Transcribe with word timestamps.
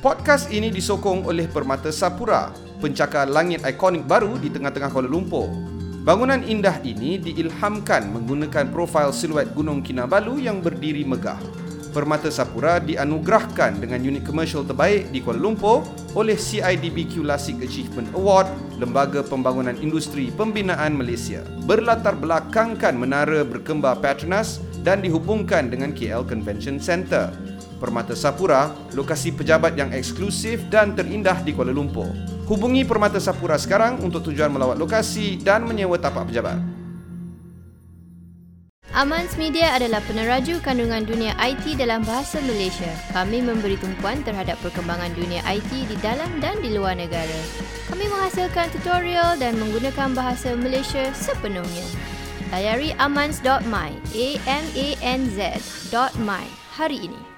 Podcast 0.00 0.48
ini 0.48 0.72
disokong 0.72 1.28
oleh 1.28 1.44
Permata 1.44 1.92
Sapura, 1.92 2.48
pencakar 2.80 3.28
langit 3.28 3.60
ikonik 3.68 4.08
baru 4.08 4.40
di 4.40 4.48
tengah-tengah 4.48 4.88
Kuala 4.88 5.04
Lumpur. 5.04 5.52
Bangunan 6.08 6.40
indah 6.40 6.80
ini 6.80 7.20
diilhamkan 7.20 8.08
menggunakan 8.08 8.72
profil 8.72 9.12
siluet 9.12 9.52
Gunung 9.52 9.84
Kinabalu 9.84 10.48
yang 10.48 10.64
berdiri 10.64 11.04
megah. 11.04 11.36
Permata 11.92 12.32
Sapura 12.32 12.80
dianugerahkan 12.80 13.76
dengan 13.76 14.00
unit 14.00 14.24
komersial 14.24 14.64
terbaik 14.64 15.12
di 15.12 15.20
Kuala 15.20 15.36
Lumpur 15.36 15.84
oleh 16.16 16.40
CIDB 16.40 17.04
Classic 17.04 17.60
Achievement 17.60 18.08
Award, 18.16 18.48
Lembaga 18.80 19.20
Pembangunan 19.20 19.76
Industri 19.84 20.32
Pembinaan 20.32 20.96
Malaysia. 20.96 21.44
Berlatar 21.68 22.16
belakangkan 22.16 22.96
menara 22.96 23.44
berkembar 23.44 24.00
Petronas 24.00 24.64
dan 24.80 25.04
dihubungkan 25.04 25.68
dengan 25.68 25.92
KL 25.92 26.24
Convention 26.24 26.80
Centre. 26.80 27.49
Permata 27.80 28.12
Sapura, 28.12 28.76
lokasi 28.92 29.32
pejabat 29.32 29.72
yang 29.72 29.88
eksklusif 29.96 30.68
dan 30.68 30.92
terindah 30.92 31.40
di 31.40 31.56
Kuala 31.56 31.72
Lumpur. 31.72 32.12
Hubungi 32.44 32.84
Permata 32.84 33.16
Sapura 33.16 33.56
sekarang 33.56 34.04
untuk 34.04 34.28
tujuan 34.28 34.52
melawat 34.52 34.76
lokasi 34.76 35.40
dan 35.40 35.64
menyewa 35.64 35.96
tapak 35.96 36.28
pejabat. 36.28 36.60
Amans 38.90 39.38
Media 39.38 39.70
adalah 39.78 40.02
peneraju 40.02 40.58
kandungan 40.60 41.06
dunia 41.06 41.32
IT 41.38 41.78
dalam 41.78 42.02
bahasa 42.02 42.42
Malaysia. 42.42 42.90
Kami 43.14 43.38
memberi 43.38 43.78
tumpuan 43.78 44.20
terhadap 44.26 44.58
perkembangan 44.60 45.14
dunia 45.14 45.40
IT 45.46 45.70
di 45.88 45.96
dalam 46.02 46.28
dan 46.42 46.58
di 46.58 46.74
luar 46.74 46.98
negara. 46.98 47.40
Kami 47.86 48.04
menghasilkan 48.10 48.68
tutorial 48.74 49.38
dan 49.38 49.56
menggunakan 49.62 50.10
bahasa 50.12 50.58
Malaysia 50.58 51.06
sepenuhnya. 51.14 51.86
Layari 52.50 52.90
amans.my, 52.98 53.90
a 54.10 54.28
m 54.42 54.64
a 54.74 54.88
n 54.98 55.20
z.my 55.38 56.44
hari 56.74 56.98
ini. 57.06 57.29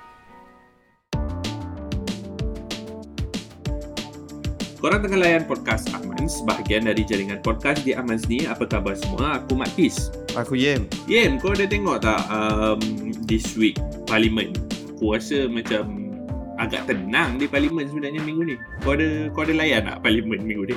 Korang 4.82 4.98
tengah 4.98 5.22
layan 5.22 5.46
podcast 5.46 5.94
Amans, 5.94 6.42
bahagian 6.42 6.90
dari 6.90 7.06
jaringan 7.06 7.38
podcast 7.38 7.86
di 7.86 7.94
Amans 7.94 8.26
ni. 8.26 8.50
Apa 8.50 8.66
khabar 8.66 8.98
semua? 8.98 9.38
Aku 9.38 9.54
Mat 9.54 9.70
Pis. 9.78 10.10
Aku 10.34 10.58
Yem. 10.58 10.90
Yem, 11.06 11.38
kau 11.38 11.54
ada 11.54 11.70
tengok 11.70 12.02
tak 12.02 12.18
um, 12.26 12.82
this 13.22 13.54
week 13.54 13.78
Parlimen? 14.10 14.50
Aku 14.98 15.14
rasa 15.14 15.46
macam 15.46 16.10
agak 16.58 16.90
tenang 16.90 17.38
di 17.38 17.46
Parlimen 17.46 17.86
sebenarnya 17.86 18.26
minggu 18.26 18.42
ni. 18.42 18.56
Kau 18.82 18.98
ada 18.98 19.30
kau 19.30 19.46
ada 19.46 19.54
layan 19.54 19.86
tak 19.86 20.02
Parlimen 20.02 20.42
minggu 20.42 20.74
ni? 20.74 20.76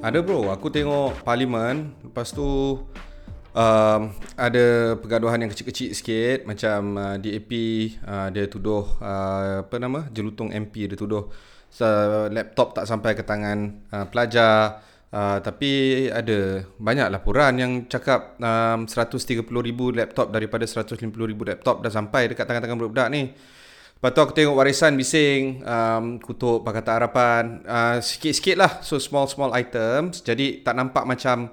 Ada 0.00 0.24
bro, 0.24 0.48
aku 0.48 0.72
tengok 0.72 1.20
Parlimen. 1.20 1.92
Lepas 2.08 2.32
tu 2.32 2.80
um, 3.52 4.00
ada 4.40 4.96
pergaduhan 4.96 5.36
yang 5.36 5.52
kecil-kecil 5.52 5.92
sikit 5.92 6.48
macam 6.48 6.96
uh, 6.96 7.16
DAP 7.20 7.52
uh, 8.08 8.32
dia 8.32 8.48
tuduh 8.48 8.88
uh, 9.04 9.68
apa 9.68 9.76
nama 9.76 10.08
jelutong 10.08 10.48
MP 10.48 10.88
dia 10.88 10.96
tuduh 10.96 11.28
laptop 12.32 12.74
tak 12.74 12.88
sampai 12.88 13.14
ke 13.14 13.22
tangan 13.22 13.84
uh, 13.92 14.06
pelajar 14.08 14.82
uh, 15.12 15.38
tapi 15.38 16.06
ada 16.10 16.64
banyak 16.80 17.08
laporan 17.12 17.54
yang 17.60 17.72
cakap 17.86 18.34
um, 18.40 18.88
130,000 18.88 19.46
laptop 19.94 20.32
daripada 20.32 20.64
150,000 20.66 20.98
laptop 21.22 21.84
dah 21.84 21.92
sampai 21.92 22.32
dekat 22.32 22.44
tangan-tangan 22.48 22.78
budak-budak 22.78 23.08
ni 23.12 23.22
Lepas 23.98 24.14
tu 24.14 24.22
aku 24.22 24.30
tengok 24.30 24.54
warisan 24.54 24.94
bising, 24.94 25.58
um, 25.66 26.22
kutuk 26.22 26.62
Pakatan 26.62 27.02
Harapan, 27.02 27.66
uh, 27.66 27.98
sikit-sikit 27.98 28.54
lah. 28.54 28.78
So 28.78 29.02
small-small 29.02 29.50
items. 29.58 30.22
Jadi 30.22 30.62
tak 30.62 30.78
nampak 30.78 31.02
macam 31.02 31.50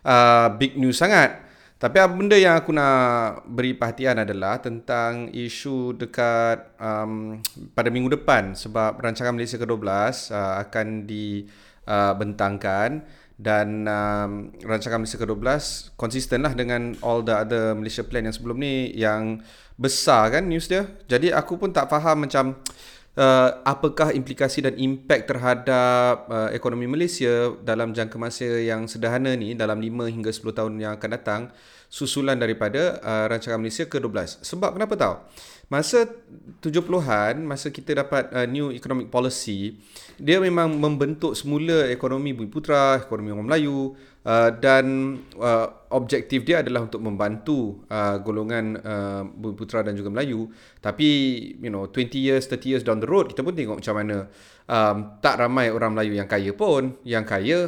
uh, 0.00 0.48
big 0.56 0.80
news 0.80 0.96
sangat. 0.96 1.51
Tapi 1.82 1.98
apa 1.98 2.14
benda 2.14 2.38
yang 2.38 2.62
aku 2.62 2.70
nak 2.70 3.42
beri 3.42 3.74
perhatian 3.74 4.22
adalah 4.22 4.62
tentang 4.62 5.26
isu 5.34 5.98
dekat 5.98 6.78
um, 6.78 7.42
pada 7.74 7.90
minggu 7.90 8.22
depan 8.22 8.54
sebab 8.54 9.02
rancangan 9.02 9.34
Malaysia 9.34 9.58
ke-12 9.58 9.82
uh, 10.30 10.62
akan 10.62 11.10
dibentangkan 11.10 13.02
uh, 13.02 13.06
dan 13.34 13.90
um, 13.90 14.54
rancangan 14.62 15.02
Malaysia 15.02 15.18
ke-12 15.18 15.42
konsisten 15.98 16.46
lah 16.46 16.54
dengan 16.54 16.94
all 17.02 17.26
the 17.26 17.34
other 17.34 17.74
Malaysia 17.74 18.06
plan 18.06 18.30
yang 18.30 18.34
sebelum 18.38 18.62
ni 18.62 18.94
yang 18.94 19.42
besar 19.74 20.38
kan 20.38 20.46
news 20.46 20.70
dia. 20.70 20.86
Jadi 21.10 21.34
aku 21.34 21.58
pun 21.58 21.74
tak 21.74 21.90
faham 21.90 22.30
macam 22.30 22.62
uh, 23.16 23.50
apakah 23.64 24.12
implikasi 24.12 24.64
dan 24.64 24.74
impact 24.78 25.28
terhadap 25.28 26.28
uh, 26.28 26.48
ekonomi 26.52 26.88
Malaysia 26.88 27.52
dalam 27.60 27.92
jangka 27.92 28.16
masa 28.16 28.46
yang 28.46 28.88
sederhana 28.88 29.36
ni 29.36 29.52
dalam 29.52 29.80
5 29.80 30.12
hingga 30.12 30.30
10 30.32 30.58
tahun 30.58 30.72
yang 30.80 30.92
akan 30.96 31.10
datang 31.12 31.42
susulan 31.92 32.40
daripada 32.40 32.96
uh, 33.04 33.24
rancangan 33.28 33.60
Malaysia 33.60 33.84
ke-12. 33.84 34.40
Sebab 34.40 34.80
kenapa 34.80 34.94
tahu? 34.96 35.14
Masa 35.68 36.04
70-an, 36.60 37.44
masa 37.44 37.68
kita 37.72 37.96
dapat 38.04 38.28
uh, 38.32 38.48
new 38.48 38.72
economic 38.72 39.08
policy, 39.08 39.76
dia 40.16 40.40
memang 40.40 40.72
membentuk 40.76 41.32
semula 41.36 41.88
ekonomi 41.88 42.32
bumi 42.32 42.48
putra, 42.48 43.00
ekonomi 43.00 43.32
orang 43.32 43.48
Melayu 43.48 43.96
uh, 44.26 44.50
dan 44.54 45.16
uh, 45.38 45.66
objektif 45.92 46.42
dia 46.46 46.64
adalah 46.64 46.86
untuk 46.86 47.02
membantu 47.04 47.84
uh, 47.92 48.18
golongan 48.22 48.64
uh, 48.80 49.22
putra 49.54 49.84
dan 49.84 49.94
juga 49.94 50.10
Melayu. 50.10 50.48
Tapi, 50.80 51.08
you 51.60 51.70
know, 51.70 51.86
20 51.90 52.18
years, 52.18 52.48
30 52.48 52.70
years 52.70 52.82
down 52.82 52.98
the 52.98 53.08
road, 53.08 53.30
kita 53.30 53.44
pun 53.44 53.52
tengok 53.52 53.78
macam 53.82 53.94
mana 53.98 54.16
um, 54.66 54.96
tak 55.20 55.38
ramai 55.38 55.68
orang 55.68 55.92
Melayu 55.94 56.16
yang 56.16 56.28
kaya 56.30 56.50
pun. 56.56 56.96
Yang 57.04 57.24
kaya 57.28 57.58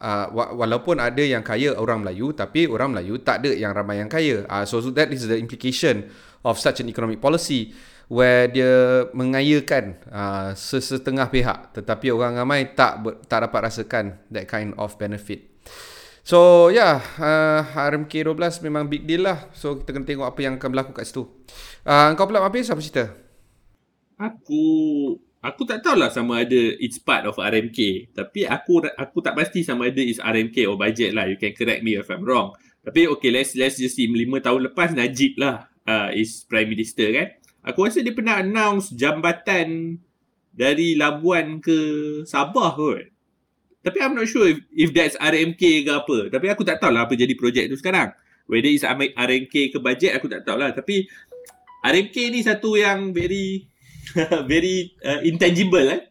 uh, 0.00 0.26
walaupun 0.32 0.98
ada 0.98 1.22
yang 1.22 1.44
kaya 1.44 1.76
orang 1.76 2.02
Melayu 2.02 2.32
tapi 2.32 2.66
orang 2.66 2.96
Melayu 2.96 3.20
tak 3.20 3.44
ada 3.44 3.52
yang 3.52 3.70
ramai 3.76 4.00
yang 4.00 4.08
kaya 4.10 4.48
uh, 4.48 4.64
so, 4.64 4.80
so 4.80 4.90
that 4.90 5.12
is 5.12 5.28
the 5.28 5.36
implication 5.36 6.08
of 6.42 6.56
such 6.56 6.80
an 6.80 6.88
economic 6.88 7.20
policy 7.20 7.76
where 8.10 8.50
dia 8.50 9.06
mengayakan 9.14 9.94
uh, 10.10 10.50
sesetengah 10.56 11.30
pihak 11.30 11.70
tetapi 11.76 12.10
orang 12.10 12.34
ramai 12.34 12.74
tak 12.74 13.04
tak 13.30 13.46
dapat 13.46 13.60
rasakan 13.70 14.18
that 14.32 14.50
kind 14.50 14.74
of 14.80 14.90
benefit 14.98 15.49
So 16.20 16.68
yeah, 16.68 17.00
uh, 17.18 17.64
RMK 17.74 18.28
12 18.28 18.64
memang 18.66 18.86
big 18.86 19.08
deal 19.08 19.24
lah. 19.24 19.48
So 19.56 19.80
kita 19.80 19.96
kena 19.96 20.06
tengok 20.06 20.26
apa 20.28 20.40
yang 20.44 20.54
akan 20.60 20.68
berlaku 20.70 20.92
kat 20.92 21.08
situ. 21.08 21.24
Uh, 21.84 22.12
kau 22.14 22.28
pula 22.28 22.44
habis 22.44 22.68
apa 22.68 22.80
cerita? 22.80 23.12
Aku 24.20 24.62
Aku 25.40 25.64
tak 25.64 25.80
tahulah 25.80 26.12
sama 26.12 26.44
ada 26.44 26.60
it's 26.84 27.00
part 27.00 27.24
of 27.24 27.40
RMK. 27.40 28.12
Tapi 28.12 28.44
aku 28.44 28.84
aku 28.92 29.24
tak 29.24 29.32
pasti 29.32 29.64
sama 29.64 29.88
ada 29.88 30.04
is 30.04 30.20
RMK 30.20 30.68
or 30.68 30.76
budget 30.76 31.16
lah. 31.16 31.24
You 31.24 31.40
can 31.40 31.56
correct 31.56 31.80
me 31.80 31.96
if 31.96 32.12
I'm 32.12 32.28
wrong. 32.28 32.52
Tapi 32.84 33.08
okay, 33.08 33.32
let's 33.32 33.56
let's 33.56 33.80
just 33.80 33.96
see. 33.96 34.04
Lima 34.04 34.44
tahun 34.44 34.68
lepas 34.68 34.92
Najib 34.92 35.40
lah 35.40 35.72
uh, 35.88 36.12
is 36.12 36.44
Prime 36.44 36.68
Minister 36.68 37.08
kan. 37.16 37.28
Aku 37.72 37.88
rasa 37.88 38.04
dia 38.04 38.12
pernah 38.12 38.44
announce 38.44 38.92
jambatan 38.92 39.96
dari 40.52 40.92
Labuan 40.92 41.56
ke 41.64 41.78
Sabah 42.28 42.76
kot. 42.76 43.08
Tapi 43.80 43.96
I'm 44.00 44.12
not 44.12 44.28
sure 44.28 44.44
if, 44.44 44.60
if 44.72 44.92
that's 44.92 45.16
RMK 45.16 45.88
ke 45.88 45.90
apa. 45.90 46.28
Tapi 46.28 46.46
aku 46.52 46.62
tak 46.68 46.84
tahulah 46.84 47.08
apa 47.08 47.16
jadi 47.16 47.32
projek 47.32 47.72
tu 47.72 47.76
sekarang. 47.80 48.12
Whether 48.44 48.68
it's 48.68 48.84
RMK 48.84 49.72
ke 49.72 49.78
budget 49.80 50.12
aku 50.20 50.28
tak 50.28 50.44
tahulah. 50.44 50.76
Tapi 50.76 51.08
RMK 51.80 52.16
ni 52.28 52.40
satu 52.44 52.76
yang 52.76 53.16
very 53.16 53.64
very 54.50 54.92
uh, 55.00 55.24
intangible 55.24 55.86
eh. 55.88 56.10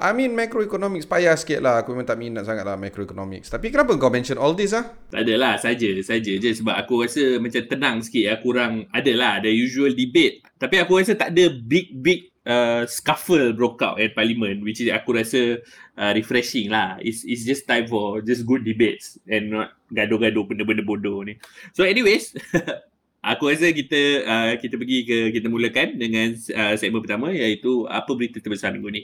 I 0.00 0.16
mean 0.16 0.32
macroeconomics 0.32 1.04
payah 1.04 1.36
sikit 1.36 1.60
lah 1.60 1.84
Aku 1.84 1.92
memang 1.92 2.08
tak 2.08 2.16
minat 2.16 2.48
sangat 2.48 2.64
lah 2.64 2.80
macroeconomics 2.80 3.52
Tapi 3.52 3.68
kenapa 3.68 3.92
kau 4.00 4.08
mention 4.08 4.40
all 4.40 4.56
this 4.56 4.72
lah? 4.72 4.88
Tak 5.12 5.28
adalah 5.28 5.60
saja 5.60 5.92
saja 6.00 6.32
je 6.40 6.50
Sebab 6.56 6.72
aku 6.72 7.04
rasa 7.04 7.36
macam 7.36 7.60
tenang 7.68 8.00
sikit 8.00 8.24
ya. 8.24 8.34
Kurang 8.40 8.88
adalah 8.96 9.44
ada 9.44 9.52
usual 9.52 9.92
debate 9.92 10.40
Tapi 10.56 10.80
aku 10.80 11.04
rasa 11.04 11.20
tak 11.20 11.36
ada 11.36 11.52
big 11.52 11.92
big 12.00 12.29
uh, 12.46 12.86
scuffle 12.86 13.52
broke 13.52 13.82
out 13.82 14.00
at 14.00 14.14
parliament 14.14 14.62
Which 14.64 14.80
is 14.80 14.92
aku 14.92 15.16
rasa 15.16 15.60
uh, 15.96 16.12
refreshing 16.14 16.70
lah 16.72 16.96
It's, 17.00 17.24
it's 17.24 17.44
just 17.44 17.66
time 17.66 17.88
for 17.90 18.20
just 18.24 18.46
good 18.48 18.62
debates 18.62 19.20
And 19.28 19.52
not 19.52 19.76
gaduh-gaduh 19.90 20.46
benda-benda 20.46 20.84
bodoh 20.86 21.24
ni 21.24 21.36
So 21.76 21.84
anyways 21.84 22.36
Aku 23.20 23.52
rasa 23.52 23.68
kita 23.68 24.00
uh, 24.24 24.52
kita 24.56 24.80
pergi 24.80 25.04
ke 25.04 25.28
kita 25.36 25.52
mulakan 25.52 26.00
dengan 26.00 26.32
uh, 26.32 26.72
segmen 26.72 27.04
pertama 27.04 27.28
iaitu 27.28 27.84
apa 27.84 28.16
berita 28.16 28.40
terbesar 28.40 28.72
minggu 28.72 28.88
ni. 28.88 29.02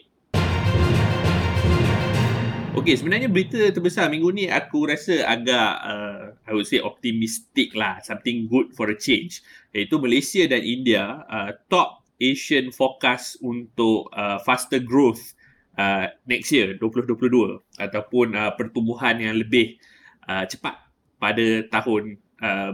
Okey, 2.73 2.97
sebenarnya 2.97 3.29
berita 3.29 3.61
terbesar 3.77 4.09
minggu 4.09 4.33
ni 4.33 4.49
aku 4.49 4.89
rasa 4.89 5.21
agak 5.29 5.69
uh, 5.85 6.33
I 6.49 6.53
would 6.57 6.65
say 6.65 6.81
optimistic 6.81 7.77
lah, 7.77 8.01
something 8.01 8.49
good 8.49 8.73
for 8.73 8.89
a 8.89 8.97
change. 8.97 9.45
Iaitu 9.77 10.01
Malaysia 10.01 10.49
dan 10.49 10.65
India 10.65 11.21
uh, 11.29 11.53
top 11.69 12.06
Asian 12.17 12.73
forecast 12.73 13.41
untuk 13.45 14.09
uh, 14.13 14.41
faster 14.41 14.81
growth 14.81 15.37
uh, 15.77 16.09
next 16.25 16.51
year 16.53 16.75
2022 16.81 17.61
ataupun 17.77 18.33
uh, 18.33 18.53
pertumbuhan 18.57 19.21
yang 19.21 19.37
lebih 19.37 19.77
uh, 20.29 20.45
cepat 20.49 20.81
pada 21.21 21.47
tahun 21.69 22.17
uh, 22.41 22.73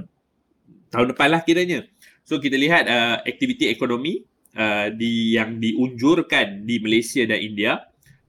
tahun 0.93 1.07
depan 1.15 1.29
lah 1.33 1.41
kiranya. 1.43 1.87
So 2.23 2.39
kita 2.39 2.55
lihat 2.55 2.87
uh, 2.87 3.23
aktiviti 3.27 3.67
ekonomi 3.67 4.23
uh, 4.55 4.95
di 4.95 5.35
yang 5.35 5.59
diunjurkan 5.59 6.63
di 6.63 6.79
Malaysia 6.79 7.27
dan 7.27 7.43
India 7.43 7.83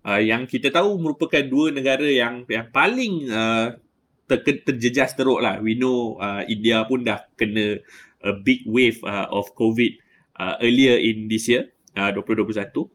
uh, 0.05 0.21
yang 0.21 0.49
kita 0.49 0.73
tahu 0.73 0.97
merupakan 0.99 1.43
dua 1.45 1.69
negara 1.69 2.05
yang 2.05 2.43
yang 2.49 2.67
paling 2.73 3.29
uh, 3.29 3.77
ter, 4.25 4.65
terjejas 4.65 5.13
teruk 5.13 5.39
lah. 5.39 5.61
We 5.61 5.77
know 5.77 6.17
uh, 6.17 6.41
India 6.49 6.83
pun 6.89 7.05
dah 7.05 7.21
kena 7.37 7.79
a 8.23 8.31
big 8.31 8.63
wave 8.63 9.03
uh, 9.03 9.27
of 9.29 9.51
COVID 9.53 10.02
uh, 10.39 10.55
earlier 10.61 10.97
in 10.97 11.27
this 11.27 11.49
year, 11.49 11.73
uh, 11.97 12.09
2021. 12.11 12.89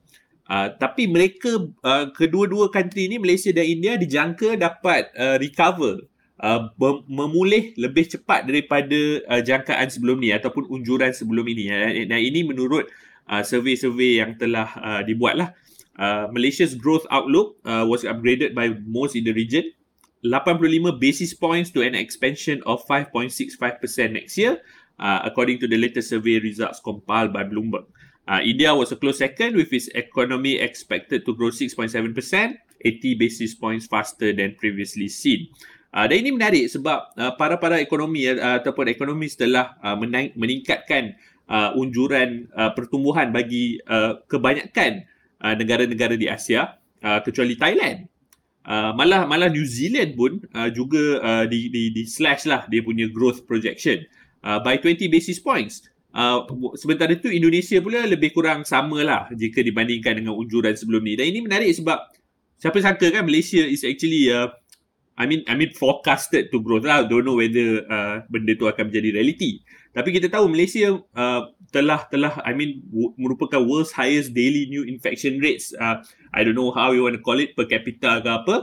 Uh, 0.49 0.73
tapi 0.81 1.05
mereka 1.05 1.61
uh, 1.85 2.09
kedua-dua 2.09 2.73
country 2.73 3.05
ni 3.05 3.21
Malaysia 3.21 3.53
dan 3.53 3.69
India 3.69 4.01
dijangka 4.01 4.57
dapat 4.57 5.13
uh, 5.13 5.37
recover 5.37 6.09
uh, 6.41 6.73
memulih 7.05 7.77
lebih 7.77 8.09
cepat 8.09 8.49
daripada 8.49 8.97
uh, 9.29 9.45
jangkaan 9.45 9.93
sebelum 9.93 10.17
ni 10.17 10.33
ataupun 10.33 10.65
unjuran 10.73 11.13
sebelum 11.13 11.45
ini. 11.53 11.69
Dan 12.09 12.17
ini 12.17 12.49
menurut 12.49 12.89
uh, 13.29 13.45
survey-survey 13.45 14.25
yang 14.25 14.41
telah 14.41 14.73
uh, 14.81 15.01
dibuat 15.05 15.37
lah 15.37 15.51
uh, 15.99 16.31
Malaysia's 16.31 16.75
growth 16.75 17.05
outlook 17.11 17.59
uh, 17.67 17.85
was 17.85 18.07
upgraded 18.07 18.55
by 18.55 18.73
most 18.87 19.19
in 19.19 19.27
the 19.27 19.35
region. 19.35 19.67
85 20.25 20.99
basis 20.99 21.31
points 21.31 21.71
to 21.71 21.79
an 21.79 21.95
expansion 21.95 22.59
of 22.67 22.83
5.65% 22.91 24.19
next 24.19 24.35
year 24.35 24.59
uh, 24.99 25.23
according 25.25 25.59
to 25.59 25.67
the 25.67 25.79
latest 25.79 26.11
survey 26.11 26.39
results 26.39 26.83
compiled 26.83 27.33
by 27.33 27.43
Bloomberg 27.43 27.87
Uh, 28.29 28.45
India 28.45 28.77
was 28.77 28.93
a 28.93 28.99
close 29.01 29.25
second 29.25 29.57
with 29.57 29.73
its 29.73 29.89
economy 29.97 30.61
expected 30.61 31.25
to 31.25 31.33
grow 31.33 31.49
6.7%, 31.49 31.97
80 31.97 32.61
basis 33.17 33.57
points 33.57 33.89
faster 33.89 34.37
than 34.37 34.53
previously 34.61 35.09
seen. 35.09 35.49
Uh, 35.89 36.05
dan 36.05 36.21
ini 36.21 36.37
menarik 36.37 36.69
sebab 36.69 37.17
uh, 37.17 37.33
para-para 37.41 37.81
ekonomi 37.81 38.29
uh, 38.29 38.61
ataupun 38.61 38.93
ekonomi 38.93 39.33
telah 39.33 39.81
uh, 39.81 39.97
meningkatkan 40.37 41.17
uh, 41.49 41.73
unjuran 41.81 42.45
uh, 42.53 42.77
pertumbuhan 42.77 43.33
bagi 43.33 43.81
uh, 43.89 44.21
kebanyakan 44.29 45.09
uh, 45.41 45.57
negara-negara 45.57 46.13
di 46.21 46.29
Asia 46.29 46.77
uh, 47.01 47.25
kecuali 47.25 47.57
Thailand. 47.57 48.05
Uh, 48.69 48.93
malah 48.93 49.25
malah 49.25 49.49
New 49.49 49.65
Zealand 49.65 50.13
pun 50.13 50.45
uh, 50.53 50.69
juga 50.69 51.01
uh, 51.25 51.45
di, 51.49 51.73
di 51.73 51.89
di 51.89 52.05
slash 52.05 52.45
lah 52.45 52.69
dia 52.69 52.85
punya 52.85 53.09
growth 53.09 53.49
projection 53.49 54.05
uh, 54.49 54.61
by 54.65 54.81
20 54.81 55.13
basis 55.13 55.37
points. 55.37 55.85
Uh, 56.09 56.49
sementara 56.81 57.13
itu 57.13 57.29
Indonesia 57.29 57.77
pula 57.85 58.09
lebih 58.09 58.33
kurang 58.33 58.65
sama 58.65 59.05
lah 59.05 59.29
jika 59.37 59.61
dibandingkan 59.61 60.25
dengan 60.25 60.33
unjuran 60.33 60.73
sebelum 60.73 61.05
ni. 61.05 61.21
Dan 61.21 61.29
ini 61.29 61.45
menarik 61.45 61.69
sebab 61.77 62.01
siapa 62.57 62.81
sangka 62.81 63.13
kan 63.13 63.29
Malaysia 63.29 63.61
is 63.61 63.85
actually 63.85 64.33
uh, 64.33 64.49
I 65.21 65.29
mean 65.29 65.45
I 65.45 65.53
mean 65.53 65.77
forecasted 65.77 66.49
to 66.49 66.65
grow 66.65 66.81
lah. 66.81 67.05
Don't 67.05 67.29
know 67.29 67.37
whether 67.37 67.85
uh, 67.85 68.25
benda 68.33 68.57
tu 68.57 68.65
akan 68.65 68.89
menjadi 68.89 69.21
reality. 69.21 69.61
Tapi 69.93 70.17
kita 70.17 70.33
tahu 70.33 70.49
Malaysia 70.49 70.97
uh, 70.97 71.53
telah 71.69 72.09
telah 72.09 72.41
I 72.41 72.57
mean 72.57 72.81
w- 72.89 73.13
merupakan 73.21 73.61
world's 73.61 73.93
highest 73.93 74.33
daily 74.33 74.65
new 74.73 74.89
infection 74.89 75.43
rates. 75.45 75.77
Uh, 75.77 76.01
I 76.33 76.41
don't 76.41 76.57
know 76.57 76.73
how 76.73 76.97
you 76.97 77.05
want 77.05 77.21
to 77.21 77.23
call 77.23 77.37
it 77.37 77.53
per 77.53 77.69
capita 77.69 78.25
ke 78.25 78.31
apa. 78.33 78.57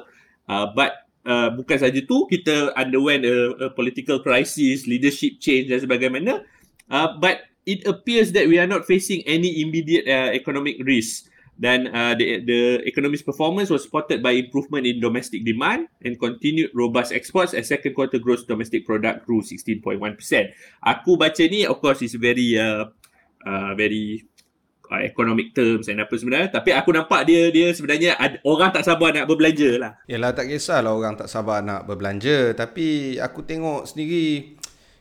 Uh, 0.50 0.66
but 0.74 1.05
uh, 1.26 1.50
bukan 1.52 1.78
saja 1.82 2.00
tu 2.06 2.30
kita 2.30 2.72
underwent 2.78 3.26
a, 3.26 3.38
a 3.66 3.68
political 3.74 4.22
crisis, 4.22 4.86
leadership 4.86 5.42
change 5.42 5.68
dan 5.68 5.82
sebagainya. 5.82 6.46
Uh, 6.88 7.10
but 7.18 7.50
it 7.66 7.84
appears 7.90 8.32
that 8.32 8.46
we 8.46 8.62
are 8.62 8.70
not 8.70 8.86
facing 8.86 9.26
any 9.26 9.62
immediate 9.62 10.06
uh, 10.06 10.32
economic 10.32 10.78
risk. 10.86 11.28
Then 11.56 11.88
uh, 11.88 12.16
the, 12.20 12.44
the 12.44 12.62
economy's 12.84 13.24
performance 13.24 13.70
was 13.72 13.88
supported 13.88 14.22
by 14.22 14.36
improvement 14.36 14.86
in 14.86 15.00
domestic 15.00 15.46
demand 15.46 15.88
and 16.04 16.20
continued 16.20 16.72
robust 16.76 17.16
exports 17.16 17.54
as 17.54 17.72
second 17.72 17.96
quarter 17.96 18.20
gross 18.20 18.44
domestic 18.44 18.86
product 18.86 19.26
grew 19.26 19.42
16.1%. 19.42 20.04
Aku 20.84 21.16
baca 21.16 21.44
ni, 21.48 21.66
of 21.66 21.80
course, 21.80 22.04
is 22.04 22.20
very 22.20 22.60
uh, 22.60 22.92
uh, 23.48 23.72
very 23.74 24.28
uh, 24.92 25.02
economic 25.02 25.56
terms 25.56 25.90
and 25.90 26.02
apa 26.02 26.14
sebenarnya. 26.18 26.50
Tapi 26.54 26.70
aku 26.74 26.90
nampak 26.94 27.26
dia 27.26 27.50
dia 27.50 27.72
sebenarnya 27.74 28.18
ad, 28.18 28.42
orang 28.46 28.70
tak 28.74 28.86
sabar 28.86 29.14
nak 29.14 29.26
berbelanja 29.30 29.72
lah. 29.78 29.92
Yalah 30.10 30.32
tak 30.34 30.50
kisahlah 30.52 30.94
orang 30.94 31.18
tak 31.18 31.30
sabar 31.30 31.62
nak 31.66 31.86
berbelanja. 31.90 32.54
Tapi 32.54 33.18
aku 33.18 33.46
tengok 33.46 33.90
sendiri 33.90 34.56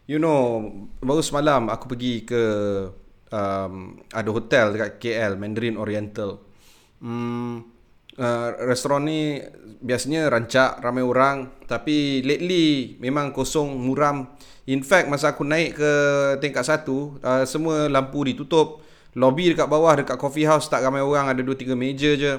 You 0.05 0.21
know, 0.21 0.69
baru 1.01 1.25
semalam 1.25 1.73
aku 1.73 1.97
pergi 1.97 2.29
ke 2.29 2.43
um, 3.33 3.97
ada 4.13 4.29
hotel 4.29 4.77
dekat 4.77 5.01
KL, 5.01 5.41
Mandarin 5.41 5.81
Oriental. 5.81 6.45
Hmm, 7.01 7.65
uh, 8.21 8.49
restoran 8.69 9.09
ni 9.09 9.41
biasanya 9.81 10.29
rancak, 10.29 10.85
ramai 10.85 11.01
orang. 11.01 11.57
Tapi 11.65 12.21
lately 12.21 13.01
memang 13.01 13.33
kosong, 13.33 13.81
muram. 13.81 14.29
In 14.69 14.85
fact, 14.85 15.09
masa 15.09 15.33
aku 15.33 15.41
naik 15.41 15.81
ke 15.81 15.93
tingkat 16.45 16.69
satu, 16.69 17.17
uh, 17.25 17.49
semua 17.49 17.89
lampu 17.89 18.29
ditutup. 18.29 18.85
Lobby 19.15 19.55
dekat 19.55 19.71
bawah, 19.71 19.95
dekat 19.95 20.19
coffee 20.19 20.47
house 20.47 20.67
tak 20.67 20.83
ramai 20.83 21.03
orang, 21.03 21.31
ada 21.31 21.43
2-3 21.43 21.75
meja 21.79 22.13
je. 22.19 22.35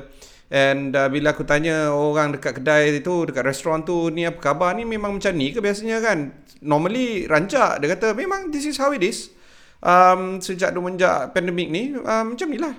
And 0.51 0.93
uh, 0.93 1.09
bila 1.09 1.33
aku 1.33 1.41
tanya 1.41 1.89
orang 1.89 2.37
dekat 2.37 2.61
kedai 2.61 3.01
tu, 3.01 3.25
dekat 3.25 3.43
restoran 3.47 3.81
tu, 3.81 4.13
ni 4.13 4.29
apa 4.29 4.37
khabar 4.37 4.77
ni 4.77 4.85
memang 4.85 5.17
macam 5.17 5.33
ni 5.33 5.49
ke 5.49 5.63
biasanya 5.63 6.03
kan? 6.03 6.45
Normally 6.61 7.25
rancak, 7.25 7.81
dia 7.81 7.97
kata 7.97 8.13
memang 8.13 8.53
this 8.53 8.69
is 8.69 8.77
how 8.77 8.93
it 8.93 9.01
is. 9.01 9.33
Um, 9.81 10.41
sejak 10.41 10.73
semenjak 10.73 11.33
pandemik 11.33 11.69
ni, 11.73 11.97
um, 11.97 12.35
macam 12.35 12.47
ni 12.51 12.59
lah. 12.61 12.75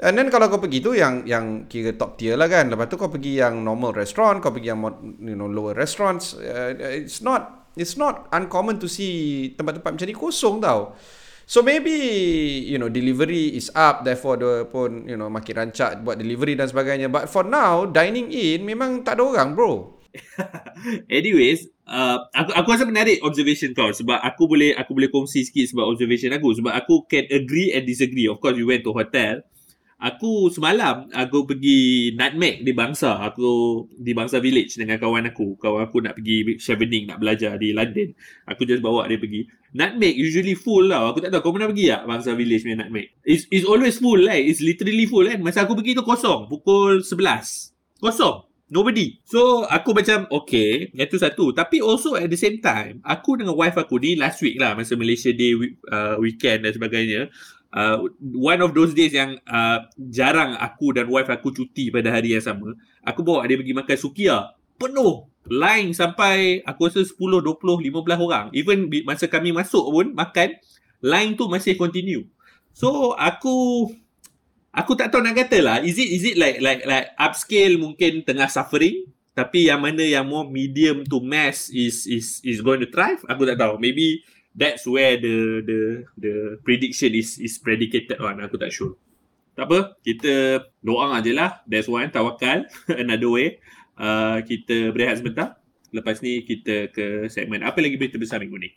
And 0.00 0.16
then 0.16 0.32
kalau 0.32 0.48
kau 0.48 0.56
pergi 0.56 0.80
tu 0.80 0.96
yang 0.96 1.28
yang 1.28 1.68
kira 1.68 1.92
top 1.92 2.16
tier 2.16 2.32
lah 2.32 2.48
kan. 2.48 2.72
Lepas 2.72 2.88
tu 2.88 2.96
kau 2.96 3.12
pergi 3.12 3.36
yang 3.36 3.60
normal 3.60 3.92
restaurant, 3.92 4.40
kau 4.40 4.48
pergi 4.48 4.72
yang 4.72 4.80
you 5.20 5.36
know 5.36 5.44
lower 5.44 5.76
restaurants. 5.76 6.32
Uh, 6.40 6.72
it's 7.04 7.20
not 7.20 7.68
it's 7.76 8.00
not 8.00 8.24
uncommon 8.32 8.80
to 8.80 8.88
see 8.88 9.52
tempat-tempat 9.60 10.00
macam 10.00 10.08
ni 10.08 10.16
kosong 10.16 10.56
tau. 10.64 10.96
So 11.50 11.66
maybe 11.66 11.90
you 12.62 12.78
know 12.78 12.86
delivery 12.86 13.58
is 13.58 13.74
up 13.74 14.06
therefore 14.06 14.38
dia 14.38 14.70
pun 14.70 15.02
you 15.10 15.18
know 15.18 15.26
makin 15.26 15.66
rancak 15.66 15.98
buat 16.06 16.14
delivery 16.14 16.54
dan 16.54 16.70
sebagainya 16.70 17.10
but 17.10 17.26
for 17.26 17.42
now 17.42 17.90
dining 17.90 18.30
in 18.30 18.62
memang 18.62 19.02
tak 19.02 19.18
ada 19.18 19.26
orang 19.26 19.58
bro. 19.58 19.98
Anyways, 21.10 21.66
uh, 21.90 22.22
aku 22.30 22.54
aku 22.54 22.66
rasa 22.70 22.86
menarik 22.86 23.18
observation 23.26 23.74
kau 23.74 23.90
sebab 23.90 24.22
aku 24.22 24.46
boleh 24.46 24.78
aku 24.78 24.94
boleh 24.94 25.10
kongsi 25.10 25.42
sikit 25.42 25.74
sebab 25.74 25.90
observation 25.90 26.30
aku 26.30 26.54
sebab 26.54 26.70
aku 26.70 27.10
can 27.10 27.26
agree 27.34 27.74
and 27.74 27.82
disagree. 27.82 28.30
Of 28.30 28.38
course 28.38 28.54
we 28.54 28.62
went 28.62 28.86
to 28.86 28.94
hotel. 28.94 29.42
Aku 30.00 30.48
semalam 30.48 31.12
aku 31.12 31.44
pergi 31.44 32.16
Nutmeg 32.16 32.64
di 32.64 32.72
Bangsa. 32.72 33.20
Aku 33.20 33.84
di 33.92 34.16
Bangsa 34.16 34.40
Village 34.40 34.80
dengan 34.80 34.96
kawan 34.96 35.28
aku. 35.28 35.60
Kawan 35.60 35.92
aku 35.92 36.00
nak 36.00 36.16
pergi 36.16 36.56
chevening 36.56 37.12
nak 37.12 37.20
belajar 37.20 37.60
di 37.60 37.76
London. 37.76 38.16
Aku 38.48 38.64
just 38.64 38.80
bawa 38.80 39.04
dia 39.12 39.20
pergi. 39.20 39.44
Nutmeg 39.76 40.16
usually 40.16 40.56
full 40.56 40.88
lah. 40.88 41.12
Aku 41.12 41.20
tak 41.20 41.28
tahu 41.28 41.44
kau 41.44 41.52
pernah 41.52 41.68
pergi 41.68 41.92
tak 41.92 42.08
Bangsa 42.08 42.32
Village 42.32 42.64
punya 42.64 42.80
Nutmeg. 42.80 43.12
It's, 43.28 43.44
it's 43.52 43.68
always 43.68 44.00
full 44.00 44.24
lah. 44.24 44.40
Like. 44.40 44.48
It's 44.48 44.64
literally 44.64 45.04
full 45.04 45.28
kan. 45.28 45.44
Masa 45.44 45.68
aku 45.68 45.76
pergi 45.76 45.92
tu 45.92 46.00
kosong. 46.00 46.48
Pukul 46.48 47.04
11. 47.04 48.00
Kosong. 48.00 48.48
Nobody. 48.72 49.20
So 49.28 49.68
aku 49.68 49.92
macam 49.92 50.32
okay. 50.32 50.88
Itu 50.96 51.20
satu. 51.20 51.52
Tapi 51.52 51.84
also 51.84 52.16
at 52.16 52.32
the 52.32 52.40
same 52.40 52.64
time. 52.64 53.04
Aku 53.04 53.36
dengan 53.36 53.52
wife 53.52 53.76
aku 53.76 54.00
ni 54.00 54.16
last 54.16 54.40
week 54.40 54.56
lah. 54.56 54.72
Masa 54.72 54.96
Malaysia 54.96 55.28
Day 55.28 55.52
uh, 55.92 56.16
weekend 56.16 56.64
dan 56.64 56.72
sebagainya 56.72 57.28
uh, 57.74 57.98
one 58.20 58.60
of 58.62 58.74
those 58.74 58.94
days 58.94 59.14
yang 59.14 59.38
uh, 59.46 59.86
jarang 59.96 60.58
aku 60.58 60.94
dan 60.94 61.06
wife 61.10 61.30
aku 61.30 61.54
cuti 61.54 61.90
pada 61.90 62.10
hari 62.10 62.34
yang 62.34 62.44
sama. 62.44 62.74
Aku 63.06 63.22
bawa 63.22 63.46
dia 63.46 63.58
pergi 63.58 63.74
makan 63.74 63.96
sukia. 63.98 64.54
Penuh. 64.80 65.28
Line 65.50 65.96
sampai 65.96 66.60
aku 66.68 66.92
rasa 66.92 67.00
10, 67.00 67.16
20, 67.16 67.88
15 67.88 67.90
orang. 68.20 68.46
Even 68.52 68.86
masa 69.08 69.24
kami 69.24 69.56
masuk 69.56 69.88
pun 69.88 70.12
makan, 70.12 70.52
line 71.00 71.32
tu 71.34 71.48
masih 71.48 71.74
continue. 71.80 72.28
So 72.76 73.16
aku 73.16 73.88
aku 74.70 74.92
tak 74.94 75.10
tahu 75.10 75.24
nak 75.24 75.34
kata 75.40 75.58
lah. 75.64 75.76
Is 75.82 75.96
it 75.96 76.08
is 76.12 76.22
it 76.28 76.36
like 76.36 76.60
like 76.60 76.84
like 76.84 77.10
upscale 77.16 77.80
mungkin 77.80 78.22
tengah 78.22 78.46
suffering 78.52 79.08
tapi 79.32 79.70
yang 79.70 79.80
mana 79.80 80.04
yang 80.04 80.28
more 80.28 80.44
medium 80.44 81.06
to 81.08 81.22
mass 81.24 81.72
is 81.72 82.04
is 82.04 82.44
is 82.44 82.60
going 82.60 82.82
to 82.82 82.88
thrive? 82.92 83.22
Aku 83.24 83.48
tak 83.48 83.56
tahu. 83.56 83.80
Maybe 83.80 84.20
that's 84.54 84.86
where 84.86 85.18
the 85.18 85.62
the 85.62 85.78
the 86.18 86.34
prediction 86.66 87.14
is 87.14 87.38
is 87.38 87.58
predicated 87.60 88.18
on 88.18 88.42
aku 88.42 88.58
tak 88.58 88.74
sure. 88.74 88.98
Tak 89.54 89.66
apa 89.66 89.98
kita 90.02 90.64
doa 90.80 91.14
aja 91.18 91.32
lah. 91.34 91.50
That's 91.66 91.90
one 91.90 92.08
tawakal 92.10 92.66
another 93.02 93.30
way. 93.30 93.58
Uh, 94.00 94.40
kita 94.46 94.94
berehat 94.94 95.20
sebentar. 95.20 95.60
Lepas 95.90 96.22
ni 96.22 96.46
kita 96.46 96.88
ke 96.94 97.26
segmen 97.26 97.66
apa 97.66 97.82
lagi 97.82 97.98
berita 97.98 98.16
besar 98.16 98.40
minggu 98.40 98.58
ni? 98.62 98.70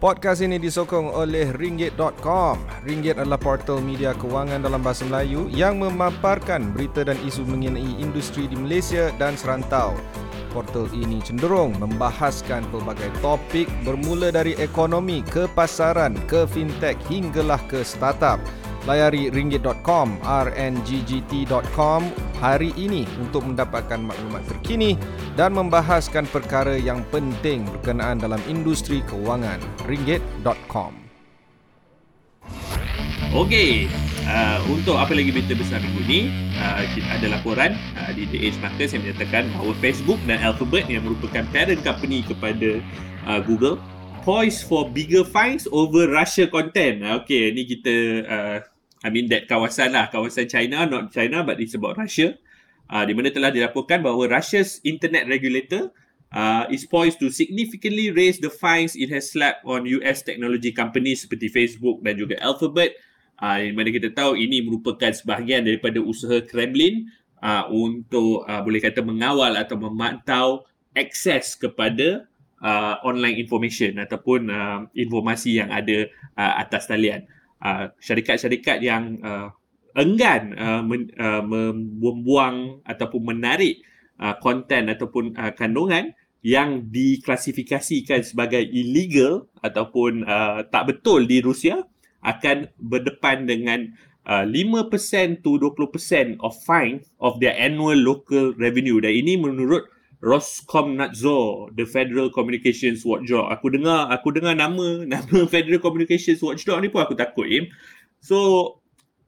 Podcast 0.00 0.40
ini 0.40 0.56
disokong 0.56 1.12
oleh 1.12 1.52
Ringgit.com. 1.52 2.56
Ringgit 2.88 3.20
adalah 3.20 3.36
portal 3.36 3.84
media 3.84 4.16
kewangan 4.16 4.64
dalam 4.64 4.80
bahasa 4.80 5.04
Melayu 5.04 5.52
yang 5.52 5.76
memaparkan 5.76 6.72
berita 6.72 7.04
dan 7.04 7.20
isu 7.20 7.44
mengenai 7.44 8.00
industri 8.00 8.48
di 8.48 8.56
Malaysia 8.56 9.12
dan 9.20 9.36
serantau. 9.36 9.92
Portal 10.50 10.90
ini 10.92 11.22
cenderung 11.22 11.72
membahaskan 11.78 12.66
pelbagai 12.74 13.08
topik 13.22 13.70
bermula 13.86 14.34
dari 14.34 14.58
ekonomi 14.58 15.22
ke 15.22 15.46
pasaran 15.54 16.18
ke 16.26 16.44
fintech 16.50 16.98
hinggalah 17.06 17.62
ke 17.70 17.86
startup. 17.86 18.42
Layari 18.88 19.28
ringgit.com, 19.28 20.24
rnggt.com 20.24 22.02
hari 22.40 22.72
ini 22.80 23.04
untuk 23.20 23.44
mendapatkan 23.44 24.00
maklumat 24.00 24.40
terkini 24.48 24.96
dan 25.36 25.52
membahaskan 25.52 26.24
perkara 26.32 26.80
yang 26.80 27.04
penting 27.12 27.68
berkenaan 27.68 28.16
dalam 28.16 28.40
industri 28.48 29.04
kewangan. 29.04 29.60
ringgit.com. 29.84 30.96
Okey, 33.30 33.86
uh, 34.30 34.58
untuk 34.70 34.96
apa 34.96 35.12
lagi 35.12 35.34
berita 35.34 35.58
besar 35.58 35.82
minggu 35.82 36.02
ni, 36.06 36.20
uh, 36.56 36.86
ada 37.10 37.26
laporan 37.26 37.74
uh, 37.98 38.10
di 38.14 38.24
The 38.30 38.38
Age 38.48 38.58
Markets 38.62 38.94
yang 38.94 39.02
menyatakan 39.02 39.50
bahawa 39.58 39.72
Facebook 39.82 40.20
dan 40.24 40.38
Alphabet 40.40 40.86
yang 40.86 41.02
merupakan 41.04 41.42
parent 41.50 41.82
company 41.82 42.22
kepada 42.22 42.78
uh, 43.26 43.40
Google 43.42 43.82
poised 44.22 44.68
for 44.68 44.86
bigger 44.86 45.24
fines 45.24 45.64
over 45.72 46.06
Russia 46.06 46.46
content. 46.46 47.02
Uh, 47.02 47.20
Okey, 47.20 47.50
ni 47.52 47.66
kita 47.66 47.94
uh, 48.24 48.58
I 49.00 49.08
mean 49.08 49.32
that 49.32 49.48
kawasan 49.48 49.96
lah, 49.96 50.12
kawasan 50.12 50.46
China, 50.46 50.84
not 50.86 51.10
China 51.10 51.42
but 51.42 51.58
it's 51.58 51.74
about 51.74 51.98
Russia. 51.98 52.36
Uh, 52.90 53.06
di 53.06 53.14
mana 53.14 53.30
telah 53.30 53.54
dilaporkan 53.54 54.02
bahawa 54.02 54.26
Russia's 54.26 54.82
internet 54.82 55.30
regulator 55.30 55.94
uh, 56.34 56.66
is 56.74 56.82
poised 56.82 57.22
to 57.22 57.30
significantly 57.30 58.10
raise 58.10 58.42
the 58.42 58.50
fines 58.50 58.98
it 58.98 59.14
has 59.14 59.30
slapped 59.30 59.62
on 59.62 59.86
US 59.86 60.26
technology 60.26 60.74
companies 60.74 61.22
seperti 61.22 61.46
Facebook 61.50 62.02
dan 62.02 62.18
juga 62.18 62.34
Alphabet. 62.42 62.98
Uh, 63.40 63.72
mana 63.72 63.88
kita 63.88 64.12
tahu 64.12 64.36
ini 64.36 64.60
merupakan 64.60 65.08
sebahagian 65.08 65.64
daripada 65.64 65.96
usaha 66.04 66.44
Kremlin 66.44 67.08
uh, 67.40 67.64
untuk 67.72 68.44
uh, 68.44 68.60
boleh 68.60 68.84
kata 68.84 69.00
mengawal 69.00 69.56
atau 69.56 69.80
memantau 69.80 70.68
akses 70.92 71.56
kepada 71.56 72.28
uh, 72.60 73.00
online 73.00 73.40
information 73.40 73.96
ataupun 73.96 74.52
uh, 74.52 74.80
informasi 74.92 75.64
yang 75.64 75.72
ada 75.72 76.04
uh, 76.36 76.54
atas 76.60 76.84
talian. 76.84 77.24
Uh, 77.60 77.92
syarikat-syarikat 78.00 78.80
yang 78.80 79.20
uh, 79.24 79.52
enggan 79.96 80.52
uh, 80.56 80.80
men, 80.84 81.08
uh, 81.16 81.40
membuang 81.44 82.84
ataupun 82.84 83.36
menarik 83.36 83.80
uh, 84.20 84.36
konten 84.36 84.88
ataupun 84.92 85.36
uh, 85.36 85.52
kandungan 85.56 86.12
yang 86.40 86.88
diklasifikasikan 86.88 88.24
sebagai 88.24 88.64
illegal 88.64 89.48
ataupun 89.60 90.24
uh, 90.24 90.64
tak 90.72 90.88
betul 90.88 91.28
di 91.28 91.44
Rusia 91.44 91.84
akan 92.20 92.68
berdepan 92.76 93.48
dengan 93.48 93.96
uh, 94.28 94.44
5% 94.44 95.40
to 95.42 95.56
20% 95.56 96.40
of 96.44 96.52
fine 96.64 97.00
of 97.20 97.40
their 97.40 97.56
annual 97.56 97.96
local 97.96 98.52
revenue 98.60 99.00
dan 99.00 99.16
ini 99.16 99.40
menurut 99.40 99.88
Roskomnadzor, 100.20 101.72
the 101.80 101.88
Federal 101.88 102.28
Communications 102.28 103.08
Watchdog. 103.08 103.48
Aku 103.48 103.72
dengar, 103.72 104.12
aku 104.12 104.36
dengar 104.36 104.52
nama 104.52 105.00
nama 105.16 105.48
Federal 105.48 105.80
Communications 105.80 106.44
Watchdog 106.44 106.84
ni 106.84 106.92
pun 106.92 107.08
aku 107.08 107.16
takut, 107.16 107.48
Im. 107.48 107.72
So, 108.20 108.76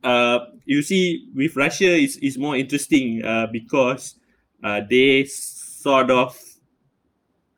uh, 0.04 0.52
you 0.68 0.84
see, 0.84 1.32
with 1.32 1.56
Russia 1.56 1.96
is 1.96 2.20
is 2.20 2.36
more 2.36 2.60
interesting 2.60 3.24
uh, 3.24 3.48
because 3.48 4.20
uh, 4.60 4.84
they 4.84 5.24
sort 5.24 6.12
of 6.12 6.36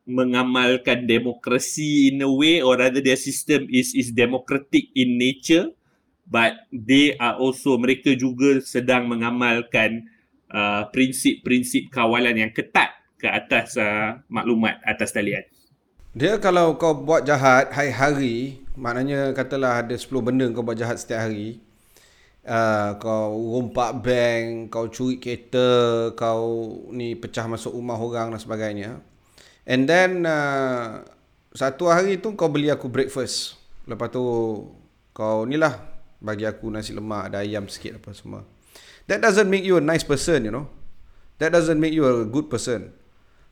mengamalkan 0.05 1.09
demokrasi 1.09 2.13
in 2.13 2.21
a 2.21 2.29
way 2.29 2.61
or 2.61 2.77
rather 2.77 3.01
their 3.01 3.17
system 3.17 3.65
is 3.73 3.97
is 3.97 4.13
democratic 4.13 4.93
in 4.93 5.17
nature 5.17 5.73
but 6.25 6.65
they 6.69 7.13
are 7.17 7.37
also 7.37 7.77
mereka 7.77 8.13
juga 8.17 8.61
sedang 8.61 9.05
mengamalkan 9.05 10.09
uh, 10.49 10.89
prinsip-prinsip 10.89 11.93
kawalan 11.93 12.33
yang 12.37 12.51
ketat 12.53 12.93
ke 13.21 13.29
atas 13.29 13.77
uh, 13.77 14.21
maklumat 14.29 14.81
atas 14.83 15.13
talian. 15.13 15.45
Dia 16.15 16.39
kalau 16.39 16.79
kau 16.79 16.95
buat 16.95 17.27
jahat 17.27 17.75
hari-hari, 17.75 18.63
maknanya 18.73 19.35
katalah 19.35 19.83
ada 19.83 19.93
10 19.93 20.09
benda 20.23 20.47
kau 20.49 20.63
buat 20.65 20.79
jahat 20.79 20.97
setiap 20.97 21.29
hari. 21.29 21.61
Uh, 22.45 22.93
kau 23.01 23.57
rompak 23.57 24.05
bank, 24.05 24.69
kau 24.69 24.85
curi 24.85 25.17
kereta, 25.17 26.13
kau 26.13 26.77
ni 26.93 27.17
pecah 27.17 27.49
masuk 27.49 27.73
rumah 27.73 27.97
orang 27.97 28.29
dan 28.31 28.39
sebagainya. 28.39 28.91
And 29.65 29.89
then 29.89 30.29
uh, 30.29 31.01
satu 31.57 31.89
hari 31.89 32.21
tu 32.21 32.37
kau 32.37 32.47
beli 32.47 32.69
aku 32.69 32.85
breakfast. 32.85 33.57
Lepas 33.89 34.13
tu 34.13 34.21
kau 35.09 35.45
ni 35.49 35.57
lah 35.57 35.73
bagi 36.21 36.45
aku 36.45 36.69
nasi 36.69 36.93
lemak, 36.93 37.33
ada 37.33 37.41
ayam 37.41 37.65
sikit 37.65 37.97
apa 37.97 38.13
semua. 38.13 38.45
That 39.09 39.21
doesn't 39.21 39.49
make 39.49 39.65
you 39.65 39.77
a 39.77 39.83
nice 39.83 40.05
person, 40.05 40.45
you 40.45 40.53
know. 40.53 40.69
That 41.41 41.53
doesn't 41.53 41.77
make 41.77 41.93
you 41.93 42.05
a 42.05 42.25
good 42.25 42.49
person. 42.49 42.93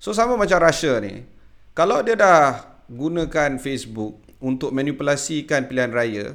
So 0.01 0.13
sama 0.13 0.37
macam 0.37 0.57
Russia 0.61 0.97
ni. 1.01 1.25
Kalau 1.73 2.01
dia 2.05 2.13
dah 2.13 2.65
gunakan 2.89 3.57
Facebook 3.57 4.21
untuk 4.37 4.69
manipulasikan 4.75 5.65
pilihan 5.65 5.89
raya 5.89 6.25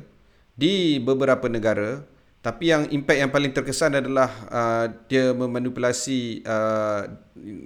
di 0.59 0.99
beberapa 0.99 1.47
negara, 1.47 2.03
tapi 2.43 2.71
yang 2.71 2.87
impact 2.91 3.19
yang 3.19 3.31
paling 3.35 3.53
terkesan 3.55 3.99
adalah 3.99 4.31
uh, 4.49 4.87
dia 5.11 5.35
memanipulasi 5.35 6.43
uh, 6.47 7.07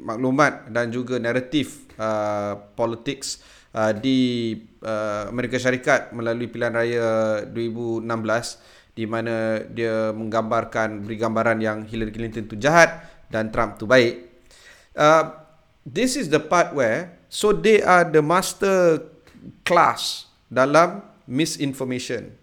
maklumat 0.02 0.68
dan 0.72 0.88
juga 0.88 1.20
naratif 1.20 1.86
uh, 2.02 2.58
politics 2.74 3.38
uh, 3.78 3.94
di 3.94 4.58
uh, 4.82 5.30
Amerika 5.30 5.54
Syarikat 5.62 6.10
melalui 6.10 6.50
pilihan 6.50 6.74
raya 6.74 7.08
2016 7.46 8.82
di 8.92 9.04
mana 9.08 9.62
dia 9.72 10.10
menggambarkan 10.12 11.06
beri 11.06 11.16
gambaran 11.16 11.58
yang 11.62 11.78
Hillary 11.86 12.12
Clinton 12.12 12.44
tu 12.44 12.58
jahat 12.58 13.06
dan 13.32 13.48
Trump 13.48 13.80
tu 13.80 13.88
baik. 13.88 14.28
Uh, 14.92 15.32
this 15.88 16.18
is 16.18 16.28
the 16.28 16.42
part 16.42 16.76
where 16.76 17.16
so 17.32 17.56
they 17.56 17.80
are 17.80 18.04
the 18.04 18.20
master 18.20 19.00
class 19.64 20.28
dalam 20.52 21.00
misinformation. 21.24 22.36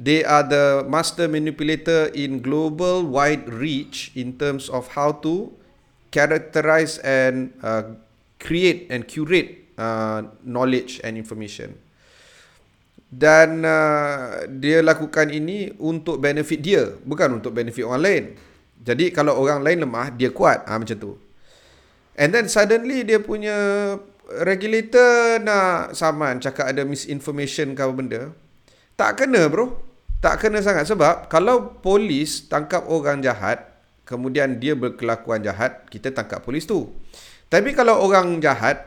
They 0.00 0.24
are 0.24 0.40
the 0.40 0.88
master 0.88 1.28
manipulator 1.28 2.08
in 2.16 2.40
global 2.40 3.04
wide 3.04 3.44
reach 3.52 4.16
in 4.16 4.40
terms 4.40 4.72
of 4.72 4.96
how 4.96 5.20
to 5.20 5.52
characterize 6.08 6.96
and 7.04 7.52
uh, 7.60 8.00
create 8.40 8.88
and 8.88 9.04
curate 9.04 9.70
uh, 9.76 10.24
knowledge 10.42 10.98
and 11.04 11.20
information. 11.20 11.76
Dan 13.10 13.66
uh, 13.66 14.46
dia 14.46 14.80
lakukan 14.80 15.28
ini 15.28 15.74
untuk 15.82 16.22
benefit 16.22 16.62
dia, 16.62 16.94
bukan 17.04 17.42
untuk 17.42 17.52
benefit 17.52 17.84
orang 17.84 18.02
lain. 18.02 18.24
Jadi 18.80 19.12
kalau 19.12 19.36
orang 19.36 19.60
lain 19.60 19.84
lemah, 19.84 20.08
dia 20.14 20.32
kuat. 20.32 20.64
Ha, 20.64 20.80
macam 20.80 20.96
tu. 20.96 21.12
And 22.16 22.32
then 22.32 22.48
suddenly 22.48 23.04
dia 23.04 23.20
punya 23.20 23.56
regulator 24.46 25.42
nak 25.42 25.98
saman 25.98 26.38
cakap 26.38 26.70
ada 26.70 26.86
misinformation 26.86 27.74
ke 27.74 27.80
apa 27.82 27.92
benda. 27.92 28.22
Tak 28.94 29.24
kena 29.24 29.50
bro. 29.50 29.74
Tak 30.20 30.44
kena 30.44 30.60
sangat 30.60 30.84
sebab 30.84 31.32
kalau 31.32 31.80
polis 31.80 32.44
tangkap 32.44 32.84
orang 32.92 33.24
jahat, 33.24 33.64
kemudian 34.04 34.60
dia 34.60 34.76
berkelakuan 34.76 35.40
jahat, 35.40 35.88
kita 35.88 36.12
tangkap 36.12 36.44
polis 36.44 36.68
tu. 36.68 36.92
Tapi 37.50 37.74
kalau 37.74 37.98
orang 38.06 38.38
jahat, 38.38 38.86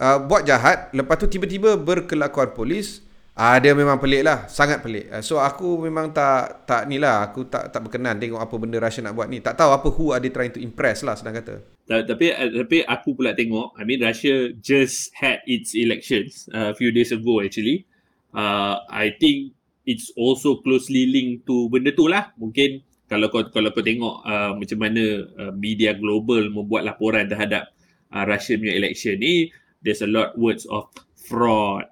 uh, 0.00 0.16
buat 0.24 0.48
jahat, 0.48 0.88
lepas 0.96 1.20
tu 1.20 1.28
tiba-tiba 1.28 1.76
berkelakuan 1.76 2.56
polis, 2.56 3.04
Ah 3.34 3.58
dia 3.58 3.74
memang 3.74 3.98
pelik 3.98 4.22
lah, 4.22 4.46
sangat 4.46 4.78
pelik. 4.78 5.10
Uh, 5.10 5.18
so 5.18 5.42
aku 5.42 5.82
memang 5.82 6.14
tak 6.14 6.70
tak 6.70 6.86
ni 6.86 7.02
lah, 7.02 7.26
aku 7.26 7.50
tak 7.50 7.66
tak 7.74 7.82
berkenan 7.82 8.14
tengok 8.14 8.38
apa 8.38 8.54
benda 8.62 8.78
Russia 8.78 9.02
nak 9.02 9.18
buat 9.18 9.26
ni. 9.26 9.42
Tak 9.42 9.58
tahu 9.58 9.74
apa 9.74 9.88
who 9.90 10.14
are 10.14 10.22
they 10.22 10.30
trying 10.30 10.54
to 10.54 10.62
impress 10.62 11.02
lah 11.02 11.18
senang 11.18 11.42
kata. 11.42 11.58
Tapi 11.90 12.30
tapi 12.30 12.86
aku 12.86 13.18
pula 13.18 13.34
tengok, 13.34 13.74
I 13.74 13.82
mean 13.82 14.06
Russia 14.06 14.54
just 14.62 15.10
had 15.18 15.42
its 15.50 15.74
elections 15.74 16.46
uh, 16.54 16.70
a 16.70 16.74
few 16.78 16.94
days 16.94 17.10
ago 17.10 17.42
actually. 17.42 17.90
Uh, 18.30 18.78
I 18.86 19.18
think 19.18 19.58
it's 19.82 20.14
also 20.14 20.62
closely 20.62 21.10
linked 21.10 21.50
to 21.50 21.66
benda 21.74 21.90
tu 21.90 22.06
lah. 22.06 22.30
Mungkin 22.38 22.86
kalau 23.10 23.34
kau 23.34 23.50
kalau 23.50 23.74
kau 23.74 23.82
tengok 23.82 24.22
uh, 24.22 24.54
macam 24.54 24.78
mana 24.78 25.26
uh, 25.42 25.52
media 25.58 25.90
global 25.98 26.54
membuat 26.54 26.86
laporan 26.86 27.26
terhadap 27.26 27.73
uh, 28.14 28.24
Russia 28.24 28.54
punya 28.54 28.78
election 28.78 29.18
ni, 29.18 29.50
there's 29.82 30.00
a 30.00 30.08
lot 30.08 30.38
words 30.38 30.64
of 30.70 30.86
fraud, 31.18 31.90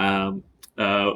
um, 0.00 0.42
uh, 0.80 1.12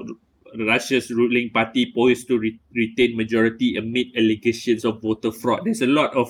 Russia's 0.52 1.08
ruling 1.08 1.48
party 1.48 1.88
poised 1.90 2.28
to 2.28 2.36
re- 2.36 2.60
retain 2.76 3.16
majority 3.16 3.80
amid 3.80 4.12
allegations 4.12 4.84
of 4.84 5.00
voter 5.00 5.32
fraud. 5.32 5.64
There's 5.64 5.80
a 5.80 5.88
lot 5.88 6.12
of 6.12 6.28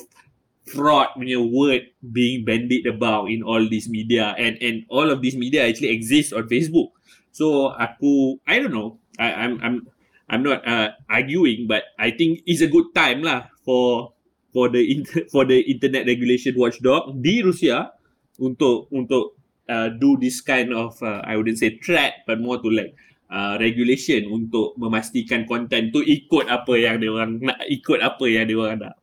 fraud 0.63 1.11
punya 1.19 1.43
word 1.43 1.91
being 2.15 2.47
bandied 2.47 2.87
about 2.87 3.27
in 3.27 3.43
all 3.43 3.67
these 3.67 3.91
media 3.91 4.31
and 4.39 4.55
and 4.63 4.87
all 4.87 5.11
of 5.11 5.19
these 5.19 5.35
media 5.35 5.67
actually 5.67 5.91
exist 5.91 6.31
on 6.31 6.47
Facebook. 6.47 6.95
So 7.35 7.75
aku 7.75 8.39
I 8.47 8.63
don't 8.63 8.71
know. 8.71 9.03
I, 9.19 9.43
I'm 9.43 9.59
I'm 9.59 9.77
I'm 10.31 10.43
not 10.47 10.63
uh, 10.63 10.95
arguing, 11.11 11.67
but 11.67 11.91
I 11.99 12.15
think 12.15 12.47
it's 12.47 12.63
a 12.63 12.71
good 12.71 12.95
time 12.95 13.27
lah 13.27 13.51
for 13.67 14.15
for 14.55 14.71
the 14.71 14.81
inter, 14.87 15.27
for 15.35 15.43
the 15.43 15.61
internet 15.67 16.07
regulation 16.07 16.55
watchdog 16.55 17.19
di 17.19 17.43
Rusia 17.43 17.91
untuk 18.43 18.91
untuk 18.91 19.39
uh, 19.71 19.95
do 19.95 20.19
this 20.19 20.43
kind 20.43 20.75
of 20.75 20.99
uh, 20.99 21.23
I 21.23 21.39
wouldn't 21.39 21.63
say 21.63 21.79
threat, 21.79 22.27
but 22.27 22.43
more 22.43 22.59
to 22.59 22.69
like 22.69 22.99
uh, 23.31 23.55
regulation 23.63 24.27
untuk 24.27 24.75
memastikan 24.75 25.47
konten 25.47 25.95
tu 25.95 26.03
ikut 26.03 26.51
apa 26.51 26.75
yang 26.75 26.99
dia 26.99 27.11
orang 27.15 27.39
nak 27.39 27.63
ikut 27.71 28.03
apa 28.03 28.25
yang 28.27 28.45
dia 28.51 28.59
orang 28.59 28.79
nak. 28.83 28.95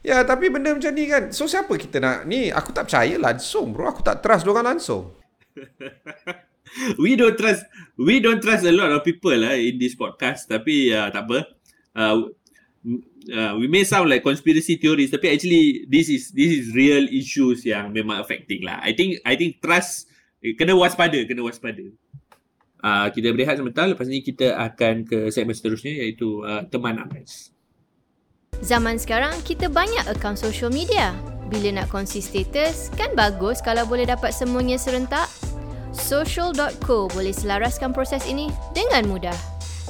Ya, 0.00 0.24
tapi 0.24 0.48
benda 0.48 0.72
macam 0.72 0.96
ni 0.96 1.04
kan. 1.04 1.28
So 1.28 1.44
siapa 1.44 1.76
kita 1.76 2.00
nak 2.00 2.24
ni? 2.24 2.48
Aku 2.48 2.72
tak 2.72 2.88
percaya 2.88 3.20
langsung, 3.20 3.76
bro. 3.76 3.92
Aku 3.92 4.00
tak 4.00 4.24
trust 4.24 4.48
dia 4.48 4.52
orang 4.56 4.78
langsung. 4.78 5.12
we 7.02 7.18
don't 7.18 7.34
trust 7.34 7.66
we 7.98 8.22
don't 8.22 8.38
trust 8.38 8.62
a 8.62 8.70
lot 8.70 8.94
of 8.94 9.02
people 9.02 9.34
lah 9.34 9.58
in 9.58 9.76
this 9.76 9.98
podcast 9.98 10.48
tapi 10.48 10.88
uh, 10.94 11.12
tak 11.12 11.28
apa. 11.28 11.38
Uh, 11.92 12.32
uh, 13.28 13.52
we 13.60 13.68
may 13.68 13.84
sound 13.84 14.08
like 14.08 14.24
conspiracy 14.24 14.80
theories 14.80 15.12
tapi 15.12 15.32
actually 15.32 15.84
this 15.90 16.08
is 16.08 16.32
this 16.32 16.48
is 16.48 16.72
real 16.72 17.04
issues 17.12 17.66
yang 17.68 17.92
memang 17.92 18.20
affecting 18.22 18.64
lah. 18.64 18.80
I 18.80 18.96
think 18.96 19.20
I 19.28 19.36
think 19.36 19.60
trust 19.60 20.08
eh, 20.40 20.56
kena 20.56 20.72
waspada, 20.72 21.20
kena 21.28 21.44
waspada. 21.44 21.84
Uh, 22.80 23.12
kita 23.12 23.36
berehat 23.36 23.60
sebentar 23.60 23.84
lepas 23.84 24.08
ni 24.08 24.24
kita 24.24 24.56
akan 24.56 25.04
ke 25.04 25.28
segmen 25.28 25.52
seterusnya 25.52 25.92
iaitu 26.00 26.40
uh, 26.40 26.64
teman 26.72 26.96
Ames. 26.96 27.52
Zaman 28.64 28.96
sekarang 28.96 29.36
kita 29.44 29.68
banyak 29.68 30.04
akaun 30.08 30.36
social 30.36 30.72
media. 30.72 31.12
Bila 31.52 31.82
nak 31.82 31.90
kongsi 31.90 32.22
status, 32.22 32.88
kan 32.94 33.12
bagus 33.18 33.58
kalau 33.60 33.84
boleh 33.84 34.06
dapat 34.08 34.32
semuanya 34.32 34.80
serentak. 34.80 35.26
Social.co 35.90 37.10
boleh 37.10 37.34
selaraskan 37.34 37.90
proses 37.90 38.22
ini 38.30 38.48
dengan 38.70 39.10
mudah. 39.10 39.34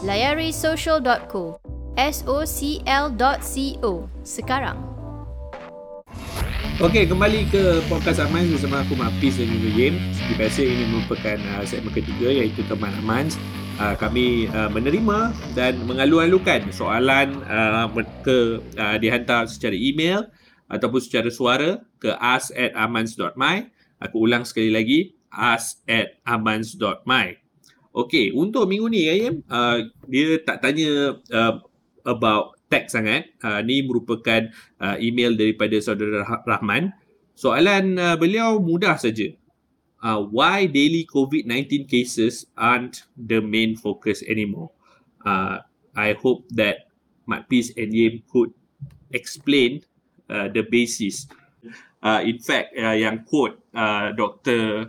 Layari 0.00 0.48
social.co. 0.48 1.60
socl.co 1.98 3.92
sekarang. 4.22 4.78
Okey, 6.80 7.04
kembali 7.04 7.44
ke 7.52 7.84
podcast 7.92 8.24
Aman 8.24 8.48
bersama 8.48 8.80
aku 8.80 8.96
Mak 8.96 9.20
Pis 9.20 9.36
dan 9.36 9.52
juga 9.52 9.68
Yim. 9.68 10.00
Seperti 10.16 10.32
biasa 10.40 10.60
ini 10.64 10.84
merupakan 10.88 11.38
uh, 11.60 11.64
segmen 11.68 11.92
ketiga 11.92 12.32
iaitu 12.32 12.64
teman 12.64 12.88
Aman. 13.04 13.28
Uh, 13.76 13.92
kami 14.00 14.48
uh, 14.48 14.72
menerima 14.72 15.32
dan 15.52 15.76
mengalu-alukan 15.84 16.72
soalan 16.72 17.44
uh, 17.48 17.84
ke 18.24 18.64
uh, 18.80 18.96
dihantar 18.96 19.44
secara 19.44 19.76
email 19.76 20.24
ataupun 20.72 21.00
secara 21.04 21.28
suara 21.28 21.84
ke 22.00 22.16
ask 22.16 22.48
at 22.56 22.72
amans.my. 22.72 23.68
Aku 24.00 24.24
ulang 24.24 24.48
sekali 24.48 24.72
lagi, 24.72 25.12
ask 25.28 25.84
at 25.84 26.16
amans.my. 26.24 27.36
Okey, 27.92 28.32
untuk 28.32 28.64
minggu 28.70 28.88
ni, 28.88 29.04
Yim, 29.04 29.44
uh, 29.52 29.84
dia 30.08 30.40
tak 30.48 30.64
tanya 30.64 31.20
uh, 31.28 31.60
about 32.06 32.56
tech 32.70 32.88
sangat. 32.88 33.34
Uh, 33.42 33.60
ni 33.64 33.82
merupakan 33.82 34.48
uh, 34.78 34.96
email 35.00 35.34
daripada 35.34 35.76
saudara 35.82 36.24
Rahman. 36.46 36.94
Soalan 37.34 37.96
uh, 37.96 38.16
beliau 38.20 38.60
mudah 38.60 38.96
saja. 39.00 39.32
Uh, 40.00 40.24
why 40.32 40.64
daily 40.64 41.04
COVID-19 41.04 41.84
cases 41.84 42.48
aren't 42.56 43.04
the 43.16 43.44
main 43.44 43.76
focus 43.76 44.24
anymore? 44.24 44.72
Uh, 45.24 45.60
I 45.92 46.16
hope 46.16 46.48
that 46.56 46.88
Mat 47.28 47.44
Peace 47.52 47.74
and 47.76 47.92
Yim 47.92 48.24
could 48.32 48.56
explain 49.12 49.84
uh, 50.30 50.48
the 50.48 50.64
basis. 50.64 51.28
Uh, 52.00 52.24
in 52.24 52.40
fact, 52.40 52.72
uh, 52.80 52.96
yang 52.96 53.28
quote 53.28 53.60
uh, 53.76 54.14
Dr. 54.16 54.88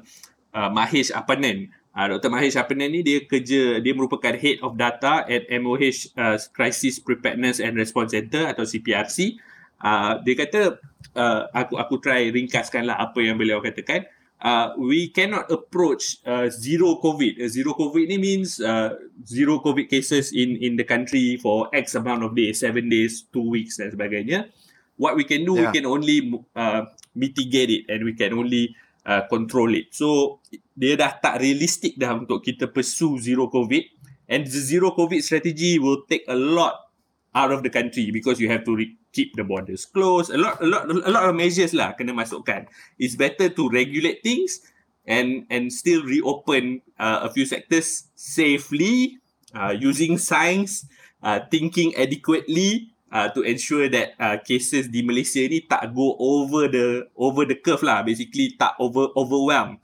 Uh, 0.52 0.70
Mahesh 0.72 1.12
Apanan 1.12 1.68
Uh, 1.92 2.08
ah, 2.08 2.16
Dr. 2.16 2.32
Mahesh 2.32 2.56
Apanan 2.56 2.88
ni 2.88 3.04
dia 3.04 3.20
kerja, 3.28 3.84
dia 3.84 3.92
merupakan 3.92 4.32
Head 4.32 4.64
of 4.64 4.80
Data 4.80 5.28
at 5.28 5.44
MOH 5.52 6.16
uh, 6.16 6.40
Crisis 6.56 7.04
Preparedness 7.04 7.60
and 7.60 7.76
Response 7.76 8.16
Center 8.16 8.48
atau 8.48 8.64
CPRC. 8.64 9.36
Uh, 9.84 10.16
dia 10.24 10.40
kata, 10.40 10.80
uh, 11.20 11.52
aku 11.52 11.76
aku 11.76 12.00
try 12.00 12.32
ringkaskan 12.32 12.88
lah 12.88 12.96
apa 12.96 13.20
yang 13.20 13.36
beliau 13.36 13.60
katakan. 13.60 14.08
Uh, 14.42 14.74
we 14.80 15.12
cannot 15.12 15.52
approach 15.52 16.18
uh, 16.26 16.48
zero 16.50 16.96
COVID. 16.98 17.44
Uh, 17.44 17.52
zero 17.52 17.76
COVID 17.76 18.08
ni 18.08 18.18
means 18.18 18.58
uh, 18.64 18.96
zero 19.28 19.60
COVID 19.60 19.86
cases 19.86 20.34
in 20.34 20.58
in 20.64 20.80
the 20.80 20.88
country 20.88 21.38
for 21.38 21.70
X 21.76 21.94
amount 21.94 22.26
of 22.26 22.34
days, 22.34 22.58
seven 22.64 22.88
days, 22.88 23.28
two 23.30 23.46
weeks 23.46 23.78
dan 23.78 23.92
sebagainya. 23.92 24.50
What 24.96 25.20
we 25.20 25.28
can 25.28 25.44
do, 25.44 25.60
yeah. 25.60 25.70
we 25.70 25.76
can 25.76 25.86
only 25.86 26.40
uh, 26.56 26.88
mitigate 27.14 27.70
it 27.70 27.84
and 27.92 28.02
we 28.02 28.16
can 28.16 28.34
only 28.34 28.74
uh, 29.06 29.26
control 29.30 29.74
it. 29.74 29.94
So 29.94 30.40
dia 30.76 30.98
dah 30.98 31.18
tak 31.18 31.42
realistik 31.42 31.98
dah 31.98 32.14
untuk 32.18 32.42
kita 32.42 32.70
pursue 32.70 33.18
zero 33.22 33.50
covid 33.50 33.86
and 34.30 34.48
the 34.48 34.62
zero 34.62 34.94
covid 34.94 35.22
strategy 35.22 35.78
will 35.78 36.06
take 36.08 36.26
a 36.30 36.38
lot 36.38 36.92
out 37.32 37.52
of 37.52 37.64
the 37.64 37.72
country 37.72 38.12
because 38.12 38.40
you 38.40 38.52
have 38.52 38.68
to 38.68 38.76
re- 38.76 38.98
keep 39.12 39.36
the 39.36 39.44
borders 39.44 39.88
closed. 39.88 40.32
A 40.32 40.40
lot 40.40 40.60
a 40.60 40.68
lot 40.68 40.88
a 40.88 41.12
lot 41.12 41.24
of 41.28 41.36
measures 41.36 41.76
lah 41.76 41.96
kena 41.96 42.16
masukkan. 42.16 42.68
It's 43.00 43.16
better 43.16 43.52
to 43.52 43.64
regulate 43.72 44.24
things 44.24 44.64
and 45.08 45.48
and 45.50 45.72
still 45.72 46.04
reopen 46.04 46.84
uh, 47.00 47.28
a 47.28 47.30
few 47.32 47.48
sectors 47.48 48.12
safely 48.16 49.20
uh, 49.56 49.76
using 49.76 50.18
science, 50.18 50.88
uh, 51.24 51.44
thinking 51.52 51.96
adequately 51.96 52.91
uh, 53.12 53.28
to 53.36 53.44
ensure 53.44 53.92
that 53.92 54.16
uh, 54.18 54.40
cases 54.42 54.88
di 54.88 55.04
Malaysia 55.04 55.44
ni 55.44 55.62
tak 55.68 55.92
go 55.92 56.16
over 56.18 56.72
the 56.72 57.06
over 57.20 57.44
the 57.44 57.60
curve 57.60 57.84
lah. 57.84 58.02
Basically 58.02 58.56
tak 58.56 58.80
over 58.80 59.12
overwhelm 59.14 59.78